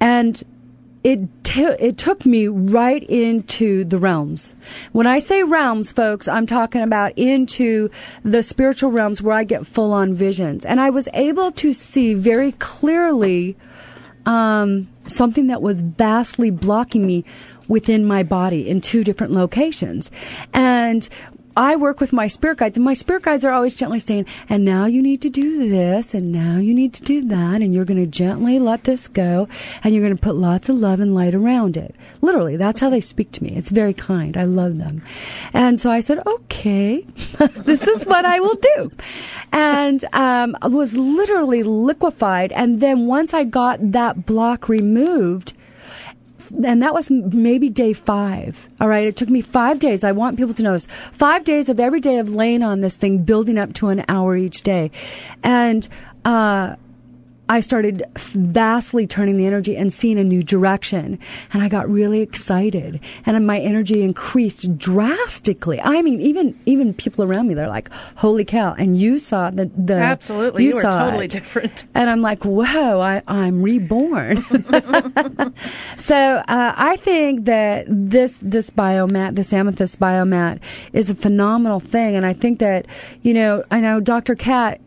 And 0.00 0.42
it 1.04 1.44
t- 1.44 1.62
it 1.62 1.96
took 1.96 2.24
me 2.24 2.48
right 2.48 3.02
into 3.04 3.84
the 3.84 3.98
realms. 3.98 4.54
When 4.92 5.06
I 5.06 5.18
say 5.18 5.42
realms, 5.42 5.92
folks, 5.92 6.28
I'm 6.28 6.46
talking 6.46 6.82
about 6.82 7.12
into 7.16 7.90
the 8.24 8.42
spiritual 8.42 8.90
realms 8.90 9.20
where 9.20 9.34
I 9.34 9.44
get 9.44 9.66
full 9.66 9.92
on 9.92 10.14
visions, 10.14 10.64
and 10.64 10.80
I 10.80 10.90
was 10.90 11.08
able 11.12 11.50
to 11.52 11.74
see 11.74 12.14
very 12.14 12.52
clearly 12.52 13.56
um, 14.26 14.88
something 15.08 15.48
that 15.48 15.60
was 15.60 15.80
vastly 15.80 16.50
blocking 16.50 17.06
me 17.06 17.24
within 17.66 18.04
my 18.04 18.22
body 18.22 18.68
in 18.68 18.80
two 18.80 19.02
different 19.02 19.32
locations, 19.32 20.10
and 20.52 21.08
I 21.56 21.76
work 21.76 22.00
with 22.00 22.12
my 22.12 22.26
spirit 22.26 22.58
guides, 22.58 22.76
and 22.76 22.84
my 22.84 22.94
spirit 22.94 23.24
guides 23.24 23.44
are 23.44 23.52
always 23.52 23.74
gently 23.74 24.00
saying, 24.00 24.26
and 24.48 24.64
now 24.64 24.86
you 24.86 25.02
need 25.02 25.20
to 25.22 25.28
do 25.28 25.68
this, 25.68 26.14
and 26.14 26.32
now 26.32 26.58
you 26.58 26.74
need 26.74 26.92
to 26.94 27.02
do 27.02 27.24
that, 27.26 27.60
and 27.60 27.74
you're 27.74 27.84
going 27.84 28.00
to 28.00 28.06
gently 28.06 28.58
let 28.58 28.84
this 28.84 29.08
go, 29.08 29.48
and 29.84 29.94
you're 29.94 30.02
going 30.02 30.16
to 30.16 30.22
put 30.22 30.36
lots 30.36 30.68
of 30.68 30.76
love 30.76 31.00
and 31.00 31.14
light 31.14 31.34
around 31.34 31.76
it. 31.76 31.94
Literally, 32.20 32.56
that's 32.56 32.80
how 32.80 32.88
they 32.88 33.00
speak 33.00 33.32
to 33.32 33.44
me. 33.44 33.54
It's 33.56 33.70
very 33.70 33.92
kind. 33.92 34.36
I 34.36 34.44
love 34.44 34.78
them. 34.78 35.02
And 35.52 35.78
so 35.78 35.90
I 35.90 36.00
said, 36.00 36.26
okay, 36.26 37.00
this 37.56 37.82
is 37.82 38.04
what 38.06 38.24
I 38.24 38.40
will 38.40 38.58
do. 38.76 38.92
And 39.52 40.04
um, 40.12 40.56
I 40.62 40.68
was 40.68 40.94
literally 40.94 41.62
liquefied. 41.62 42.52
And 42.52 42.80
then 42.80 43.06
once 43.06 43.34
I 43.34 43.44
got 43.44 43.92
that 43.92 44.24
block 44.24 44.68
removed, 44.68 45.52
and 46.64 46.82
that 46.82 46.94
was 46.94 47.10
maybe 47.10 47.68
day 47.68 47.92
five. 47.92 48.68
All 48.80 48.88
right. 48.88 49.06
It 49.06 49.16
took 49.16 49.28
me 49.28 49.40
five 49.40 49.78
days. 49.78 50.04
I 50.04 50.12
want 50.12 50.36
people 50.36 50.54
to 50.54 50.62
know 50.62 50.72
this. 50.72 50.88
Five 51.12 51.44
days 51.44 51.68
of 51.68 51.80
every 51.80 52.00
day 52.00 52.18
of 52.18 52.34
laying 52.34 52.62
on 52.62 52.80
this 52.80 52.96
thing, 52.96 53.24
building 53.24 53.58
up 53.58 53.72
to 53.74 53.88
an 53.88 54.04
hour 54.08 54.36
each 54.36 54.62
day. 54.62 54.90
And, 55.42 55.88
uh, 56.24 56.76
I 57.48 57.60
started 57.60 58.04
vastly 58.16 59.06
turning 59.06 59.36
the 59.36 59.46
energy 59.46 59.76
and 59.76 59.92
seeing 59.92 60.18
a 60.18 60.24
new 60.24 60.42
direction. 60.42 61.18
And 61.52 61.62
I 61.62 61.68
got 61.68 61.88
really 61.88 62.20
excited 62.20 63.00
and 63.26 63.46
my 63.46 63.58
energy 63.58 64.02
increased 64.02 64.78
drastically. 64.78 65.80
I 65.80 66.02
mean, 66.02 66.20
even, 66.20 66.58
even 66.66 66.94
people 66.94 67.24
around 67.24 67.48
me, 67.48 67.54
they're 67.54 67.68
like, 67.68 67.90
holy 68.16 68.44
cow. 68.44 68.74
And 68.74 68.98
you 68.98 69.18
saw 69.18 69.50
the, 69.50 69.70
the, 69.76 69.94
absolutely. 69.94 70.64
You, 70.64 70.76
you 70.76 70.82
totally 70.82 71.26
it. 71.26 71.30
different. 71.30 71.84
And 71.94 72.10
I'm 72.10 72.22
like, 72.22 72.44
whoa, 72.44 73.00
I, 73.00 73.22
I'm 73.28 73.62
reborn. 73.62 74.42
so, 75.96 76.16
uh, 76.16 76.74
I 76.76 76.96
think 76.96 77.44
that 77.44 77.84
this, 77.86 78.38
this 78.42 78.70
biomat, 78.70 79.36
this 79.36 79.52
amethyst 79.52 80.00
biomat 80.00 80.58
is 80.92 81.10
a 81.10 81.14
phenomenal 81.14 81.80
thing. 81.80 82.16
And 82.16 82.26
I 82.26 82.32
think 82.32 82.58
that, 82.58 82.86
you 83.22 83.34
know, 83.34 83.62
I 83.70 83.80
know 83.80 84.00
Dr. 84.00 84.34
Kat, 84.34 84.80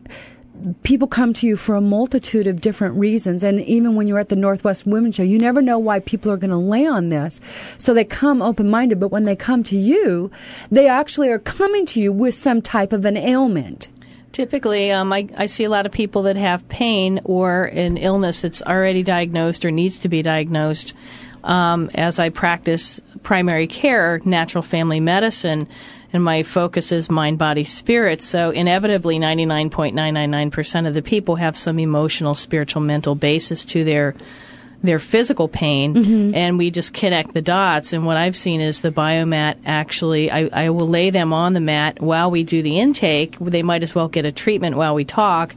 people 0.82 1.08
come 1.08 1.32
to 1.34 1.46
you 1.46 1.56
for 1.56 1.74
a 1.74 1.80
multitude 1.80 2.46
of 2.46 2.60
different 2.60 2.96
reasons. 2.96 3.42
And 3.42 3.60
even 3.62 3.94
when 3.94 4.06
you're 4.06 4.18
at 4.18 4.28
the 4.28 4.36
Northwest 4.36 4.86
Women's 4.86 5.16
Show, 5.16 5.22
you 5.22 5.38
never 5.38 5.62
know 5.62 5.78
why 5.78 6.00
people 6.00 6.30
are 6.32 6.36
going 6.36 6.50
to 6.50 6.56
lay 6.56 6.86
on 6.86 7.08
this. 7.08 7.40
So 7.78 7.94
they 7.94 8.04
come 8.04 8.42
open 8.42 8.68
minded, 8.68 9.00
but 9.00 9.08
when 9.08 9.24
they 9.24 9.36
come 9.36 9.62
to 9.64 9.76
you, 9.76 10.30
they 10.70 10.88
actually 10.88 11.28
are 11.28 11.38
coming 11.38 11.86
to 11.86 12.00
you 12.00 12.12
with 12.12 12.34
some 12.34 12.62
type 12.62 12.92
of 12.92 13.04
an 13.04 13.16
ailment. 13.16 13.88
Typically, 14.32 14.92
um, 14.92 15.12
I, 15.12 15.28
I 15.36 15.46
see 15.46 15.64
a 15.64 15.70
lot 15.70 15.86
of 15.86 15.92
people 15.92 16.22
that 16.24 16.36
have 16.36 16.68
pain 16.68 17.20
or 17.24 17.64
an 17.64 17.96
illness 17.96 18.42
that's 18.42 18.60
already 18.62 19.02
diagnosed 19.02 19.64
or 19.64 19.70
needs 19.70 19.98
to 19.98 20.08
be 20.08 20.20
diagnosed. 20.20 20.94
Um, 21.42 21.90
as 21.94 22.18
I 22.18 22.30
practice 22.30 23.00
primary 23.22 23.66
care, 23.66 24.20
natural 24.24 24.62
family 24.62 25.00
medicine, 25.00 25.68
and 26.12 26.22
my 26.24 26.42
focus 26.42 26.92
is 26.92 27.10
mind, 27.10 27.38
body, 27.38 27.64
spirit. 27.64 28.22
So 28.22 28.50
inevitably, 28.50 29.18
99.999% 29.18 30.86
of 30.86 30.94
the 30.94 31.02
people 31.02 31.36
have 31.36 31.56
some 31.56 31.78
emotional, 31.78 32.34
spiritual, 32.34 32.82
mental 32.82 33.14
basis 33.14 33.64
to 33.66 33.84
their 33.84 34.14
their 34.82 34.98
physical 34.98 35.48
pain, 35.48 35.94
Mm-hmm. 35.94 36.34
and 36.34 36.58
we 36.58 36.70
just 36.70 36.92
connect 36.92 37.32
the 37.34 37.40
dots. 37.42 37.92
And 37.94 38.04
what 38.06 38.16
I've 38.18 38.36
seen 38.36 38.60
is 38.60 38.82
the 38.82 38.92
biomat 38.92 39.56
actually, 39.64 40.30
I, 40.30 40.48
I 40.52 40.70
will 40.70 40.86
lay 40.86 41.10
them 41.10 41.32
on 41.32 41.54
the 41.54 41.60
mat 41.60 42.00
while 42.00 42.30
we 42.30 42.44
do 42.44 42.62
the 42.62 42.78
intake. 42.78 43.36
They 43.40 43.62
might 43.62 43.82
as 43.82 43.94
well 43.94 44.06
get 44.08 44.26
a 44.26 44.32
treatment 44.32 44.76
while 44.76 44.94
we 44.94 45.04
talk, 45.04 45.56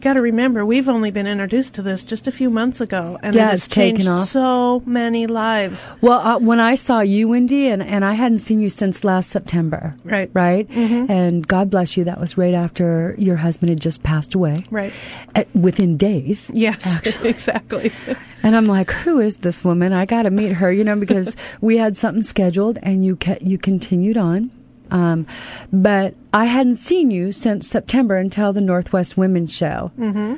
You 0.00 0.04
got 0.04 0.12
to 0.14 0.22
remember, 0.22 0.64
we've 0.64 0.88
only 0.88 1.10
been 1.10 1.26
introduced 1.26 1.74
to 1.74 1.82
this 1.82 2.02
just 2.02 2.26
a 2.26 2.32
few 2.32 2.48
months 2.48 2.80
ago, 2.80 3.18
and 3.22 3.34
Yeah, 3.34 3.50
it 3.50 3.52
it's 3.52 3.64
has 3.64 3.68
taken 3.68 3.96
changed 3.96 4.08
off. 4.08 4.28
so 4.30 4.82
many 4.86 5.26
lives. 5.26 5.86
Well, 6.00 6.20
uh, 6.20 6.38
when 6.38 6.58
I 6.58 6.74
saw 6.74 7.00
you, 7.00 7.28
Wendy, 7.28 7.66
and, 7.66 7.82
and 7.82 8.02
I 8.02 8.14
hadn't 8.14 8.38
seen 8.38 8.62
you 8.62 8.70
since 8.70 9.04
last 9.04 9.28
September. 9.28 9.94
Right. 10.02 10.30
Right? 10.32 10.66
Mhm. 10.70 11.10
And 11.10 11.46
God 11.46 11.68
bless 11.68 11.98
you, 11.98 12.04
that 12.04 12.18
was 12.18 12.38
right 12.38 12.54
after 12.54 13.14
your 13.18 13.36
husband 13.36 13.68
had 13.68 13.78
just 13.82 14.02
passed 14.02 14.34
away. 14.34 14.64
Right. 14.70 14.94
Uh, 15.34 15.44
within 15.54 15.98
days. 15.98 16.50
Yes, 16.54 16.82
exactly. 17.22 17.92
And 18.42 18.56
I'm 18.56 18.64
like, 18.64 18.90
who 18.90 19.18
is 19.20 19.36
this 19.36 19.62
woman? 19.62 19.92
I 19.92 20.06
got 20.06 20.22
to 20.22 20.30
meet 20.30 20.52
her, 20.54 20.72
you 20.72 20.82
know, 20.82 20.96
because 20.96 21.36
we 21.60 21.76
had 21.76 21.94
something 21.94 22.22
scheduled 22.22 22.78
and 22.82 23.04
you 23.04 23.16
ca- 23.16 23.36
you 23.42 23.58
continued 23.58 24.16
on. 24.16 24.50
Um, 24.90 25.26
but 25.72 26.14
I 26.32 26.46
hadn't 26.46 26.76
seen 26.76 27.10
you 27.10 27.32
since 27.32 27.66
September 27.66 28.16
until 28.16 28.52
the 28.52 28.60
Northwest 28.60 29.16
Women's 29.16 29.54
Show. 29.54 29.92
Mm-hmm. 29.98 30.36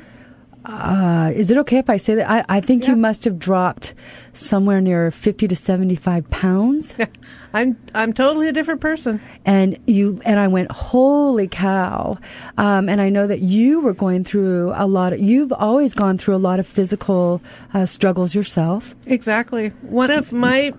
Uh, 0.64 1.32
is 1.34 1.50
it 1.50 1.58
okay 1.58 1.78
if 1.78 1.90
I 1.90 1.96
say 1.96 2.14
that? 2.14 2.30
I, 2.30 2.44
I 2.48 2.60
think 2.60 2.86
you 2.86 2.94
must 2.94 3.24
have 3.24 3.36
dropped 3.36 3.94
somewhere 4.32 4.80
near 4.80 5.10
50 5.10 5.48
to 5.48 5.56
75 5.56 6.30
pounds. 6.30 6.94
I'm 7.52 7.76
I'm 7.94 8.12
totally 8.12 8.48
a 8.48 8.52
different 8.52 8.80
person. 8.80 9.20
and 9.44 9.76
you 9.86 10.20
and 10.24 10.38
I 10.38 10.46
went, 10.46 10.70
holy 10.70 11.48
cow! 11.48 12.16
Um, 12.58 12.88
and 12.88 13.00
I 13.00 13.08
know 13.08 13.26
that 13.26 13.40
you 13.40 13.80
were 13.80 13.92
going 13.92 14.22
through 14.22 14.72
a 14.76 14.86
lot. 14.86 15.12
Of, 15.12 15.20
you've 15.20 15.52
always 15.52 15.94
gone 15.94 16.16
through 16.16 16.36
a 16.36 16.38
lot 16.38 16.60
of 16.60 16.66
physical 16.66 17.42
uh, 17.74 17.84
struggles 17.84 18.32
yourself. 18.34 18.94
Exactly. 19.06 19.70
One 19.82 20.12
of 20.12 20.32
my, 20.32 20.72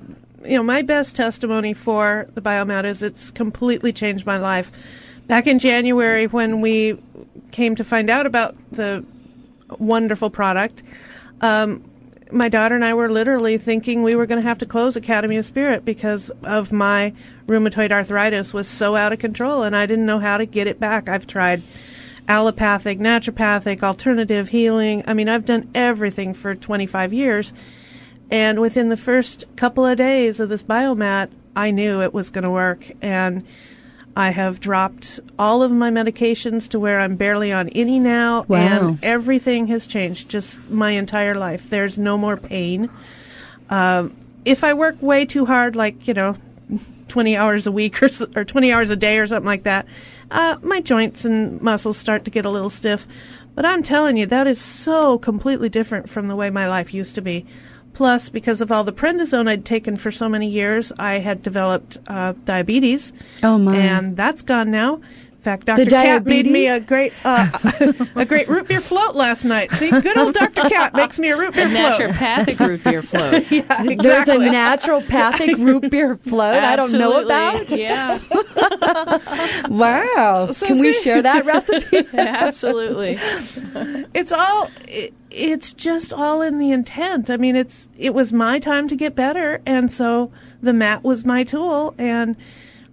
you 0.45 0.57
know, 0.57 0.63
my 0.63 0.81
best 0.81 1.15
testimony 1.15 1.73
for 1.73 2.27
the 2.33 2.41
biomat 2.41 2.85
is 2.85 3.01
it's 3.01 3.31
completely 3.31 3.93
changed 3.93 4.25
my 4.25 4.37
life. 4.37 4.71
Back 5.27 5.47
in 5.47 5.59
January, 5.59 6.27
when 6.27 6.61
we 6.61 6.97
came 7.51 7.75
to 7.75 7.83
find 7.83 8.09
out 8.09 8.25
about 8.25 8.55
the 8.71 9.05
wonderful 9.79 10.29
product, 10.29 10.83
um, 11.41 11.83
my 12.31 12.49
daughter 12.49 12.75
and 12.75 12.83
I 12.83 12.93
were 12.93 13.09
literally 13.09 13.57
thinking 13.57 14.01
we 14.01 14.15
were 14.15 14.25
going 14.25 14.41
to 14.41 14.47
have 14.47 14.57
to 14.59 14.65
close 14.65 14.95
Academy 14.95 15.37
of 15.37 15.45
Spirit 15.45 15.85
because 15.85 16.29
of 16.43 16.71
my 16.71 17.13
rheumatoid 17.47 17.91
arthritis 17.91 18.53
was 18.53 18.67
so 18.67 18.95
out 18.95 19.13
of 19.13 19.19
control, 19.19 19.63
and 19.63 19.75
I 19.75 19.85
didn't 19.85 20.05
know 20.05 20.19
how 20.19 20.37
to 20.37 20.45
get 20.45 20.67
it 20.67 20.79
back. 20.79 21.07
I've 21.07 21.27
tried 21.27 21.61
allopathic, 22.27 22.99
naturopathic, 22.99 23.83
alternative 23.83 24.49
healing. 24.49 25.03
I 25.05 25.13
mean, 25.13 25.29
I've 25.29 25.45
done 25.45 25.69
everything 25.75 26.33
for 26.33 26.55
25 26.55 27.13
years. 27.13 27.53
And 28.33 28.59
within 28.59 28.89
the 28.89 28.97
first 28.97 29.45
couple 29.55 29.85
of 29.85 29.95
days 29.95 30.39
of 30.39 30.49
this 30.49 30.63
biomat, 30.63 31.29
I 31.55 31.69
knew 31.69 32.01
it 32.01 32.15
was 32.15 32.31
going 32.31 32.45
to 32.45 32.49
work. 32.49 32.89
And 32.99 33.45
I 34.15 34.31
have 34.31 34.59
dropped 34.59 35.19
all 35.37 35.61
of 35.61 35.71
my 35.71 35.91
medications 35.91 36.67
to 36.69 36.79
where 36.79 36.99
I'm 36.99 37.15
barely 37.15 37.51
on 37.51 37.69
any 37.69 37.99
now. 37.99 38.45
Wow. 38.47 38.57
And 38.57 39.03
everything 39.03 39.67
has 39.67 39.85
changed 39.85 40.29
just 40.29 40.57
my 40.67 40.91
entire 40.91 41.35
life. 41.35 41.69
There's 41.69 41.99
no 41.99 42.17
more 42.17 42.35
pain. 42.35 42.89
Um, 43.69 44.15
if 44.45 44.63
I 44.63 44.73
work 44.73 44.99
way 44.99 45.25
too 45.25 45.45
hard, 45.45 45.75
like, 45.75 46.07
you 46.07 46.15
know, 46.15 46.35
20 47.09 47.37
hours 47.37 47.67
a 47.67 47.71
week 47.71 48.01
or, 48.01 48.09
or 48.35 48.43
20 48.43 48.71
hours 48.71 48.89
a 48.89 48.95
day 48.95 49.19
or 49.19 49.27
something 49.27 49.45
like 49.45 49.61
that, 49.61 49.85
uh, 50.31 50.57
my 50.63 50.81
joints 50.81 51.23
and 51.23 51.61
muscles 51.61 51.97
start 51.97 52.25
to 52.25 52.31
get 52.31 52.45
a 52.45 52.49
little 52.49 52.71
stiff. 52.71 53.05
But 53.53 53.63
I'm 53.63 53.83
telling 53.83 54.17
you, 54.17 54.25
that 54.25 54.47
is 54.47 54.59
so 54.59 55.19
completely 55.19 55.69
different 55.69 56.09
from 56.09 56.29
the 56.29 56.35
way 56.35 56.49
my 56.49 56.67
life 56.67 56.95
used 56.95 57.13
to 57.13 57.21
be. 57.21 57.45
Plus, 57.93 58.29
because 58.29 58.59
of 58.59 58.71
all 58.71 58.83
the 58.83 58.91
prednisone 58.91 59.47
I'd 59.47 59.65
taken 59.65 59.97
for 59.97 60.11
so 60.11 60.27
many 60.27 60.49
years, 60.49 60.91
I 60.97 61.19
had 61.19 61.43
developed 61.43 61.99
uh, 62.07 62.33
diabetes. 62.43 63.13
Oh, 63.43 63.57
my. 63.57 63.75
And 63.75 64.17
that's 64.17 64.41
gone 64.41 64.71
now. 64.71 64.99
In 65.43 65.51
fact, 65.51 65.65
Dr. 65.65 65.83
The 65.83 65.91
Kat 65.91 66.25
made 66.25 66.45
me 66.45 66.69
a 66.69 66.79
great 66.79 67.11
uh, 67.25 67.49
a 68.15 68.23
great 68.23 68.47
root 68.47 68.65
beer 68.69 68.79
float 68.79 69.13
last 69.13 69.43
night. 69.43 69.73
See, 69.73 69.89
good 69.89 70.17
old 70.17 70.35
Dr. 70.35 70.69
Kat 70.69 70.93
makes 70.95 71.19
me 71.19 71.31
a 71.31 71.37
root 71.37 71.53
beer 71.53 71.67
A 71.67 71.69
float. 71.69 71.99
naturopathic 71.99 72.59
root 72.65 72.81
beer 72.81 73.01
float. 73.03 73.51
yeah, 73.51 73.83
There's 73.83 74.29
a 74.29 74.37
naturopathic 74.37 75.57
root 75.65 75.91
beer 75.91 76.15
float 76.15 76.63
I 76.63 76.77
don't 76.77 76.93
know 76.93 77.21
about. 77.25 77.55
Absolutely. 77.69 77.81
Yeah, 77.83 78.19
Wow. 79.67 80.49
So 80.53 80.65
Can 80.65 80.79
we 80.79 80.93
share 80.93 81.21
that 81.21 81.43
recipe? 81.45 82.07
absolutely. 82.17 83.19
it's 84.13 84.31
all 84.31 84.69
it, 84.87 85.13
it's 85.29 85.73
just 85.73 86.13
all 86.13 86.41
in 86.41 86.57
the 86.59 86.71
intent 86.71 87.29
i 87.29 87.35
mean 87.37 87.55
it's 87.55 87.87
it 87.97 88.13
was 88.13 88.31
my 88.31 88.59
time 88.59 88.87
to 88.87 88.95
get 88.95 89.15
better 89.15 89.61
and 89.65 89.91
so 89.91 90.31
the 90.61 90.71
mat 90.73 91.03
was 91.03 91.25
my 91.25 91.43
tool 91.43 91.93
and 91.97 92.35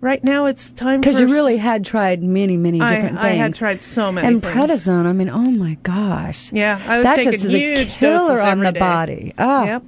right 0.01 0.22
now 0.24 0.46
it's 0.46 0.70
time 0.70 1.01
Because 1.01 1.20
you 1.20 1.26
really 1.28 1.57
had 1.59 1.84
tried 1.84 2.22
many, 2.22 2.57
many 2.57 2.78
different 2.78 3.18
I 3.18 3.22
things. 3.22 3.24
I 3.24 3.42
had 3.42 3.55
tried 3.55 3.82
so 3.82 4.11
many 4.11 4.26
And 4.28 4.42
things. 4.42 4.55
prednisone, 4.57 5.07
I 5.07 5.12
mean, 5.12 5.28
oh 5.30 5.38
my 5.51 5.74
gosh. 5.82 6.53
Yeah, 6.53 6.80
I 6.86 6.96
was 6.98 7.05
that 7.05 7.16
taking 7.16 7.32
just 7.32 7.44
is 7.44 7.55
a 7.55 7.59
huge 7.59 7.94
killer 7.96 8.40
on 8.40 8.61
the 8.61 8.72
day. 8.72 8.80
body. 8.80 9.34
Oh. 9.38 9.64
Yep. 9.64 9.82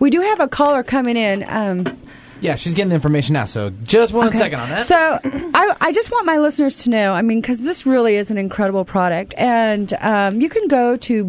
We 0.00 0.10
do 0.10 0.20
have 0.20 0.40
a 0.40 0.48
caller 0.48 0.82
coming 0.82 1.16
in. 1.16 1.44
Um, 1.48 1.86
Yeah, 2.40 2.56
she's 2.56 2.74
getting 2.74 2.88
the 2.88 2.96
information 2.96 3.34
now. 3.34 3.44
So 3.44 3.70
just 3.84 4.12
one 4.12 4.32
second 4.32 4.58
Okay. 4.60 4.62
on 4.64 4.68
that. 4.70 4.84
So 4.84 5.20
I, 5.54 5.76
I 5.80 5.92
just 5.92 6.10
want 6.10 6.26
my 6.26 6.38
listeners 6.38 6.78
to 6.78 6.90
know, 6.90 7.12
I 7.12 7.22
mean, 7.22 7.40
because 7.40 7.60
this 7.60 7.86
really 7.86 8.16
is 8.16 8.32
an 8.32 8.38
incredible 8.38 8.84
product. 8.84 9.32
And 9.38 9.92
um, 10.00 10.40
you 10.40 10.48
can 10.48 10.66
go 10.66 10.96
to 10.96 11.24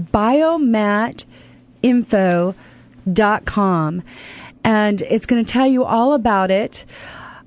biomatinfo.com 3.05 4.03
and 4.65 5.01
it's 5.01 5.25
going 5.25 5.43
to 5.45 5.51
tell 5.51 5.67
you 5.67 5.83
all 5.83 6.13
about 6.13 6.49
it. 6.51 6.85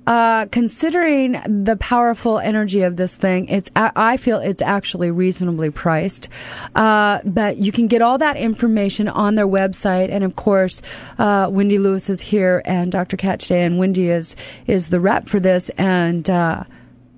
Uh, 0.06 0.46
considering 0.52 1.32
the 1.64 1.76
powerful 1.76 2.38
energy 2.38 2.82
of 2.82 2.96
this 2.96 3.16
thing, 3.16 3.48
it's 3.48 3.70
I 3.74 4.16
feel 4.16 4.38
it's 4.38 4.62
actually 4.62 5.10
reasonably 5.10 5.70
priced. 5.70 6.28
Uh, 6.76 7.18
but 7.24 7.56
you 7.58 7.72
can 7.72 7.88
get 7.88 8.02
all 8.02 8.16
that 8.18 8.36
information 8.36 9.08
on 9.08 9.34
their 9.34 9.48
website, 9.48 10.10
and 10.10 10.22
of 10.22 10.36
course, 10.36 10.80
uh, 11.18 11.48
Wendy 11.50 11.78
Lewis 11.78 12.08
is 12.08 12.20
here, 12.20 12.62
and 12.64 12.92
Dr. 12.92 13.16
Kat 13.16 13.40
today, 13.40 13.64
and 13.64 13.78
Wendy 13.78 14.08
is 14.08 14.36
is 14.66 14.88
the 14.90 15.00
rep 15.00 15.28
for 15.28 15.40
this, 15.40 15.68
and. 15.70 16.28
Uh, 16.30 16.64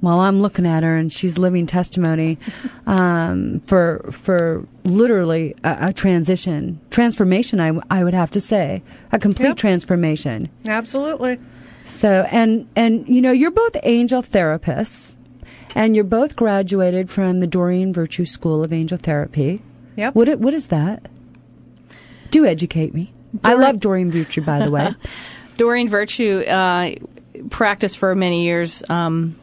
while 0.01 0.21
I'm 0.21 0.41
looking 0.41 0.65
at 0.65 0.85
her 0.85 0.97
and 0.97 1.13
she's 1.13 1.39
living 1.39 1.67
testimony 1.67 2.39
um, 2.87 3.61
for 3.67 4.09
for 4.13 4.65
literally 4.85 5.57
a, 5.65 5.89
a 5.89 5.93
transition, 5.93 6.81
transformation. 6.91 7.59
I, 7.61 7.73
I 7.91 8.05
would 8.05 8.15
have 8.15 8.31
to 8.31 8.41
say 8.41 8.85
a 9.11 9.19
complete 9.19 9.49
Yep. 9.49 9.57
transformation. 9.57 10.51
absolutely 10.69 11.41
So 11.89 12.29
and 12.31 12.69
and 12.77 13.09
you 13.09 13.21
know 13.21 13.33
you're 13.33 13.51
both 13.51 13.77
angel 13.83 14.23
therapists, 14.23 15.15
and 15.75 15.95
you're 15.95 16.05
both 16.05 16.37
graduated 16.37 17.11
from 17.11 17.41
the 17.41 17.47
Doreen 17.47 17.93
Virtue 17.93 18.25
School 18.25 18.63
of 18.63 18.73
Angel 18.73 18.99
Therapy. 18.99 19.63
Yep. 19.97 20.15
What 20.15 20.39
what 20.39 20.55
is 20.55 20.69
that? 20.69 21.07
Do 22.31 22.45
educate 22.45 22.95
me. 22.95 23.13
I 23.43 23.55
love 23.55 23.81
Doreen 23.81 24.11
Virtue, 24.11 24.43
by 24.43 24.61
the 24.61 24.71
way. 24.71 24.95
Doreen 25.57 25.89
Virtue 25.89 26.45
uh, 26.47 26.93
practiced 27.51 27.99
for 27.99 28.15
many 28.15 28.45
years 28.45 28.83
um, 28.89 29.39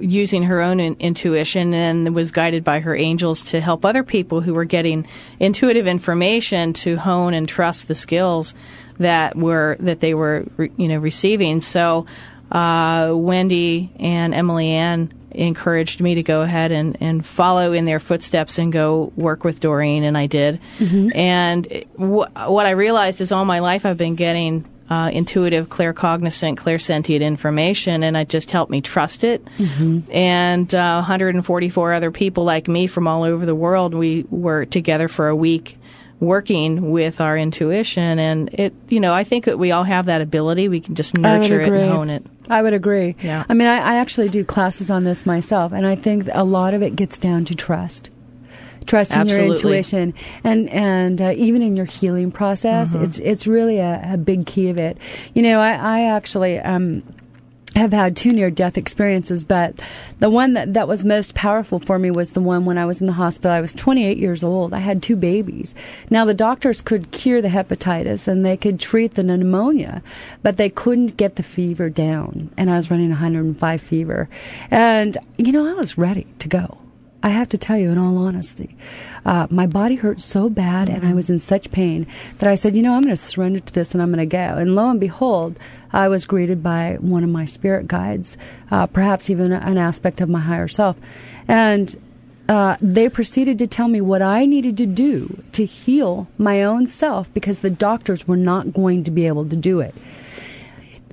using 0.00 0.44
her 0.44 0.60
own 0.60 0.80
in- 0.80 0.96
intuition 0.98 1.74
and 1.74 2.14
was 2.14 2.30
guided 2.30 2.64
by 2.64 2.80
her 2.80 2.94
angels 2.94 3.42
to 3.44 3.60
help 3.60 3.84
other 3.84 4.02
people 4.02 4.40
who 4.40 4.54
were 4.54 4.64
getting 4.64 5.06
intuitive 5.40 5.86
information 5.86 6.72
to 6.72 6.96
hone 6.96 7.34
and 7.34 7.48
trust 7.48 7.88
the 7.88 7.94
skills 7.94 8.54
that 9.02 9.36
were 9.36 9.76
that 9.80 10.00
they 10.00 10.14
were 10.14 10.44
you 10.76 10.88
know 10.88 10.98
receiving. 10.98 11.60
So 11.60 12.06
uh, 12.50 13.12
Wendy 13.14 13.90
and 13.98 14.34
Emily 14.34 14.70
Ann 14.70 15.12
encouraged 15.30 16.00
me 16.02 16.16
to 16.16 16.22
go 16.22 16.42
ahead 16.42 16.72
and, 16.72 16.98
and 17.00 17.24
follow 17.24 17.72
in 17.72 17.86
their 17.86 17.98
footsteps 18.00 18.58
and 18.58 18.70
go 18.72 19.10
work 19.16 19.44
with 19.44 19.60
Doreen, 19.60 20.04
and 20.04 20.16
I 20.18 20.26
did. 20.26 20.60
And 21.14 21.66
wh- 21.96 22.28
what 22.50 22.66
I 22.66 22.70
realized 22.70 23.22
is 23.22 23.32
all 23.32 23.46
my 23.46 23.60
life 23.60 23.86
I've 23.86 23.96
been 23.96 24.14
getting 24.14 24.66
uh, 24.90 25.08
intuitive, 25.10 25.70
claircognizant, 25.70 26.56
clairsentient 26.56 27.22
information, 27.22 28.02
and 28.02 28.14
it 28.14 28.28
just 28.28 28.50
helped 28.50 28.70
me 28.70 28.82
trust 28.82 29.24
it. 29.24 29.42
And 30.12 30.74
uh, 30.74 30.96
144 30.96 31.92
other 31.94 32.10
people 32.10 32.44
like 32.44 32.68
me 32.68 32.86
from 32.86 33.08
all 33.08 33.22
over 33.22 33.46
the 33.46 33.54
world, 33.54 33.94
we 33.94 34.26
were 34.28 34.66
together 34.66 35.08
for 35.08 35.28
a 35.28 35.36
week 35.36 35.78
working 36.22 36.92
with 36.92 37.20
our 37.20 37.36
intuition 37.36 38.18
and 38.20 38.48
it 38.54 38.72
you 38.88 39.00
know 39.00 39.12
i 39.12 39.24
think 39.24 39.44
that 39.44 39.58
we 39.58 39.72
all 39.72 39.82
have 39.82 40.06
that 40.06 40.20
ability 40.20 40.68
we 40.68 40.80
can 40.80 40.94
just 40.94 41.18
nurture 41.18 41.60
it 41.60 41.72
and 41.72 41.90
hone 41.90 42.08
it 42.10 42.24
I 42.48 42.60
would 42.60 42.74
agree. 42.74 43.14
Yeah. 43.22 43.44
I 43.48 43.54
mean, 43.54 43.68
I, 43.68 43.76
I 43.78 43.94
actually 43.96 44.28
do 44.28 44.44
classes 44.44 44.90
on 44.90 45.04
this 45.04 45.24
myself, 45.24 45.72
and 45.72 45.86
I 45.86 45.94
think 45.94 46.28
a 46.32 46.42
lot 46.44 46.74
of 46.74 46.82
it 46.82 46.96
gets 46.96 47.16
down 47.16 47.44
to 47.46 47.54
trust. 47.54 48.10
Trust 48.84 49.14
in 49.14 49.28
your 49.28 49.40
intuition, 49.40 50.12
and 50.44 50.68
and 50.68 51.22
uh, 51.22 51.32
even 51.36 51.62
in 51.62 51.76
your 51.76 51.86
healing 51.86 52.30
process, 52.32 52.92
Mm-hmm. 52.94 53.04
it's 53.04 53.18
it's 53.18 53.46
really 53.46 53.78
a, 53.78 54.14
a 54.14 54.16
big 54.18 54.44
key 54.44 54.68
of 54.68 54.78
it. 54.78 54.98
You 55.34 55.42
know, 55.42 55.60
I, 55.60 55.72
I 55.72 56.00
actually 56.16 56.58
um, 56.58 57.02
have 57.74 57.92
had 57.92 58.16
two 58.16 58.32
near 58.32 58.50
death 58.50 58.76
experiences, 58.76 59.44
but 59.44 59.80
the 60.18 60.30
one 60.30 60.52
that, 60.54 60.74
that 60.74 60.88
was 60.88 61.04
most 61.04 61.34
powerful 61.34 61.78
for 61.78 61.98
me 61.98 62.10
was 62.10 62.32
the 62.32 62.40
one 62.40 62.64
when 62.64 62.78
I 62.78 62.84
was 62.84 63.00
in 63.00 63.06
the 63.06 63.14
hospital. 63.14 63.50
I 63.50 63.60
was 63.60 63.72
28 63.72 64.18
years 64.18 64.44
old. 64.44 64.74
I 64.74 64.80
had 64.80 65.02
two 65.02 65.16
babies. 65.16 65.74
Now, 66.10 66.24
the 66.24 66.34
doctors 66.34 66.80
could 66.80 67.10
cure 67.10 67.40
the 67.40 67.48
hepatitis 67.48 68.28
and 68.28 68.44
they 68.44 68.56
could 68.56 68.78
treat 68.78 69.14
the 69.14 69.22
pneumonia, 69.22 70.02
but 70.42 70.56
they 70.56 70.68
couldn't 70.68 71.16
get 71.16 71.36
the 71.36 71.42
fever 71.42 71.88
down. 71.88 72.50
And 72.56 72.70
I 72.70 72.76
was 72.76 72.90
running 72.90 73.08
105 73.08 73.80
fever. 73.80 74.28
And, 74.70 75.16
you 75.38 75.52
know, 75.52 75.66
I 75.66 75.74
was 75.74 75.96
ready 75.96 76.26
to 76.40 76.48
go. 76.48 76.81
I 77.22 77.30
have 77.30 77.48
to 77.50 77.58
tell 77.58 77.78
you, 77.78 77.90
in 77.90 77.98
all 77.98 78.18
honesty, 78.18 78.76
uh, 79.24 79.46
my 79.50 79.66
body 79.66 79.94
hurt 79.94 80.20
so 80.20 80.48
bad 80.48 80.88
and 80.88 81.06
I 81.06 81.14
was 81.14 81.30
in 81.30 81.38
such 81.38 81.70
pain 81.70 82.06
that 82.38 82.48
I 82.48 82.56
said, 82.56 82.74
you 82.74 82.82
know, 82.82 82.94
I'm 82.94 83.02
going 83.02 83.14
to 83.14 83.22
surrender 83.22 83.60
to 83.60 83.72
this 83.72 83.92
and 83.92 84.02
I'm 84.02 84.12
going 84.12 84.18
to 84.18 84.26
go. 84.26 84.38
And 84.38 84.74
lo 84.74 84.90
and 84.90 84.98
behold, 84.98 85.58
I 85.92 86.08
was 86.08 86.24
greeted 86.24 86.62
by 86.62 86.96
one 87.00 87.22
of 87.22 87.30
my 87.30 87.44
spirit 87.44 87.86
guides, 87.86 88.36
uh, 88.70 88.86
perhaps 88.86 89.30
even 89.30 89.52
an 89.52 89.78
aspect 89.78 90.20
of 90.20 90.28
my 90.28 90.40
higher 90.40 90.68
self. 90.68 90.96
And 91.46 91.96
uh, 92.48 92.76
they 92.80 93.08
proceeded 93.08 93.58
to 93.58 93.66
tell 93.66 93.88
me 93.88 94.00
what 94.00 94.20
I 94.20 94.44
needed 94.44 94.76
to 94.78 94.86
do 94.86 95.42
to 95.52 95.64
heal 95.64 96.26
my 96.38 96.62
own 96.62 96.86
self 96.86 97.32
because 97.32 97.60
the 97.60 97.70
doctors 97.70 98.26
were 98.26 98.36
not 98.36 98.72
going 98.72 99.04
to 99.04 99.10
be 99.10 99.26
able 99.26 99.48
to 99.48 99.56
do 99.56 99.80
it 99.80 99.94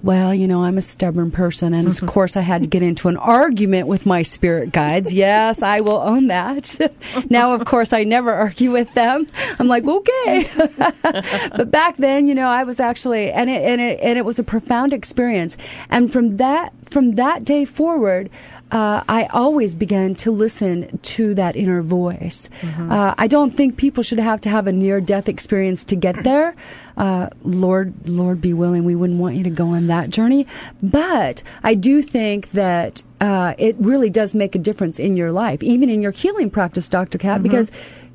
well, 0.02 0.34
you 0.34 0.48
know, 0.48 0.64
I'm 0.64 0.78
a 0.78 0.82
stubborn 0.82 1.32
person. 1.32 1.74
And 1.74 1.88
of 1.88 1.96
mm-hmm. 1.96 2.08
course, 2.08 2.38
I 2.38 2.42
had 2.42 2.64
to 2.64 2.68
get 2.68 2.84
into 2.84 3.08
an 3.08 3.18
argument 3.18 3.88
with 3.88 4.06
my 4.06 4.22
spirit 4.22 4.72
guides. 4.72 5.12
Yes, 5.12 5.62
I 5.62 5.82
will 5.82 5.98
own 5.98 6.28
that. 6.28 6.76
now, 7.30 7.54
of 7.54 7.66
course, 7.66 7.94
I 7.94 8.04
never 8.04 8.32
argue 8.32 8.72
with 8.72 8.94
them. 8.94 9.28
I'm 9.60 9.68
like, 9.68 9.86
okay. 9.86 10.50
but 11.02 11.72
back 11.72 11.98
then, 11.98 12.28
you 12.28 12.36
know, 12.36 12.50
I 12.50 12.64
was 12.64 12.80
actually, 12.80 13.32
and 13.32 13.50
it, 13.50 13.64
and 13.64 13.82
it, 13.82 14.00
and 14.02 14.18
it 14.18 14.26
was 14.26 14.40
a 14.40 14.44
profound 14.44 14.94
experience. 14.94 15.58
And 15.90 16.12
from 16.12 16.38
that, 16.38 16.74
from 16.90 17.16
that 17.16 17.46
day 17.46 17.66
forward, 17.66 18.30
uh, 18.72 19.04
I 19.08 19.26
always 19.26 19.74
began 19.74 20.14
to 20.16 20.32
listen 20.32 21.00
to 21.00 21.34
that 21.36 21.56
inner 21.56 21.82
voice. 21.82 22.50
Uh, 22.92 23.16
I 23.18 23.28
don't 23.28 23.52
think 23.56 23.78
people 23.78 24.04
should 24.04 24.20
have 24.20 24.42
to 24.42 24.50
have 24.50 24.68
a 24.68 24.72
near 24.72 25.02
death 25.02 25.28
experience 25.28 25.84
to 25.86 25.96
get 25.96 26.24
there. 26.24 26.56
Uh, 26.96 27.30
Lord, 27.44 27.94
Lord 28.08 28.42
be 28.42 28.54
willing, 28.54 28.84
we 28.84 28.94
wouldn't 28.94 29.20
want 29.20 29.36
you 29.36 29.44
to 29.44 29.50
go 29.50 29.70
on 29.70 29.88
that 29.88 30.10
journey. 30.10 30.46
But 30.84 31.42
I 31.64 31.74
do 31.74 32.02
think 32.02 32.52
that 32.52 33.02
uh, 33.22 33.54
it 33.58 33.76
really 33.80 34.10
does 34.10 34.36
make 34.36 34.54
a 34.54 34.60
difference 34.60 35.00
in 35.00 35.18
your 35.18 35.32
life, 35.32 35.64
even 35.64 35.90
in 35.90 36.02
your 36.02 36.12
healing 36.12 36.50
practice, 36.50 36.88
Dr. 36.88 37.18
Kat, 37.18 37.42
because 37.42 37.72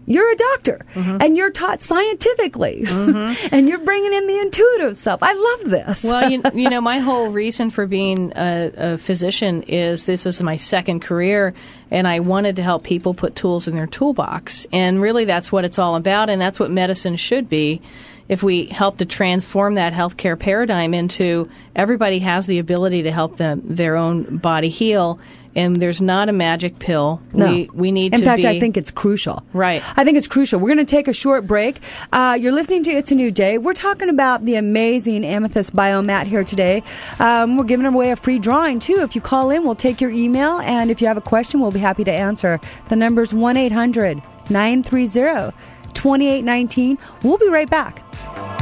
you're 0.07 0.31
a 0.31 0.37
doctor 0.37 0.85
mm-hmm. 0.95 1.19
and 1.21 1.37
you're 1.37 1.51
taught 1.51 1.81
scientifically 1.81 2.83
mm-hmm. 2.85 3.49
and 3.55 3.69
you're 3.69 3.79
bringing 3.79 4.13
in 4.13 4.27
the 4.27 4.39
intuitive 4.39 4.99
stuff. 4.99 5.21
I 5.23 5.33
love 5.33 5.71
this. 5.71 6.03
Well, 6.03 6.31
you, 6.31 6.43
you 6.55 6.71
know, 6.71 6.81
my 6.81 6.99
whole 6.99 7.29
reason 7.29 7.71
for 7.71 7.87
being 7.87 8.33
a, 8.37 8.73
a 8.77 8.99
physician 8.99 9.63
is 9.63 10.05
this 10.05 10.27
is 10.27 10.41
my 10.41 10.57
second 10.57 11.01
career, 11.01 11.55
and 11.91 12.07
I 12.07 12.21
wanted 12.21 12.57
to 12.57 12.63
help 12.63 12.85
people 12.85 13.15
put 13.15 13.37
tools 13.37 13.69
in 13.69 13.77
their 13.77 13.87
toolbox. 13.87 14.67
And 14.73 15.01
really, 15.01 15.25
that's 15.25 15.51
what 15.51 15.65
it's 15.65 15.79
all 15.79 15.95
about, 15.95 16.29
and 16.31 16.41
that's 16.41 16.61
what 16.61 16.71
medicine 16.71 17.17
should 17.17 17.49
be. 17.49 17.81
If 18.27 18.43
we 18.43 18.67
help 18.67 18.99
to 18.99 19.05
transform 19.05 19.75
that 19.75 19.93
healthcare 19.93 20.39
paradigm 20.39 20.95
into 20.95 21.51
everybody 21.77 22.21
has 22.21 22.47
the 22.47 22.59
ability 22.59 23.03
to 23.03 23.13
help 23.13 23.37
them 23.37 23.61
their 23.65 23.97
own 23.97 24.39
body 24.39 24.71
heal, 24.71 25.19
and 25.57 25.77
there's 25.77 26.01
not 26.01 26.29
a 26.29 26.33
magic 26.33 26.79
pill. 26.79 27.21
No. 27.33 27.51
We 27.51 27.71
we 27.73 27.93
need 27.93 28.15
In 28.15 28.23
fact, 28.23 28.43
be 28.43 28.49
I 28.49 28.59
think 28.59 28.77
it's 28.77 28.91
crucial. 28.91 29.43
Right. 29.53 29.83
I 29.97 30.05
think 30.05 30.17
it's 30.17 30.27
crucial. 30.27 30.61
We're 30.61 30.75
going 30.75 30.85
to 30.85 30.85
take 30.85 31.09
a 31.09 31.13
short 31.13 31.47
break. 31.47 31.81
Uh, 32.13 32.37
you're 32.41 32.53
listening 32.53 32.83
to 32.85 32.91
It's 32.91 33.11
a 33.11 33.15
New 33.15 33.31
Day. 33.31 33.59
We're 33.59 33.75
talking 33.75 34.09
about 34.09 34.45
the 34.45 34.57
amazing 34.57 35.25
Amethyst 35.25 35.75
Biomat 35.75 36.27
here 36.27 36.45
today. 36.45 36.83
Um, 37.19 37.57
we're 37.57 37.65
giving 37.65 37.87
away 37.87 38.11
a 38.11 38.17
free 38.17 38.39
drawing, 38.39 38.79
too. 38.79 39.01
If 39.01 39.15
you 39.15 39.21
call 39.21 39.51
in, 39.51 39.65
we'll 39.65 39.75
take 39.75 40.01
your 40.01 40.11
email. 40.11 40.61
And 40.61 40.91
if 40.91 41.01
you 41.01 41.07
have 41.07 41.17
a 41.17 41.23
question, 41.23 41.61
we'll 41.61 41.71
be 41.71 41.81
happy 41.81 42.05
to 42.05 42.13
answer. 42.13 42.61
The 42.89 42.97
number's 42.97 43.33
1 43.35 43.57
800 43.57 44.23
930 44.51 45.57
2819. 45.95 46.99
We'll 47.23 47.39
be 47.39 47.49
right 47.49 47.71
back. 47.71 48.54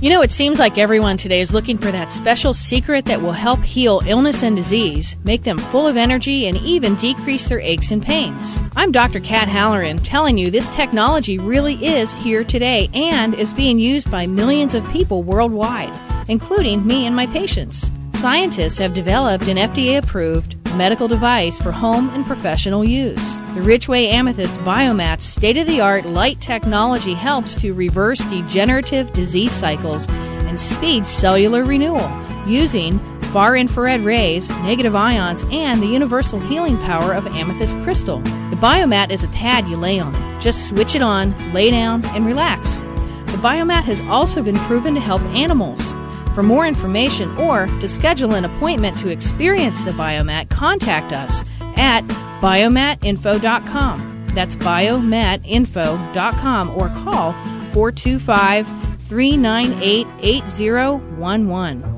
You 0.00 0.10
know, 0.10 0.22
it 0.22 0.30
seems 0.30 0.60
like 0.60 0.78
everyone 0.78 1.16
today 1.16 1.40
is 1.40 1.52
looking 1.52 1.76
for 1.76 1.90
that 1.90 2.12
special 2.12 2.54
secret 2.54 3.04
that 3.06 3.20
will 3.20 3.32
help 3.32 3.58
heal 3.58 4.00
illness 4.06 4.44
and 4.44 4.54
disease, 4.54 5.16
make 5.24 5.42
them 5.42 5.58
full 5.58 5.88
of 5.88 5.96
energy, 5.96 6.46
and 6.46 6.56
even 6.58 6.94
decrease 6.94 7.48
their 7.48 7.58
aches 7.58 7.90
and 7.90 8.00
pains. 8.00 8.60
I'm 8.76 8.92
Dr. 8.92 9.18
Kat 9.18 9.48
Halloran 9.48 9.98
telling 9.98 10.38
you 10.38 10.52
this 10.52 10.68
technology 10.68 11.36
really 11.36 11.84
is 11.84 12.12
here 12.12 12.44
today 12.44 12.88
and 12.94 13.34
is 13.34 13.52
being 13.52 13.80
used 13.80 14.08
by 14.08 14.24
millions 14.24 14.72
of 14.72 14.88
people 14.90 15.24
worldwide, 15.24 15.92
including 16.28 16.86
me 16.86 17.04
and 17.04 17.16
my 17.16 17.26
patients. 17.26 17.90
Scientists 18.18 18.78
have 18.78 18.94
developed 18.94 19.46
an 19.46 19.56
FDA 19.56 19.96
approved 19.96 20.56
medical 20.74 21.06
device 21.06 21.56
for 21.56 21.70
home 21.70 22.10
and 22.10 22.26
professional 22.26 22.84
use. 22.84 23.34
The 23.54 23.60
Richway 23.60 24.08
Amethyst 24.08 24.56
Biomat's 24.56 25.24
state 25.24 25.56
of 25.56 25.68
the 25.68 25.80
art 25.80 26.04
light 26.04 26.40
technology 26.40 27.14
helps 27.14 27.54
to 27.60 27.74
reverse 27.74 28.18
degenerative 28.24 29.12
disease 29.12 29.52
cycles 29.52 30.08
and 30.08 30.58
speed 30.58 31.06
cellular 31.06 31.62
renewal 31.62 32.10
using 32.44 32.98
far 33.32 33.56
infrared 33.56 34.00
rays, 34.00 34.50
negative 34.64 34.96
ions, 34.96 35.44
and 35.52 35.80
the 35.80 35.86
universal 35.86 36.40
healing 36.40 36.76
power 36.78 37.12
of 37.14 37.24
amethyst 37.28 37.78
crystal. 37.84 38.18
The 38.18 38.56
biomat 38.56 39.12
is 39.12 39.22
a 39.22 39.28
pad 39.28 39.68
you 39.68 39.76
lay 39.76 40.00
on. 40.00 40.12
Just 40.40 40.66
switch 40.66 40.96
it 40.96 41.02
on, 41.02 41.36
lay 41.52 41.70
down, 41.70 42.04
and 42.06 42.26
relax. 42.26 42.80
The 43.30 43.38
biomat 43.40 43.84
has 43.84 44.00
also 44.00 44.42
been 44.42 44.58
proven 44.66 44.94
to 44.94 45.00
help 45.00 45.22
animals. 45.36 45.87
For 46.34 46.42
more 46.42 46.66
information 46.66 47.30
or 47.36 47.66
to 47.66 47.88
schedule 47.88 48.34
an 48.34 48.44
appointment 48.44 48.98
to 48.98 49.08
experience 49.08 49.84
the 49.84 49.92
biomat, 49.92 50.50
contact 50.50 51.12
us 51.12 51.44
at 51.76 52.02
biomatinfo.com. 52.40 54.26
That's 54.34 54.54
biomatinfo.com 54.54 56.70
or 56.70 56.88
call 56.88 57.32
425 57.72 58.68
398 59.08 60.06
8011. 60.20 61.97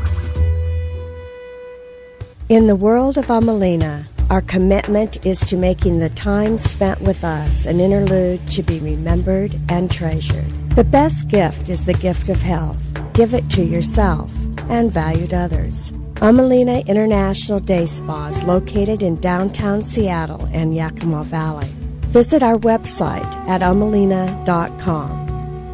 In 2.51 2.67
the 2.67 2.75
world 2.75 3.17
of 3.17 3.27
Ummelina, 3.27 4.05
our 4.29 4.41
commitment 4.41 5.25
is 5.25 5.39
to 5.45 5.55
making 5.55 5.99
the 5.99 6.09
time 6.09 6.57
spent 6.57 6.99
with 6.99 7.23
us 7.23 7.65
an 7.65 7.79
interlude 7.79 8.45
to 8.49 8.61
be 8.61 8.79
remembered 8.79 9.57
and 9.69 9.89
treasured. 9.89 10.49
The 10.71 10.83
best 10.83 11.29
gift 11.29 11.69
is 11.69 11.85
the 11.85 11.93
gift 11.93 12.27
of 12.27 12.41
health. 12.41 12.83
Give 13.13 13.33
it 13.33 13.49
to 13.51 13.63
yourself 13.63 14.29
and 14.67 14.91
valued 14.91 15.33
others. 15.33 15.93
Ummelina 16.15 16.85
International 16.87 17.59
Day 17.59 17.85
Spa 17.85 18.27
is 18.27 18.43
located 18.43 19.01
in 19.01 19.21
downtown 19.21 19.81
Seattle 19.81 20.45
and 20.51 20.75
Yakima 20.75 21.23
Valley. 21.23 21.71
Visit 22.11 22.43
our 22.43 22.57
website 22.57 23.33
at 23.47 23.61
ummelina.com. 23.61 24.35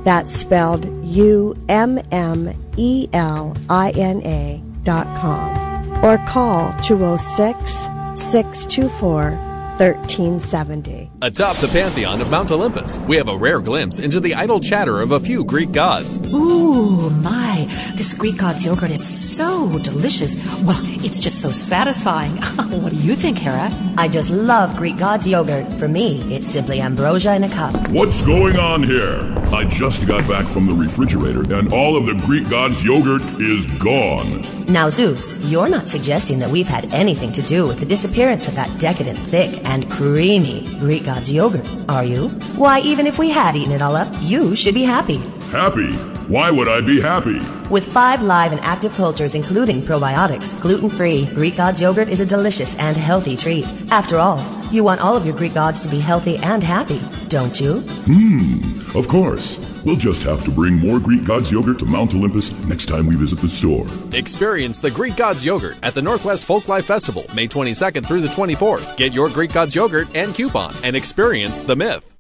That's 0.04 0.32
spelled 0.32 0.86
U 1.04 1.56
M 1.70 2.00
M 2.12 2.54
E 2.78 3.10
L 3.14 3.58
I 3.68 3.90
N 3.96 4.22
A 4.22 4.62
dot 4.84 5.08
com 5.18 5.77
or 6.04 6.18
call 6.26 6.74
206 6.82 7.88
624 8.16 9.32
1370. 9.78 11.07
Atop 11.20 11.58
the 11.58 11.68
pantheon 11.70 12.22
of 12.22 12.30
Mount 12.30 12.52
Olympus, 12.52 13.00
we 13.08 13.16
have 13.16 13.28
a 13.28 13.36
rare 13.36 13.60
glimpse 13.60 13.98
into 13.98 14.20
the 14.20 14.36
idle 14.36 14.60
chatter 14.60 15.02
of 15.02 15.14
a 15.14 15.20
few 15.20 15.44
Greek 15.44 15.72
gods. 15.72 16.20
Ooh, 16.32 17.10
my. 17.10 17.66
This 17.96 18.14
Greek 18.14 18.38
God's 18.38 18.64
yogurt 18.64 18.92
is 18.92 19.04
so 19.04 19.80
delicious. 19.80 20.36
Well, 20.62 20.80
it's 21.04 21.20
just 21.20 21.42
so 21.42 21.50
satisfying. 21.50 22.34
what 22.84 22.92
do 22.92 22.98
you 22.98 23.16
think, 23.16 23.40
Hera? 23.40 23.72
I 23.98 24.10
just 24.10 24.30
love 24.30 24.78
Greek 24.78 24.98
God's 24.98 25.28
yogurt. 25.28 25.66
For 25.80 25.88
me, 25.88 26.22
it's 26.32 26.48
simply 26.48 26.82
ambrosia 26.82 27.36
in 27.36 27.46
a 27.46 27.50
cup. 27.50 27.74
What's 27.90 28.22
going 28.22 28.58
on 28.58 28.84
here? 28.84 29.20
I 29.52 29.66
just 29.66 30.08
got 30.08 30.28
back 30.30 30.46
from 30.46 30.68
the 30.68 30.74
refrigerator 30.74 31.42
and 31.56 31.74
all 31.74 31.98
of 31.98 32.06
the 32.06 32.14
Greek 32.28 32.48
God's 32.48 32.84
yogurt 32.84 33.24
is 33.40 33.66
gone. 33.80 34.44
Now, 34.68 34.92
Zeus, 34.92 35.50
you're 35.50 35.70
not 35.70 35.88
suggesting 35.88 36.38
that 36.40 36.52
we've 36.52 36.68
had 36.68 36.94
anything 36.94 37.32
to 37.32 37.42
do 37.42 37.66
with 37.66 37.80
the 37.80 37.86
disappearance 37.88 38.48
of 38.48 38.56
that 38.56 38.80
decadent, 38.80 39.18
thick, 39.18 39.66
and 39.66 39.90
creamy 39.90 40.68
Greek 40.78 41.07
God's 41.08 41.32
yogurt, 41.32 41.66
are 41.88 42.04
you? 42.04 42.28
Why, 42.58 42.82
even 42.82 43.08
if 43.08 43.18
we 43.18 43.30
had 43.30 43.56
eaten 43.56 43.72
it 43.72 43.82
all 43.82 43.96
up, 43.96 44.10
you 44.20 44.58
should 44.58 44.74
be 44.74 44.84
happy. 44.84 45.20
Happy? 45.52 45.90
Why 46.28 46.52
would 46.52 46.68
I 46.68 46.82
be 46.82 47.00
happy? 47.00 47.40
With 47.70 47.90
five 47.90 48.22
live 48.22 48.52
and 48.52 48.60
active 48.60 48.92
cultures, 48.92 49.34
including 49.34 49.82
probiotics, 49.82 50.60
gluten 50.60 50.90
free, 50.90 51.26
Greek 51.28 51.56
God's 51.56 51.82
yogurt 51.82 52.10
is 52.10 52.20
a 52.20 52.26
delicious 52.26 52.78
and 52.78 52.98
healthy 52.98 53.38
treat. 53.38 53.66
After 53.90 54.18
all, 54.18 54.44
you 54.70 54.84
want 54.84 55.00
all 55.00 55.16
of 55.16 55.26
your 55.26 55.38
Greek 55.38 55.54
gods 55.54 55.82
to 55.84 55.90
be 55.90 56.02
healthy 56.02 56.36
and 56.44 56.62
happy, 56.62 57.00
don't 57.30 57.58
you? 57.58 57.80
Hmm, 57.80 58.98
of 58.98 59.08
course. 59.08 59.77
We'll 59.88 59.96
just 59.96 60.22
have 60.24 60.44
to 60.44 60.52
bring 60.52 60.76
more 60.76 61.00
Greek 61.00 61.24
God's 61.24 61.50
yogurt 61.50 61.80
to 61.80 61.86
Mount 61.86 62.14
Olympus 62.14 62.52
next 62.66 62.88
time 62.88 63.06
we 63.06 63.16
visit 63.16 63.40
the 63.40 63.48
store. 63.48 63.86
Experience 64.12 64.80
the 64.80 64.92
Greek 64.92 65.16
Gods 65.16 65.46
yogurt 65.46 65.80
at 65.82 65.94
the 65.94 66.02
Northwest 66.02 66.46
Folklife 66.46 66.84
Festival, 66.84 67.24
May 67.34 67.48
22nd 67.48 68.06
through 68.06 68.20
the 68.20 68.28
24th. 68.28 68.98
Get 68.98 69.14
your 69.14 69.30
Greek 69.30 69.54
Gods 69.54 69.74
yogurt 69.74 70.14
and 70.14 70.36
coupon 70.36 70.74
and 70.84 70.94
experience 70.94 71.62
the 71.62 71.78
myth. 71.78 72.17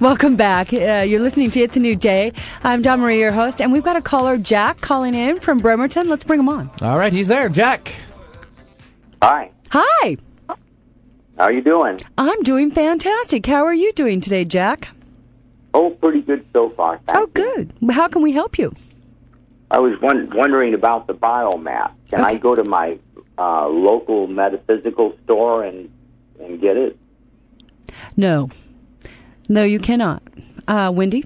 Welcome 0.00 0.36
back. 0.36 0.72
Uh, 0.72 1.04
you're 1.04 1.20
listening 1.20 1.50
to 1.50 1.60
It's 1.60 1.76
a 1.76 1.80
New 1.80 1.96
Day. 1.96 2.32
I'm 2.62 2.82
Dawn 2.82 3.00
Marie, 3.00 3.18
your 3.18 3.32
host, 3.32 3.60
and 3.60 3.72
we've 3.72 3.82
got 3.82 3.96
a 3.96 4.00
caller, 4.00 4.38
Jack, 4.38 4.80
calling 4.80 5.12
in 5.12 5.40
from 5.40 5.58
Bremerton. 5.58 6.08
Let's 6.08 6.22
bring 6.22 6.38
him 6.38 6.48
on. 6.48 6.70
All 6.80 6.96
right, 6.96 7.12
he's 7.12 7.26
there. 7.26 7.48
Jack. 7.48 7.92
Hi. 9.20 9.50
Hi. 9.70 10.16
How 11.36 11.44
are 11.44 11.52
you 11.52 11.62
doing? 11.62 11.98
I'm 12.16 12.40
doing 12.42 12.70
fantastic. 12.70 13.44
How 13.46 13.64
are 13.64 13.74
you 13.74 13.92
doing 13.92 14.20
today, 14.20 14.44
Jack? 14.44 14.88
Oh, 15.74 15.90
pretty 15.90 16.22
good 16.22 16.46
so 16.52 16.70
far. 16.70 17.00
Thank 17.06 17.18
oh, 17.18 17.26
good. 17.26 17.72
How 17.90 18.06
can 18.06 18.22
we 18.22 18.30
help 18.30 18.56
you? 18.56 18.72
I 19.72 19.80
was 19.80 20.00
won- 20.00 20.30
wondering 20.32 20.74
about 20.74 21.08
the 21.08 21.14
biomat. 21.14 21.90
Can 22.08 22.20
I 22.20 22.36
go 22.36 22.54
to 22.54 22.62
my 22.62 23.00
uh, 23.36 23.66
local 23.66 24.28
metaphysical 24.28 25.16
store 25.24 25.64
and 25.64 25.90
and 26.38 26.60
get 26.60 26.76
it? 26.76 26.96
No. 28.16 28.48
No, 29.48 29.64
you 29.64 29.78
cannot. 29.78 30.22
Uh, 30.66 30.92
Wendy? 30.94 31.24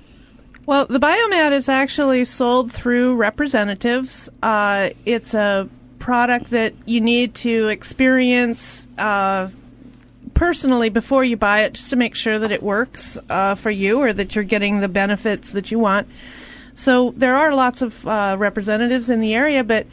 Well, 0.64 0.86
the 0.86 1.00
biomat 1.00 1.52
is 1.52 1.68
actually 1.68 2.24
sold 2.24 2.70
through 2.70 3.16
representatives. 3.16 4.28
Uh, 4.42 4.90
it's 5.04 5.34
a 5.34 5.68
product 5.98 6.50
that 6.50 6.74
you 6.86 7.00
need 7.00 7.34
to 7.34 7.68
experience 7.68 8.86
uh, 8.96 9.48
personally 10.34 10.88
before 10.88 11.24
you 11.24 11.36
buy 11.36 11.62
it, 11.62 11.74
just 11.74 11.90
to 11.90 11.96
make 11.96 12.14
sure 12.14 12.38
that 12.38 12.52
it 12.52 12.62
works 12.62 13.18
uh, 13.28 13.56
for 13.56 13.70
you 13.70 14.00
or 14.00 14.12
that 14.12 14.34
you're 14.34 14.44
getting 14.44 14.80
the 14.80 14.88
benefits 14.88 15.50
that 15.52 15.72
you 15.72 15.80
want. 15.80 16.08
So 16.74 17.12
there 17.16 17.36
are 17.36 17.54
lots 17.54 17.82
of 17.82 18.06
uh, 18.06 18.36
representatives 18.38 19.10
in 19.10 19.20
the 19.20 19.34
area, 19.34 19.64
but 19.64 19.86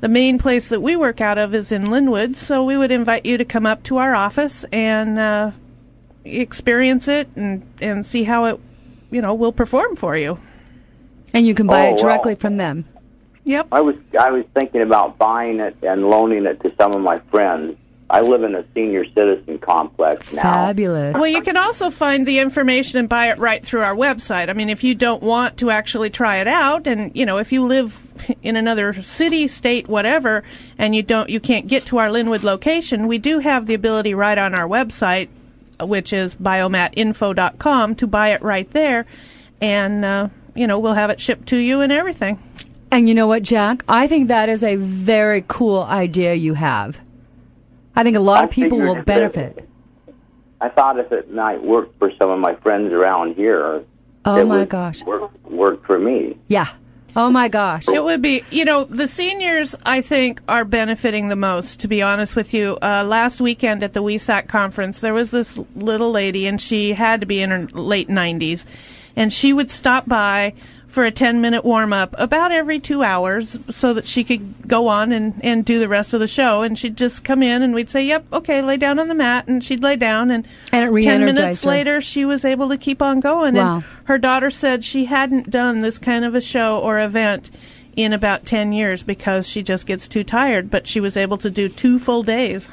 the 0.00 0.08
main 0.08 0.38
place 0.38 0.68
that 0.68 0.80
we 0.80 0.96
work 0.96 1.22
out 1.22 1.38
of 1.38 1.54
is 1.54 1.72
in 1.72 1.84
Lynnwood. 1.84 2.36
So 2.36 2.62
we 2.62 2.76
would 2.76 2.92
invite 2.92 3.24
you 3.24 3.38
to 3.38 3.44
come 3.44 3.64
up 3.64 3.82
to 3.84 3.96
our 3.96 4.14
office 4.14 4.64
and 4.70 5.18
uh, 5.18 5.50
experience 6.24 7.08
it 7.08 7.28
and 7.36 7.62
and 7.80 8.06
see 8.06 8.24
how 8.24 8.44
it, 8.46 8.60
you 9.10 9.20
know, 9.20 9.34
will 9.34 9.52
perform 9.52 9.96
for 9.96 10.16
you. 10.16 10.38
And 11.32 11.46
you 11.46 11.54
can 11.54 11.66
buy 11.66 11.86
Oh, 11.86 11.90
it 11.90 11.92
wow. 11.96 12.02
directly 12.02 12.34
from 12.34 12.56
them. 12.56 12.84
Yep. 13.44 13.68
I 13.72 13.80
was 13.80 13.96
I 14.18 14.30
was 14.30 14.44
thinking 14.54 14.82
about 14.82 15.18
buying 15.18 15.60
it 15.60 15.76
and 15.82 16.08
loaning 16.08 16.46
it 16.46 16.60
to 16.62 16.74
some 16.78 16.94
of 16.94 17.00
my 17.02 17.18
friends. 17.30 17.76
I 18.10 18.20
live 18.20 18.42
in 18.42 18.54
a 18.54 18.64
senior 18.74 19.04
citizen 19.12 19.58
complex 19.58 20.32
now. 20.32 20.42
Fabulous. 20.42 21.14
Well, 21.14 21.26
you 21.26 21.40
can 21.40 21.56
also 21.56 21.90
find 21.90 22.28
the 22.28 22.38
information 22.38 22.98
and 22.98 23.08
buy 23.08 23.30
it 23.30 23.38
right 23.38 23.64
through 23.64 23.80
our 23.80 23.96
website. 23.96 24.50
I 24.50 24.52
mean, 24.52 24.68
if 24.68 24.84
you 24.84 24.94
don't 24.94 25.22
want 25.22 25.56
to 25.58 25.70
actually 25.70 26.10
try 26.10 26.36
it 26.36 26.46
out, 26.46 26.86
and 26.86 27.10
you 27.16 27.24
know, 27.26 27.38
if 27.38 27.50
you 27.50 27.66
live 27.66 27.98
in 28.42 28.56
another 28.56 29.02
city, 29.02 29.48
state, 29.48 29.88
whatever, 29.88 30.44
and 30.78 30.94
you 30.94 31.02
don't, 31.02 31.28
you 31.30 31.40
can't 31.40 31.66
get 31.66 31.86
to 31.86 31.98
our 31.98 32.08
Lynnwood 32.08 32.42
location, 32.42 33.06
we 33.08 33.18
do 33.18 33.38
have 33.40 33.66
the 33.66 33.74
ability 33.74 34.14
right 34.14 34.38
on 34.38 34.54
our 34.54 34.68
website, 34.68 35.28
which 35.80 36.12
is 36.12 36.34
biomatinfo.com, 36.36 37.94
to 37.96 38.06
buy 38.06 38.28
it 38.30 38.42
right 38.42 38.70
there, 38.72 39.06
and 39.60 40.04
uh, 40.04 40.28
you 40.54 40.66
know, 40.66 40.78
we'll 40.78 40.94
have 40.94 41.10
it 41.10 41.20
shipped 41.20 41.48
to 41.48 41.56
you 41.56 41.80
and 41.80 41.92
everything. 41.92 42.38
And 42.90 43.08
you 43.08 43.14
know 43.14 43.26
what, 43.26 43.42
Jack? 43.42 43.82
I 43.88 44.06
think 44.06 44.28
that 44.28 44.48
is 44.48 44.62
a 44.62 44.76
very 44.76 45.44
cool 45.48 45.82
idea 45.82 46.34
you 46.34 46.54
have. 46.54 46.98
I 47.96 48.02
think 48.04 48.16
a 48.16 48.20
lot 48.20 48.42
I 48.42 48.44
of 48.44 48.50
people 48.50 48.78
will 48.78 48.94
that- 48.96 49.06
benefit. 49.06 49.68
I 50.60 50.68
thought 50.70 50.98
if 50.98 51.12
it 51.12 51.32
might 51.32 51.62
work 51.62 51.90
for 51.98 52.10
some 52.18 52.30
of 52.30 52.38
my 52.38 52.54
friends 52.54 52.94
around 52.94 53.34
here, 53.34 53.84
Oh 54.24 54.36
it 54.36 54.44
my 54.46 54.58
would 54.60 54.68
gosh. 54.70 55.02
work, 55.04 55.30
work 55.44 55.84
for 55.84 55.98
me. 55.98 56.38
Yeah. 56.48 56.68
Oh 57.16 57.30
my 57.30 57.46
gosh. 57.48 57.88
It 57.88 58.02
would 58.02 58.22
be, 58.22 58.42
you 58.50 58.64
know, 58.64 58.84
the 58.84 59.06
seniors, 59.06 59.76
I 59.86 60.00
think, 60.00 60.40
are 60.48 60.64
benefiting 60.64 61.28
the 61.28 61.36
most, 61.36 61.78
to 61.80 61.88
be 61.88 62.02
honest 62.02 62.34
with 62.34 62.52
you. 62.52 62.76
Uh, 62.82 63.04
last 63.04 63.40
weekend 63.40 63.84
at 63.84 63.92
the 63.92 64.02
Wesak 64.02 64.48
conference, 64.48 64.98
there 64.98 65.14
was 65.14 65.30
this 65.30 65.56
little 65.76 66.10
lady, 66.10 66.46
and 66.46 66.60
she 66.60 66.92
had 66.92 67.20
to 67.20 67.26
be 67.26 67.40
in 67.40 67.50
her 67.50 67.66
late 67.68 68.08
90s, 68.08 68.64
and 69.14 69.32
she 69.32 69.52
would 69.52 69.70
stop 69.70 70.08
by 70.08 70.54
for 70.94 71.04
a 71.04 71.10
10 71.10 71.40
minute 71.40 71.64
warm 71.64 71.92
up 71.92 72.14
about 72.18 72.52
every 72.52 72.78
two 72.78 73.02
hours 73.02 73.58
so 73.68 73.92
that 73.92 74.06
she 74.06 74.22
could 74.22 74.68
go 74.68 74.86
on 74.86 75.10
and, 75.10 75.34
and 75.44 75.64
do 75.64 75.80
the 75.80 75.88
rest 75.88 76.14
of 76.14 76.20
the 76.20 76.28
show. 76.28 76.62
And 76.62 76.78
she'd 76.78 76.96
just 76.96 77.24
come 77.24 77.42
in, 77.42 77.62
and 77.62 77.74
we'd 77.74 77.90
say, 77.90 78.04
Yep, 78.04 78.26
okay, 78.32 78.62
lay 78.62 78.76
down 78.76 79.00
on 79.00 79.08
the 79.08 79.14
mat, 79.14 79.48
and 79.48 79.62
she'd 79.62 79.82
lay 79.82 79.96
down, 79.96 80.30
and, 80.30 80.46
And 80.72 80.96
it 80.96 81.02
10 81.02 81.24
minutes 81.24 81.64
her. 81.64 81.68
later, 81.68 82.00
she 82.00 82.24
was 82.24 82.44
able 82.44 82.68
to 82.68 82.78
keep 82.78 83.02
on 83.02 83.18
going. 83.18 83.56
Wow. 83.56 83.76
And 83.76 83.84
her 84.04 84.18
daughter 84.18 84.50
said 84.52 84.84
she 84.84 85.06
hadn't 85.06 85.50
done 85.50 85.80
this 85.80 85.98
kind 85.98 86.24
of 86.24 86.36
a 86.36 86.40
show 86.40 86.78
or 86.78 87.00
event 87.00 87.50
in 87.96 88.12
about 88.12 88.46
10 88.46 88.72
years 88.72 89.02
because 89.02 89.48
she 89.48 89.64
just 89.64 89.86
gets 89.86 90.06
too 90.06 90.22
tired, 90.22 90.70
but 90.70 90.86
she 90.86 91.00
was 91.00 91.16
able 91.16 91.38
to 91.38 91.50
do 91.50 91.68
two 91.68 91.98
full 91.98 92.22
days. 92.22 92.68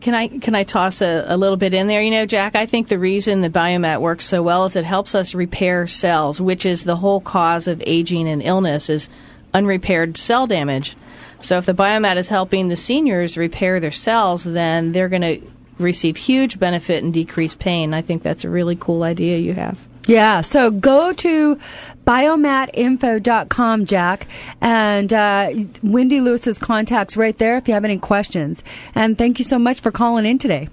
Can 0.00 0.14
I 0.14 0.28
can 0.28 0.54
I 0.54 0.62
toss 0.62 1.02
a, 1.02 1.24
a 1.26 1.36
little 1.36 1.56
bit 1.56 1.74
in 1.74 1.88
there? 1.88 2.00
You 2.00 2.12
know, 2.12 2.26
Jack, 2.26 2.54
I 2.54 2.66
think 2.66 2.88
the 2.88 2.98
reason 2.98 3.40
the 3.40 3.50
biomat 3.50 4.00
works 4.00 4.26
so 4.26 4.42
well 4.42 4.64
is 4.64 4.76
it 4.76 4.84
helps 4.84 5.14
us 5.14 5.34
repair 5.34 5.88
cells, 5.88 6.40
which 6.40 6.64
is 6.64 6.84
the 6.84 6.96
whole 6.96 7.20
cause 7.20 7.66
of 7.66 7.82
aging 7.84 8.28
and 8.28 8.42
illness 8.42 8.88
is 8.88 9.08
unrepaired 9.52 10.16
cell 10.16 10.46
damage. 10.46 10.96
So 11.40 11.58
if 11.58 11.66
the 11.66 11.74
biomat 11.74 12.16
is 12.16 12.28
helping 12.28 12.68
the 12.68 12.76
seniors 12.76 13.36
repair 13.36 13.80
their 13.80 13.92
cells, 13.92 14.44
then 14.44 14.92
they're 14.92 15.08
going 15.08 15.22
to 15.22 15.40
receive 15.78 16.16
huge 16.16 16.58
benefit 16.58 17.02
and 17.02 17.12
decrease 17.12 17.54
pain. 17.54 17.94
I 17.94 18.02
think 18.02 18.22
that's 18.22 18.44
a 18.44 18.50
really 18.50 18.76
cool 18.76 19.02
idea 19.02 19.38
you 19.38 19.54
have. 19.54 19.86
Yeah, 20.08 20.40
so 20.40 20.70
go 20.70 21.12
to 21.12 21.58
biomatinfo.com, 22.06 23.84
Jack, 23.84 24.26
and 24.62 25.12
uh, 25.12 25.50
Wendy 25.82 26.22
Lewis's 26.22 26.58
contacts 26.58 27.14
right 27.14 27.36
there 27.36 27.58
if 27.58 27.68
you 27.68 27.74
have 27.74 27.84
any 27.84 27.98
questions. 27.98 28.64
And 28.94 29.18
thank 29.18 29.38
you 29.38 29.44
so 29.44 29.58
much 29.58 29.80
for 29.80 29.92
calling 29.92 30.24
in 30.24 30.38
today. 30.38 30.70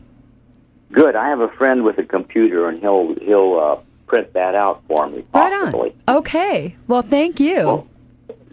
Good. 0.93 1.17
I 1.17 1.27
have 1.27 1.41
a 1.41 1.49
friend 1.49 1.83
with 1.83 1.97
a 1.97 2.03
computer, 2.03 2.69
and 2.69 2.79
he'll 2.79 3.15
he'll 3.15 3.59
uh, 3.59 3.81
print 4.07 4.31
that 4.33 4.55
out 4.55 4.81
for 4.87 5.09
me. 5.09 5.25
Right 5.33 5.51
Possibly. 5.51 5.93
on. 6.07 6.17
Okay. 6.19 6.77
Well, 6.87 7.01
thank 7.01 7.41
you. 7.41 7.85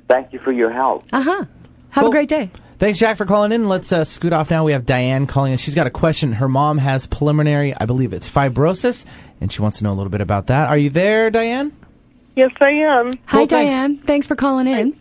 Thank 0.09 0.33
you 0.33 0.41
for 0.41 0.51
your 0.51 0.73
help. 0.73 1.05
Uh 1.13 1.23
huh. 1.23 1.45
Have 1.91 2.07
a 2.07 2.11
great 2.11 2.29
day. 2.29 2.51
Thanks, 2.83 2.99
Jack, 2.99 3.17
for 3.17 3.27
calling 3.27 3.53
in. 3.53 3.69
Let's 3.69 3.93
uh, 3.93 4.03
scoot 4.03 4.33
off 4.33 4.51
now. 4.51 4.65
We 4.65 4.73
have 4.73 4.85
Diane 4.85 5.29
calling 5.29 5.53
in. 5.53 5.59
She's 5.59 5.77
got 5.77 5.87
a 5.87 5.91
question. 5.91 6.33
Her 6.33 6.49
mom 6.49 6.79
has 6.79 7.07
preliminary, 7.07 7.73
I 7.77 7.87
believe 7.87 8.13
it's 8.13 8.29
fibrosis, 8.29 9.05
and 9.41 9.53
she 9.53 9.63
wants 9.63 9.79
to 9.79 9.85
know 9.85 9.93
a 9.93 9.95
little 9.95 10.11
bit 10.11 10.21
about 10.21 10.49
that. 10.49 10.69
Are 10.69 10.77
you 10.77 10.91
there, 10.91 11.31
Diane? 11.31 11.71
Yes, 12.35 12.51
I 12.61 12.71
am. 12.71 13.13
Hi, 13.27 13.45
Diane. 13.45 13.99
Thanks 13.99 14.27
for 14.27 14.35
calling 14.35 14.67
in. 14.67 14.99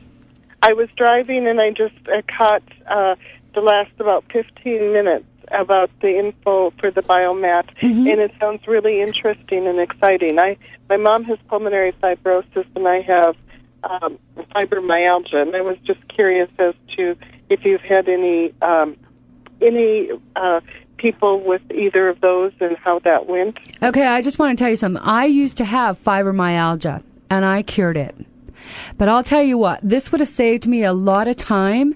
I 0.61 0.73
was 0.73 0.89
driving 0.95 1.47
and 1.47 1.59
I 1.59 1.71
just 1.71 1.95
uh, 2.07 2.21
caught 2.37 2.61
uh, 2.87 3.15
the 3.55 3.61
last 3.61 3.89
about 3.97 4.25
15 4.31 4.93
minutes 4.93 5.25
about 5.49 5.89
the 6.01 6.19
info 6.19 6.69
for 6.79 6.91
the 6.91 7.01
biomat, 7.01 7.65
Mm-hmm. 7.81 8.05
and 8.05 8.19
it 8.21 8.31
sounds 8.39 8.67
really 8.67 9.01
interesting 9.01 9.65
and 9.65 9.79
exciting. 9.79 10.37
I 10.37 10.55
my 10.87 10.97
mom 10.97 11.23
has 11.23 11.39
pulmonary 11.47 11.93
fibrosis, 11.93 12.67
and 12.75 12.87
I 12.87 13.01
have 13.01 13.35
um, 13.83 14.19
fibromyalgia, 14.55 15.41
and 15.41 15.55
I 15.55 15.61
was 15.61 15.77
just 15.83 16.07
curious 16.09 16.49
as 16.59 16.75
to 16.95 17.17
if 17.51 17.65
you've 17.65 17.81
had 17.81 18.07
any 18.07 18.53
um, 18.61 18.97
any 19.61 20.09
uh, 20.35 20.61
people 20.97 21.41
with 21.41 21.61
either 21.71 22.09
of 22.09 22.21
those 22.21 22.53
and 22.59 22.77
how 22.77 22.99
that 22.99 23.27
went. 23.27 23.57
Okay, 23.81 24.05
I 24.05 24.21
just 24.21 24.39
want 24.39 24.57
to 24.57 24.61
tell 24.61 24.69
you 24.69 24.75
something. 24.75 25.01
I 25.03 25.25
used 25.25 25.57
to 25.57 25.65
have 25.65 25.99
fibromyalgia, 25.99 27.03
and 27.29 27.45
I 27.45 27.63
cured 27.63 27.97
it. 27.97 28.15
But 28.97 29.09
I'll 29.09 29.23
tell 29.23 29.41
you 29.41 29.57
what, 29.57 29.79
this 29.81 30.11
would 30.11 30.21
have 30.21 30.29
saved 30.29 30.67
me 30.67 30.83
a 30.83 30.93
lot 30.93 31.27
of 31.27 31.35
time, 31.35 31.95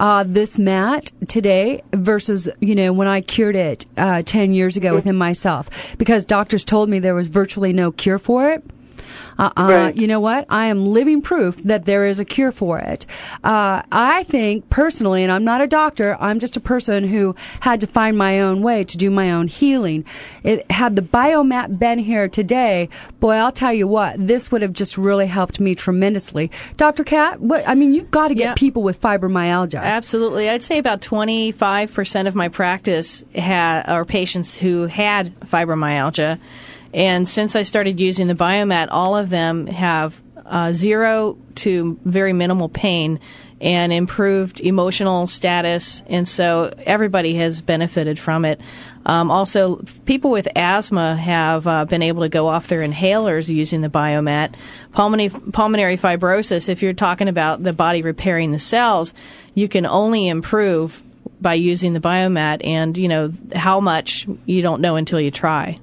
uh, 0.00 0.24
this 0.26 0.58
mat 0.58 1.12
today 1.28 1.82
versus, 1.92 2.48
you 2.60 2.74
know, 2.74 2.92
when 2.92 3.06
I 3.06 3.20
cured 3.20 3.56
it 3.56 3.86
uh, 3.96 4.22
10 4.24 4.54
years 4.54 4.76
ago 4.76 4.94
within 4.94 5.16
myself. 5.16 5.68
Because 5.98 6.24
doctors 6.24 6.64
told 6.64 6.88
me 6.88 6.98
there 6.98 7.14
was 7.14 7.28
virtually 7.28 7.72
no 7.72 7.92
cure 7.92 8.18
for 8.18 8.50
it. 8.50 8.64
Uh, 9.38 9.50
uh, 9.56 9.92
You 9.94 10.06
know 10.06 10.20
what? 10.20 10.46
I 10.48 10.66
am 10.66 10.86
living 10.86 11.22
proof 11.22 11.56
that 11.62 11.84
there 11.84 12.06
is 12.06 12.18
a 12.18 12.24
cure 12.24 12.52
for 12.52 12.78
it. 12.78 13.06
Uh, 13.44 13.82
I 13.92 14.24
think 14.24 14.68
personally, 14.70 15.22
and 15.22 15.32
I'm 15.32 15.44
not 15.44 15.60
a 15.60 15.66
doctor, 15.66 16.16
I'm 16.20 16.38
just 16.40 16.56
a 16.56 16.60
person 16.60 17.08
who 17.08 17.34
had 17.60 17.80
to 17.80 17.86
find 17.86 18.16
my 18.16 18.40
own 18.40 18.62
way 18.62 18.84
to 18.84 18.96
do 18.96 19.10
my 19.10 19.30
own 19.30 19.48
healing. 19.48 20.04
It, 20.42 20.70
had 20.70 20.96
the 20.96 21.02
biomat 21.02 21.78
been 21.78 21.98
here 21.98 22.28
today, 22.28 22.88
boy, 23.20 23.34
I'll 23.34 23.52
tell 23.52 23.72
you 23.72 23.86
what, 23.86 24.14
this 24.26 24.50
would 24.50 24.62
have 24.62 24.72
just 24.72 24.96
really 24.96 25.26
helped 25.26 25.60
me 25.60 25.74
tremendously. 25.74 26.50
Dr. 26.76 27.04
Kat, 27.04 27.40
what, 27.40 27.66
I 27.68 27.74
mean, 27.74 27.94
you've 27.94 28.10
got 28.10 28.28
to 28.28 28.34
get 28.34 28.56
people 28.56 28.82
with 28.82 29.00
fibromyalgia. 29.00 29.80
Absolutely. 29.80 30.48
I'd 30.48 30.62
say 30.62 30.78
about 30.78 31.00
25% 31.00 32.26
of 32.26 32.34
my 32.34 32.48
practice 32.48 33.24
ha- 33.36 33.82
are 33.86 34.04
patients 34.04 34.56
who 34.58 34.86
had 34.86 35.38
fibromyalgia. 35.40 36.38
And 36.92 37.28
since 37.28 37.56
I 37.56 37.62
started 37.62 38.00
using 38.00 38.26
the 38.26 38.34
biomat, 38.34 38.88
all 38.90 39.16
of 39.16 39.30
them 39.30 39.66
have 39.66 40.20
uh, 40.44 40.72
zero 40.72 41.36
to 41.56 41.98
very 42.04 42.32
minimal 42.32 42.68
pain 42.68 43.20
and 43.60 43.92
improved 43.92 44.60
emotional 44.60 45.26
status. 45.26 46.02
And 46.08 46.28
so 46.28 46.72
everybody 46.84 47.34
has 47.34 47.60
benefited 47.60 48.18
from 48.18 48.44
it. 48.44 48.60
Um, 49.06 49.30
also, 49.30 49.82
people 50.04 50.30
with 50.30 50.48
asthma 50.56 51.16
have 51.16 51.66
uh, 51.66 51.84
been 51.84 52.02
able 52.02 52.22
to 52.22 52.28
go 52.28 52.48
off 52.48 52.68
their 52.68 52.86
inhalers 52.86 53.48
using 53.48 53.80
the 53.80 53.88
biomat. 53.88 54.54
Pulmonary, 54.92 55.30
pulmonary 55.52 55.96
fibrosis, 55.96 56.68
if 56.68 56.82
you're 56.82 56.92
talking 56.92 57.28
about 57.28 57.62
the 57.62 57.72
body 57.72 58.02
repairing 58.02 58.50
the 58.50 58.58
cells, 58.58 59.14
you 59.54 59.68
can 59.68 59.86
only 59.86 60.28
improve 60.28 61.02
by 61.40 61.54
using 61.54 61.92
the 61.92 62.00
biomat. 62.00 62.66
And, 62.66 62.98
you 62.98 63.08
know, 63.08 63.32
how 63.54 63.80
much 63.80 64.26
you 64.44 64.60
don't 64.60 64.80
know 64.80 64.96
until 64.96 65.20
you 65.20 65.30
try. 65.30 65.78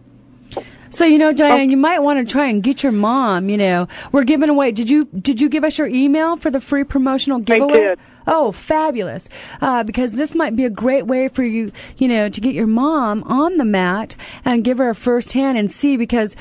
So 0.94 1.06
you 1.06 1.18
know, 1.18 1.34
Diane, 1.34 1.72
you 1.72 1.78
might 1.78 2.00
want 2.00 2.20
to 2.20 2.32
try 2.32 2.48
and 2.48 2.62
get 2.62 2.84
your 2.84 2.92
mom. 2.92 3.50
You 3.50 3.58
know, 3.58 3.88
we're 4.12 4.24
giving 4.24 4.48
away. 4.48 4.72
Did 4.72 4.92
you 4.92 5.06
did 5.06 5.42
you 5.42 5.50
give 5.50 5.64
us 5.64 5.80
your 5.80 5.88
email 5.88 6.38
for 6.38 6.52
the 6.52 6.60
free 6.60 6.84
promotional 6.84 7.40
giveaway? 7.40 7.74
did. 7.74 8.00
Oh, 8.28 8.52
fabulous! 8.52 9.28
Uh, 9.60 9.84
because 9.84 10.14
this 10.14 10.36
might 10.36 10.56
be 10.56 10.66
a 10.66 10.70
great 10.70 11.08
way 11.08 11.30
for 11.30 11.44
you, 11.44 11.72
you 11.98 12.08
know, 12.08 12.30
to 12.30 12.40
get 12.40 12.54
your 12.54 12.68
mom 12.68 13.24
on 13.24 13.58
the 13.58 13.66
mat 13.66 14.16
and 14.46 14.64
give 14.64 14.78
her 14.78 14.90
a 14.90 14.96
first 14.96 15.34
hand 15.34 15.58
and 15.58 15.70
see 15.70 15.98
because. 15.98 16.36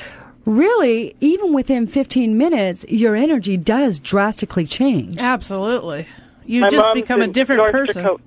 Really, 0.44 1.14
even 1.20 1.52
within 1.52 1.86
15 1.86 2.36
minutes, 2.36 2.84
your 2.88 3.14
energy 3.14 3.56
does 3.56 4.00
drastically 4.00 4.66
change. 4.66 5.18
Absolutely. 5.18 6.08
You 6.44 6.62
My 6.62 6.68
just 6.68 6.88
become 6.94 7.22
a 7.22 7.28
different 7.28 7.60
North 7.60 7.70
person. 7.70 8.02
Dakota. 8.02 8.22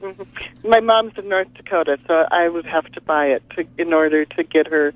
Mhm. 0.00 0.26
My 0.62 0.78
mom's 0.78 1.18
in 1.18 1.28
North 1.28 1.52
Dakota, 1.54 1.98
so 2.06 2.24
I 2.30 2.48
would 2.48 2.66
have 2.66 2.84
to 2.92 3.00
buy 3.00 3.26
it 3.26 3.42
to, 3.56 3.64
in 3.78 3.92
order 3.92 4.24
to 4.24 4.44
get 4.44 4.68
her 4.68 4.94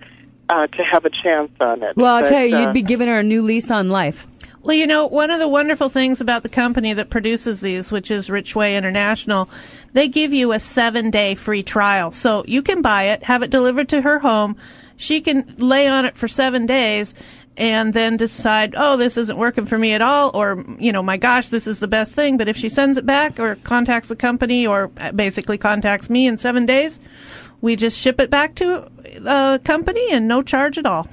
uh, 0.51 0.67
to 0.67 0.83
have 0.83 1.05
a 1.05 1.11
chance 1.11 1.51
on 1.61 1.83
it. 1.83 1.97
Well, 1.97 2.17
I'll 2.17 2.23
But, 2.23 2.29
tell 2.29 2.45
you, 2.45 2.57
uh, 2.57 2.61
you'd 2.61 2.75
be 2.75 2.83
giving 2.83 3.09
her 3.09 3.21
a 3.21 3.23
new 3.23 3.43
lease 3.43 3.71
on 3.71 3.89
life. 3.89 4.27
Well, 4.63 4.77
you 4.77 4.87
know, 4.87 5.07
one 5.07 5.31
of 5.31 5.39
the 5.39 5.49
wonderful 5.49 5.89
things 5.89 6.21
about 6.21 6.43
the 6.43 6.51
company 6.51 6.93
that 6.93 7.09
produces 7.09 7.63
these, 7.63 7.91
which 7.91 8.11
is 8.11 8.29
Richway 8.29 8.77
International, 8.77 9.49
they 9.95 10.07
give 10.07 10.35
you 10.35 10.53
a 10.53 10.61
seven 10.61 11.11
day 11.11 11.35
free 11.35 11.63
trial. 11.63 12.13
So 12.13 12.45
you 12.47 12.61
can 12.61 12.83
buy 12.83 13.05
it, 13.05 13.23
have 13.25 13.43
it 13.43 13.51
delivered 13.51 13.89
to 13.91 14.03
her 14.03 14.19
home. 14.19 14.57
She 14.97 15.23
can 15.23 15.55
lay 15.57 15.89
on 15.89 16.05
it 16.05 16.15
for 16.15 16.29
seven 16.29 16.67
days 16.67 17.15
and 17.57 17.95
then 17.95 18.19
decide, 18.19 18.75
oh, 18.77 18.97
this 18.99 19.17
isn't 19.17 19.37
working 19.37 19.65
for 19.67 19.79
me 19.79 19.93
at 19.93 20.03
all, 20.03 20.31
or, 20.35 20.65
you 20.79 20.93
know, 20.93 21.03
my 21.03 21.17
gosh, 21.17 21.49
this 21.49 21.67
is 21.67 21.81
the 21.81 21.89
best 21.89 22.13
thing. 22.13 22.37
But 22.37 22.49
if 22.49 22.57
she 22.57 22.69
sends 22.69 22.99
it 22.99 23.07
back 23.07 23.41
or 23.41 23.57
contacts 23.57 24.09
the 24.09 24.17
company 24.17 24.67
or 24.67 24.89
basically 24.89 25.59
contacts 25.59 26.11
me 26.11 26.27
in 26.27 26.39
seven 26.39 26.67
days, 26.67 26.99
we 27.61 27.77
just 27.77 27.99
ship 27.99 28.21
it 28.21 28.31
back 28.31 28.55
to 28.57 28.89
the 29.19 29.61
company 29.65 30.07
and 30.11 30.27
no 30.27 30.43
charge 30.43 30.79
at 30.79 30.87
all. 30.87 31.07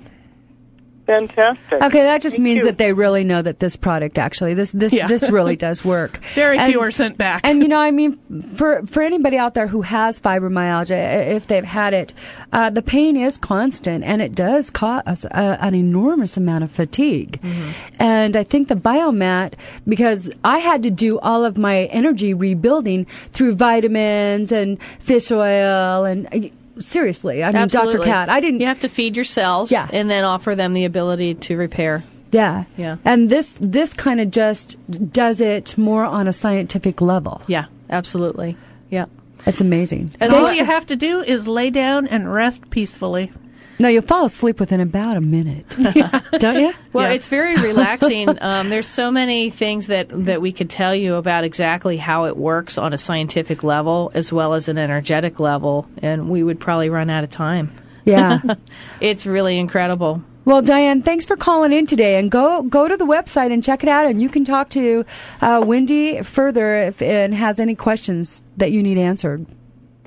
Fantastic. 1.07 1.81
Okay, 1.81 2.03
that 2.03 2.21
just 2.21 2.35
Thank 2.35 2.43
means 2.43 2.57
you. 2.59 2.65
that 2.65 2.77
they 2.77 2.91
really 2.93 3.23
know 3.23 3.41
that 3.41 3.59
this 3.59 3.75
product 3.75 4.19
actually 4.19 4.53
this 4.53 4.71
this 4.71 4.91
Yeah. 4.93 5.07
this 5.07 5.29
really 5.29 5.55
does 5.67 5.83
work. 5.85 6.19
Very 6.35 6.57
And- 6.57 6.69
few 6.71 6.81
are 6.81 6.91
sent 6.91 7.17
back. 7.17 7.41
And 7.43 7.61
you 7.63 7.69
know, 7.69 7.79
I 7.79 7.91
mean, 7.91 8.19
for 8.55 8.85
for 8.85 9.01
anybody 9.01 9.37
out 9.37 9.53
there 9.53 9.67
who 9.67 9.81
has 9.83 10.19
fibromyalgia, 10.19 11.27
if 11.35 11.47
they've 11.47 11.63
had 11.63 11.93
it, 11.93 12.13
uh, 12.51 12.69
the 12.69 12.81
pain 12.81 13.15
is 13.15 13.37
constant, 13.37 14.03
and 14.03 14.21
it 14.21 14.35
does 14.35 14.69
cause 14.69 15.25
a, 15.31 15.57
an 15.61 15.73
enormous 15.75 16.35
amount 16.37 16.63
of 16.65 16.71
fatigue. 16.71 17.39
Mm-hmm. 17.41 17.69
And 18.03 18.35
I 18.35 18.43
think 18.43 18.67
the 18.67 18.75
biomat, 18.75 19.53
because 19.87 20.29
I 20.43 20.59
had 20.59 20.83
to 20.83 20.91
do 20.91 21.19
all 21.19 21.45
of 21.45 21.57
my 21.57 21.85
energy 21.85 22.33
rebuilding 22.33 23.07
through 23.31 23.55
vitamins 23.55 24.51
and 24.51 24.77
fish 24.99 25.31
oil 25.31 26.03
and. 26.03 26.27
Uh, 26.33 26.49
Seriously, 26.79 27.43
I 27.43 27.51
mean, 27.51 27.67
Dr. 27.67 27.99
Kat, 27.99 28.29
I 28.29 28.39
didn't. 28.39 28.61
You 28.61 28.67
have 28.67 28.79
to 28.81 28.89
feed 28.89 29.15
your 29.15 29.25
cells 29.25 29.71
Yeah. 29.71 29.87
and 29.91 30.09
then 30.09 30.23
offer 30.23 30.55
them 30.55 30.73
the 30.73 30.85
ability 30.85 31.35
to 31.35 31.57
repair. 31.57 32.03
Yeah. 32.31 32.65
Yeah. 32.77 32.97
And 33.05 33.29
this 33.29 33.55
this 33.59 33.93
kind 33.93 34.19
of 34.19 34.31
just 34.31 34.75
does 35.13 35.39
it 35.41 35.77
more 35.77 36.03
on 36.03 36.27
a 36.27 36.33
scientific 36.33 36.99
level. 37.01 37.41
Yeah, 37.47 37.65
absolutely. 37.89 38.57
Yeah. 38.89 39.05
It's 39.45 39.61
amazing. 39.61 40.11
And 40.19 40.33
all 40.33 40.51
you 40.51 40.65
have 40.65 40.85
to 40.87 40.95
do 40.97 41.21
is 41.21 41.47
lay 41.47 41.69
down 41.69 42.05
and 42.07 42.31
rest 42.33 42.69
peacefully. 42.69 43.31
No, 43.79 43.89
you'll 43.89 44.01
fall 44.01 44.25
asleep 44.25 44.59
within 44.59 44.79
about 44.79 45.17
a 45.17 45.21
minute. 45.21 45.69
Don't 46.39 46.59
you? 46.59 46.73
Well, 46.93 47.11
it's 47.11 47.27
very 47.27 47.55
relaxing. 47.55 48.29
um, 48.41 48.69
there's 48.69 48.87
so 48.87 49.11
many 49.11 49.49
things 49.51 49.87
that, 49.87 50.07
that 50.25 50.41
we 50.41 50.51
could 50.51 50.69
tell 50.69 50.95
you 50.95 51.15
about 51.15 51.43
exactly 51.43 51.97
how 51.97 52.25
it 52.25 52.35
works 52.35 52.77
on 52.77 52.93
a 52.93 52.97
scientific 52.97 53.63
level 53.63 54.11
as 54.15 54.33
well 54.33 54.53
as 54.53 54.67
an 54.67 54.77
energetic 54.77 55.39
level, 55.39 55.87
and 56.01 56.29
we 56.29 56.41
would 56.41 56.59
probably 56.59 56.89
run 56.89 57.09
out 57.09 57.23
of 57.23 57.29
time. 57.29 57.71
Yeah. 58.03 58.41
it's 58.99 59.25
really 59.25 59.59
incredible. 59.59 60.23
Well, 60.45 60.61
Diane, 60.61 61.01
thanks 61.01 61.25
for 61.25 61.35
calling 61.35 61.73
in 61.73 61.85
today, 61.85 62.17
and 62.17 62.31
go 62.31 62.63
go 62.63 62.87
to 62.87 62.95
the 62.95 63.05
website 63.05 63.51
and 63.51 63.61
check 63.61 63.83
it 63.83 63.89
out, 63.89 64.05
and 64.05 64.21
you 64.21 64.29
can 64.29 64.45
talk 64.45 64.69
to 64.69 65.05
uh, 65.41 65.61
Wendy 65.63 66.21
further 66.23 66.77
if 66.83 67.01
and 67.01 67.35
has 67.35 67.59
any 67.59 67.75
questions 67.75 68.41
that 68.55 68.71
you 68.71 68.81
need 68.81 68.97
answered. 68.97 69.45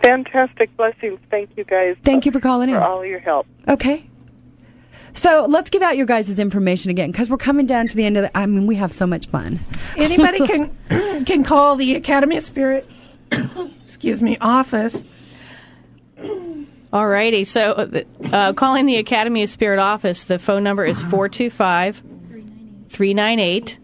Fantastic 0.03 0.74
blessings. 0.76 1.20
Thank 1.30 1.51
you 1.57 1.64
guys. 1.64 1.96
Thank 2.05 2.26
you 2.26 2.32
for 2.32 2.40
calling 2.40 2.68
for 2.70 2.76
in. 2.76 2.80
For 2.80 2.86
all 2.86 3.05
your 3.05 3.18
help. 3.18 3.46
Okay. 3.68 4.07
So 5.12 5.46
let's 5.48 5.70
give 5.70 5.82
out 5.82 5.96
your 5.96 6.07
guys' 6.07 6.38
information 6.38 6.90
again 6.90 7.11
because 7.11 7.28
we're 7.28 7.36
coming 7.36 7.66
down 7.66 7.88
to 7.88 7.96
the 7.96 8.05
end 8.05 8.16
of 8.16 8.22
the. 8.24 8.36
I 8.36 8.46
mean, 8.46 8.66
we 8.66 8.76
have 8.76 8.92
so 8.92 9.07
much 9.07 9.26
fun. 9.28 9.61
Anybody 9.96 10.46
can 10.88 11.24
can 11.24 11.44
call 11.44 11.76
the 11.76 11.94
Academy 11.96 12.36
of 12.36 12.44
Spirit, 12.44 12.88
excuse 13.84 14.22
me, 14.22 14.38
office. 14.40 15.05
All 16.92 17.07
righty. 17.07 17.44
so 17.44 17.72
uh, 17.72 18.03
uh, 18.32 18.53
calling 18.53 18.84
the 18.84 18.96
Academy 18.96 19.42
of 19.42 19.51
Spirit 19.51 19.78
office, 19.78 20.24
the 20.24 20.38
phone 20.38 20.64
number 20.64 20.84
is 20.84 21.01
425 21.03 22.03
398 22.88 23.78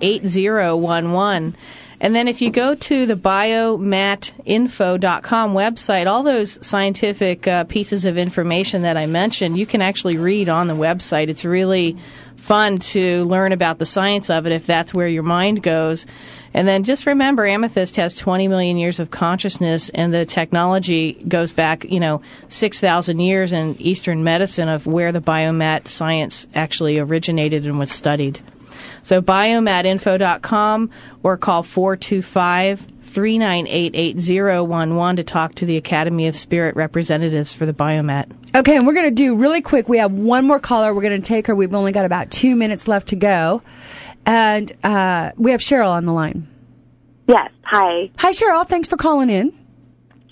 8011. 0.00 1.56
And 2.00 2.14
then 2.14 2.28
if 2.28 2.40
you 2.40 2.50
go 2.50 2.76
to 2.76 3.06
the 3.06 3.16
biomatinfo.com 3.16 5.54
website, 5.54 6.06
all 6.06 6.22
those 6.22 6.64
scientific 6.64 7.48
uh, 7.48 7.64
pieces 7.64 8.04
of 8.04 8.16
information 8.16 8.82
that 8.82 8.96
I 8.96 9.06
mentioned, 9.06 9.58
you 9.58 9.66
can 9.66 9.82
actually 9.82 10.16
read 10.16 10.48
on 10.48 10.68
the 10.68 10.74
website. 10.74 11.26
It's 11.28 11.44
really 11.44 11.96
fun 12.36 12.78
to 12.78 13.24
learn 13.24 13.50
about 13.52 13.78
the 13.78 13.84
science 13.84 14.30
of 14.30 14.46
it 14.46 14.52
if 14.52 14.64
that's 14.64 14.94
where 14.94 15.08
your 15.08 15.24
mind 15.24 15.62
goes. 15.62 16.06
And 16.54 16.66
then 16.66 16.84
just 16.84 17.04
remember, 17.04 17.46
Amethyst 17.46 17.96
has 17.96 18.14
20 18.14 18.48
million 18.48 18.78
years 18.78 19.00
of 19.00 19.10
consciousness, 19.10 19.90
and 19.90 20.14
the 20.14 20.24
technology 20.24 21.12
goes 21.28 21.52
back, 21.52 21.84
you 21.84 22.00
know, 22.00 22.22
6,000 22.48 23.20
years 23.20 23.52
in 23.52 23.76
Eastern 23.80 24.24
medicine 24.24 24.68
of 24.68 24.86
where 24.86 25.12
the 25.12 25.20
biomat 25.20 25.88
science 25.88 26.46
actually 26.54 26.98
originated 26.98 27.66
and 27.66 27.78
was 27.78 27.90
studied. 27.90 28.40
So 29.08 29.22
biomatinfo.com 29.22 30.90
or 31.22 31.38
call 31.38 31.62
425 31.62 32.88
398 33.00 33.96
8011 33.96 35.16
to 35.16 35.24
talk 35.24 35.54
to 35.54 35.64
the 35.64 35.78
Academy 35.78 36.26
of 36.26 36.36
Spirit 36.36 36.76
representatives 36.76 37.54
for 37.54 37.64
the 37.64 37.72
biomat. 37.72 38.30
Okay, 38.54 38.76
and 38.76 38.86
we're 38.86 38.92
going 38.92 39.06
to 39.06 39.10
do 39.10 39.34
really 39.34 39.62
quick. 39.62 39.88
We 39.88 39.96
have 39.96 40.12
one 40.12 40.46
more 40.46 40.60
caller. 40.60 40.92
We're 40.92 41.00
going 41.00 41.22
to 41.22 41.26
take 41.26 41.46
her. 41.46 41.54
We've 41.54 41.72
only 41.72 41.90
got 41.90 42.04
about 42.04 42.30
two 42.30 42.54
minutes 42.54 42.86
left 42.86 43.08
to 43.08 43.16
go. 43.16 43.62
And 44.26 44.70
uh, 44.84 45.32
we 45.38 45.52
have 45.52 45.60
Cheryl 45.60 45.88
on 45.88 46.04
the 46.04 46.12
line. 46.12 46.46
Yes. 47.26 47.50
Hi. 47.62 48.10
Hi, 48.18 48.32
Cheryl. 48.32 48.68
Thanks 48.68 48.88
for 48.88 48.98
calling 48.98 49.30
in. 49.30 49.54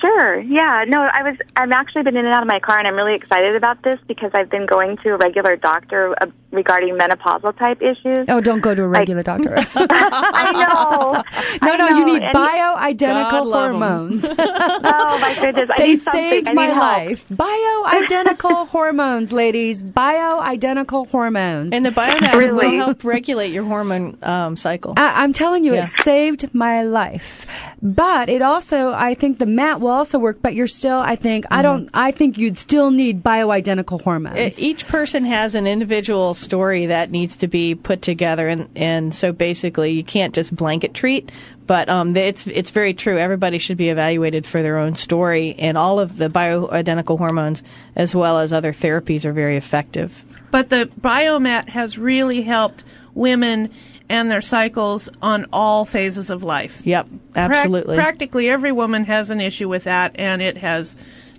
Sure. 0.01 0.39
Yeah. 0.41 0.85
No, 0.87 1.09
I 1.13 1.23
was. 1.23 1.37
I've 1.57 1.71
actually 1.73 2.03
been 2.03 2.17
in 2.17 2.27
and 2.27 2.35
out 2.35 2.43
of 2.43 2.49
my 2.49 2.61
car, 2.61 2.79
and 2.79 2.87
I'm 2.87 2.95
really 2.97 3.15
excited 3.15 3.57
about 3.57 3.83
this 3.83 3.97
because 4.07 4.31
I've 4.35 4.51
been 4.51 4.67
going 4.67 4.99
to 4.99 5.15
a 5.15 5.17
regular 5.17 5.57
doctor 5.57 6.15
uh, 6.21 6.27
regarding 6.53 6.97
menopausal 6.99 7.57
type 7.59 7.81
issues. 7.81 8.27
Oh, 8.29 8.41
don't 8.43 8.61
go 8.61 8.75
to 8.75 8.83
a 8.83 8.89
regular 8.89 9.23
doctor. 9.23 9.55
I 9.75 10.53
know. 10.53 11.13
No, 11.13 11.23
I 11.73 11.77
no, 11.77 11.87
know. 11.89 11.97
you 11.99 12.05
need 12.05 12.23
And- 12.23 12.37
bioidentical 12.37 13.31
God 13.31 13.47
love 13.47 13.71
'em. 13.71 13.79
hormones. 13.81 14.25
oh 14.29 15.19
my 15.21 15.37
goodness! 15.41 15.71
I 15.75 15.79
they 15.79 15.87
need 15.89 15.97
saved 15.99 16.49
I 16.49 16.53
my 16.53 16.67
need 16.67 16.75
help. 16.75 16.83
life. 16.83 17.29
Bioidentical 17.29 18.69
hormones, 18.69 19.33
ladies. 19.33 19.83
Bioidentical 19.83 21.09
hormones. 21.09 21.73
And 21.73 21.85
the 21.87 21.91
biomat 21.91 22.53
will 22.55 22.71
help 22.71 23.05
regulate 23.05 23.53
your 23.53 23.65
hormone 23.65 24.19
um, 24.23 24.57
cycle. 24.57 24.95
I, 24.97 25.23
I'm 25.23 25.33
telling 25.33 25.65
you, 25.65 25.75
Yeah. 25.75 25.85
it 25.85 25.89
saved 25.89 26.53
my 26.55 26.83
life. 26.83 27.47
But 27.83 28.29
it 28.29 28.43
also, 28.43 28.93
I 28.93 29.15
think 29.15 29.39
the 29.39 29.47
mat 29.47 29.81
will 29.87 29.93
also 29.93 30.18
work. 30.18 30.39
But 30.43 30.55
you're 30.55 30.66
still, 30.66 30.99
I 30.99 31.16
think, 31.16 31.47
I 31.51 31.62
don't, 31.62 31.89
I 31.95 32.11
think 32.11 32.37
you'd 32.37 32.59
still 32.59 32.91
need 32.91 33.22
bioidentical 33.22 34.03
hormones. 34.03 34.61
Each 34.61 34.87
person 34.87 35.24
has 35.24 35.55
an 35.55 35.66
individual 35.66 36.34
story 36.34 36.87
that 36.87 37.11
needs 37.11 37.37
to 37.37 37.49
be 37.49 37.74
put 37.74 38.03
together, 38.03 38.49
and, 38.49 38.68
and 38.76 39.14
so 39.14 39.32
basically 39.32 39.93
you 39.93 40.05
can't 40.05 40.34
just 40.34 40.55
blanket 40.55 40.93
treat. 40.93 41.30
But 41.66 41.89
um, 41.89 42.16
it's 42.16 42.47
it's 42.47 42.70
very 42.70 42.95
true. 42.95 43.18
Everybody 43.18 43.59
should 43.59 43.76
be 43.76 43.89
evaluated 43.89 44.47
for 44.47 44.62
their 44.62 44.78
own 44.78 44.95
story, 44.95 45.55
and 45.59 45.76
all 45.76 45.99
of 45.99 46.16
the 46.16 46.28
bioidentical 46.28 47.18
hormones, 47.18 47.62
as 47.97 48.14
well 48.14 48.39
as 48.39 48.53
other 48.53 48.72
therapies, 48.72 49.24
are 49.24 49.32
very 49.32 49.57
effective. 49.57 50.22
But 50.53 50.68
the 50.68 50.89
biomat 51.01 51.70
has 51.70 51.99
really 51.99 52.43
helped 52.43 52.84
women 53.14 53.72
and 54.09 54.31
their 54.31 54.41
cycles 54.41 55.09
on 55.23 55.47
all 55.53 55.85
phases 55.85 56.31
of 56.31 56.43
life. 56.43 56.81
Yep, 56.85 57.07
Prac- 57.33 57.51
absolutely. 57.51 57.97
practically 57.97 58.49
every 58.49 58.73
woman 58.73 59.05
has 59.05 59.31
an 59.31 59.41
issue 59.41 59.69
with 59.69 59.85
that, 59.85 60.13
and 60.17 60.41
it 60.43 60.59
has 60.59 60.97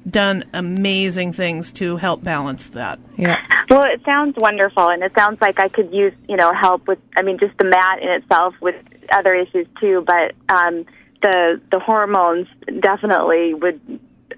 done 0.10 0.46
amazing 0.54 1.34
things 1.34 1.72
to 1.74 1.98
help 1.98 2.24
balance 2.24 2.70
that. 2.70 2.98
Yeah. 3.18 3.42
Well, 3.70 3.84
it 3.86 4.02
sounds 4.06 4.36
wonderful, 4.38 4.88
and 4.90 5.04
it 5.04 5.12
sounds 5.18 5.40
like 5.42 5.60
I 5.60 5.68
could 5.68 5.94
use, 5.94 6.14
you 6.30 6.38
know, 6.38 6.54
help 6.54 6.88
with. 6.88 7.00
I 7.18 7.22
mean, 7.24 7.38
just 7.40 7.58
the 7.58 7.66
mat 7.66 8.02
in 8.02 8.10
itself 8.10 8.54
with 8.62 8.76
other 9.12 9.34
issues 9.34 9.68
too. 9.82 10.04
But 10.08 10.34
um, 10.48 10.86
the 11.22 11.60
the 11.72 11.80
hormones 11.80 12.48
definitely 12.80 13.54
would. 13.54 13.82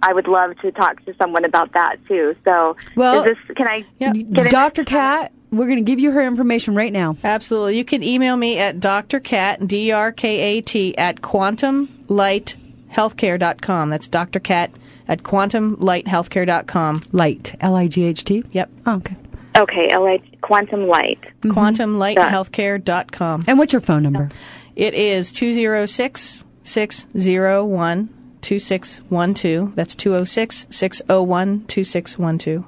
I 0.02 0.14
would 0.14 0.28
love 0.28 0.58
to 0.62 0.72
talk 0.72 1.04
to 1.06 1.14
someone 1.22 1.44
about 1.46 1.74
that 1.74 1.98
too. 2.08 2.34
So, 2.48 2.78
Well, 2.96 3.24
is 3.26 3.36
this? 3.48 3.58
Can 3.58 3.68
I? 3.68 3.86
Get 4.00 4.16
in- 4.16 4.34
Dr. 4.50 4.84
Kat, 4.86 5.32
we're 5.52 5.66
going 5.66 5.78
to 5.78 5.84
give 5.84 6.00
you 6.00 6.12
her 6.12 6.26
information 6.26 6.76
right 6.76 6.93
now. 6.93 7.16
Absolutely. 7.24 7.78
You 7.78 7.86
can 7.86 8.04
email 8.04 8.36
me 8.38 8.58
at 8.58 8.80
drkat, 8.80 9.68
D-R-K-A-T, 9.68 10.97
at 10.97 11.22
quantumlighthealthcare.com. 11.22 13.89
That's 13.89 14.08
Dr. 14.08 14.39
drkat 14.39 14.72
at 15.08 15.24
quantumlighthealthcare.com. 15.24 17.00
Light, 17.12 17.56
L 17.60 17.76
I 17.76 17.88
G 17.88 18.04
H 18.04 18.24
T? 18.24 18.43
Yep. 18.52 18.70
Oh, 18.86 18.95
okay. 18.95 19.16
Okay, 19.58 19.88
LA 19.91 20.18
Quantum 20.41 20.86
Light. 20.88 21.20
Mm-hmm. 21.41 21.52
Quantumlighthealthcare.com. 21.52 23.45
And 23.47 23.58
what's 23.58 23.74
your 23.74 23.82
phone 23.82 24.04
number? 24.04 24.30
It 24.76 24.93
is 24.93 25.32
206 25.32 26.45
601 26.64 28.10
2612. 28.41 29.76
That's 29.76 29.95
206 29.95 30.68
601 30.70 31.66
2612. 31.66 32.64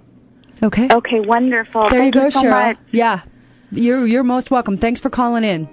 Okay. 0.63 0.87
Okay, 0.91 1.19
wonderful. 1.21 1.89
There 1.89 1.99
Thank 1.99 2.15
you 2.15 2.21
go, 2.21 2.29
so 2.29 2.41
Cheryl. 2.43 2.49
much. 2.51 2.77
Yeah. 2.91 3.21
You're 3.71 4.05
you're 4.05 4.23
most 4.23 4.51
welcome. 4.51 4.77
Thanks 4.77 4.99
for 4.99 5.09
calling 5.09 5.43
in. 5.43 5.69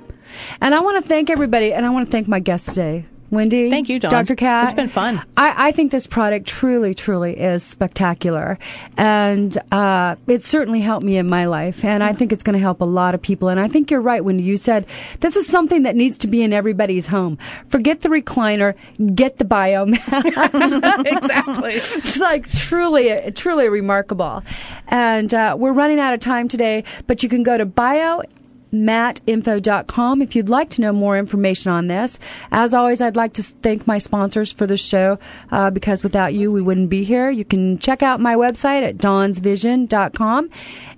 And 0.60 0.74
I 0.74 0.80
want 0.80 1.02
to 1.02 1.08
thank 1.08 1.30
everybody 1.30 1.72
and 1.72 1.84
I 1.84 1.90
want 1.90 2.06
to 2.06 2.12
thank 2.12 2.28
my 2.28 2.38
guest 2.38 2.68
today. 2.68 3.06
Wendy. 3.30 3.68
Thank 3.68 3.88
you, 3.88 3.98
Dawn. 3.98 4.10
Dr. 4.10 4.34
Kat. 4.34 4.64
It's 4.64 4.72
been 4.74 4.88
fun. 4.88 5.22
I, 5.36 5.68
I 5.68 5.72
think 5.72 5.92
this 5.92 6.06
product 6.06 6.46
truly, 6.46 6.94
truly 6.94 7.38
is 7.38 7.62
spectacular. 7.62 8.58
And 8.96 9.56
uh, 9.70 10.16
it 10.26 10.42
certainly 10.42 10.80
helped 10.80 11.04
me 11.04 11.16
in 11.16 11.28
my 11.28 11.44
life. 11.44 11.84
And 11.84 12.02
I 12.02 12.12
think 12.12 12.32
it's 12.32 12.42
going 12.42 12.54
to 12.54 12.60
help 12.60 12.80
a 12.80 12.86
lot 12.86 13.14
of 13.14 13.20
people. 13.22 13.48
And 13.48 13.60
I 13.60 13.68
think 13.68 13.90
you're 13.90 14.00
right, 14.00 14.24
Wendy. 14.24 14.44
You 14.44 14.56
said 14.56 14.86
this 15.20 15.36
is 15.36 15.46
something 15.46 15.82
that 15.82 15.94
needs 15.94 16.16
to 16.18 16.26
be 16.26 16.42
in 16.42 16.52
everybody's 16.52 17.06
home. 17.06 17.38
Forget 17.68 18.00
the 18.00 18.08
recliner, 18.08 18.74
get 19.14 19.38
the 19.38 19.44
biomat. 19.44 19.98
exactly. 21.06 21.74
It's 21.74 22.18
like 22.18 22.48
truly, 22.50 23.30
truly 23.32 23.68
remarkable. 23.68 24.42
And 24.88 25.32
uh, 25.34 25.56
we're 25.58 25.72
running 25.72 26.00
out 26.00 26.14
of 26.14 26.20
time 26.20 26.48
today, 26.48 26.84
but 27.06 27.22
you 27.22 27.28
can 27.28 27.42
go 27.42 27.58
to 27.58 27.66
bio 27.66 28.22
matinfo.com 28.72 30.22
if 30.22 30.36
you'd 30.36 30.48
like 30.48 30.70
to 30.70 30.80
know 30.80 30.92
more 30.92 31.18
information 31.18 31.70
on 31.70 31.86
this. 31.86 32.18
As 32.50 32.74
always, 32.74 33.00
I'd 33.00 33.16
like 33.16 33.32
to 33.34 33.42
thank 33.42 33.86
my 33.86 33.98
sponsors 33.98 34.52
for 34.52 34.66
the 34.66 34.76
show 34.76 35.18
uh, 35.50 35.70
because 35.70 36.02
without 36.02 36.34
you, 36.34 36.52
we 36.52 36.62
wouldn't 36.62 36.90
be 36.90 37.04
here. 37.04 37.30
You 37.30 37.44
can 37.44 37.78
check 37.78 38.02
out 38.02 38.20
my 38.20 38.34
website 38.34 38.82
at 38.82 38.98
dawnsvision.com. 38.98 40.50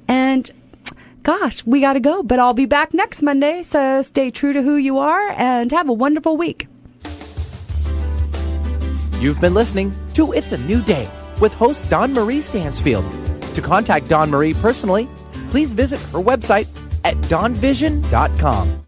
And 0.08 0.50
gosh, 1.22 1.64
we 1.64 1.80
got 1.80 1.94
to 1.94 2.00
go, 2.00 2.22
but 2.22 2.38
I'll 2.38 2.54
be 2.54 2.66
back 2.66 2.92
next 2.94 3.22
Monday. 3.22 3.62
So 3.62 4.02
stay 4.02 4.30
true 4.30 4.52
to 4.52 4.62
who 4.62 4.76
you 4.76 4.98
are 4.98 5.30
and 5.30 5.70
have 5.72 5.88
a 5.88 5.92
wonderful 5.92 6.36
week. 6.36 6.66
You've 9.20 9.40
been 9.40 9.54
listening 9.54 9.94
to 10.14 10.32
It's 10.32 10.52
a 10.52 10.58
New 10.58 10.80
Day 10.82 11.08
with 11.40 11.52
host 11.54 11.88
Dawn 11.90 12.12
Marie 12.12 12.40
Stansfield. 12.40 13.04
To 13.54 13.60
contact 13.60 14.08
Dawn 14.08 14.30
Marie 14.30 14.54
personally, 14.54 15.08
please 15.48 15.72
visit 15.72 16.00
her 16.00 16.18
website 16.18 16.68
at 17.04 17.16
dawnvision.com. 17.22 18.80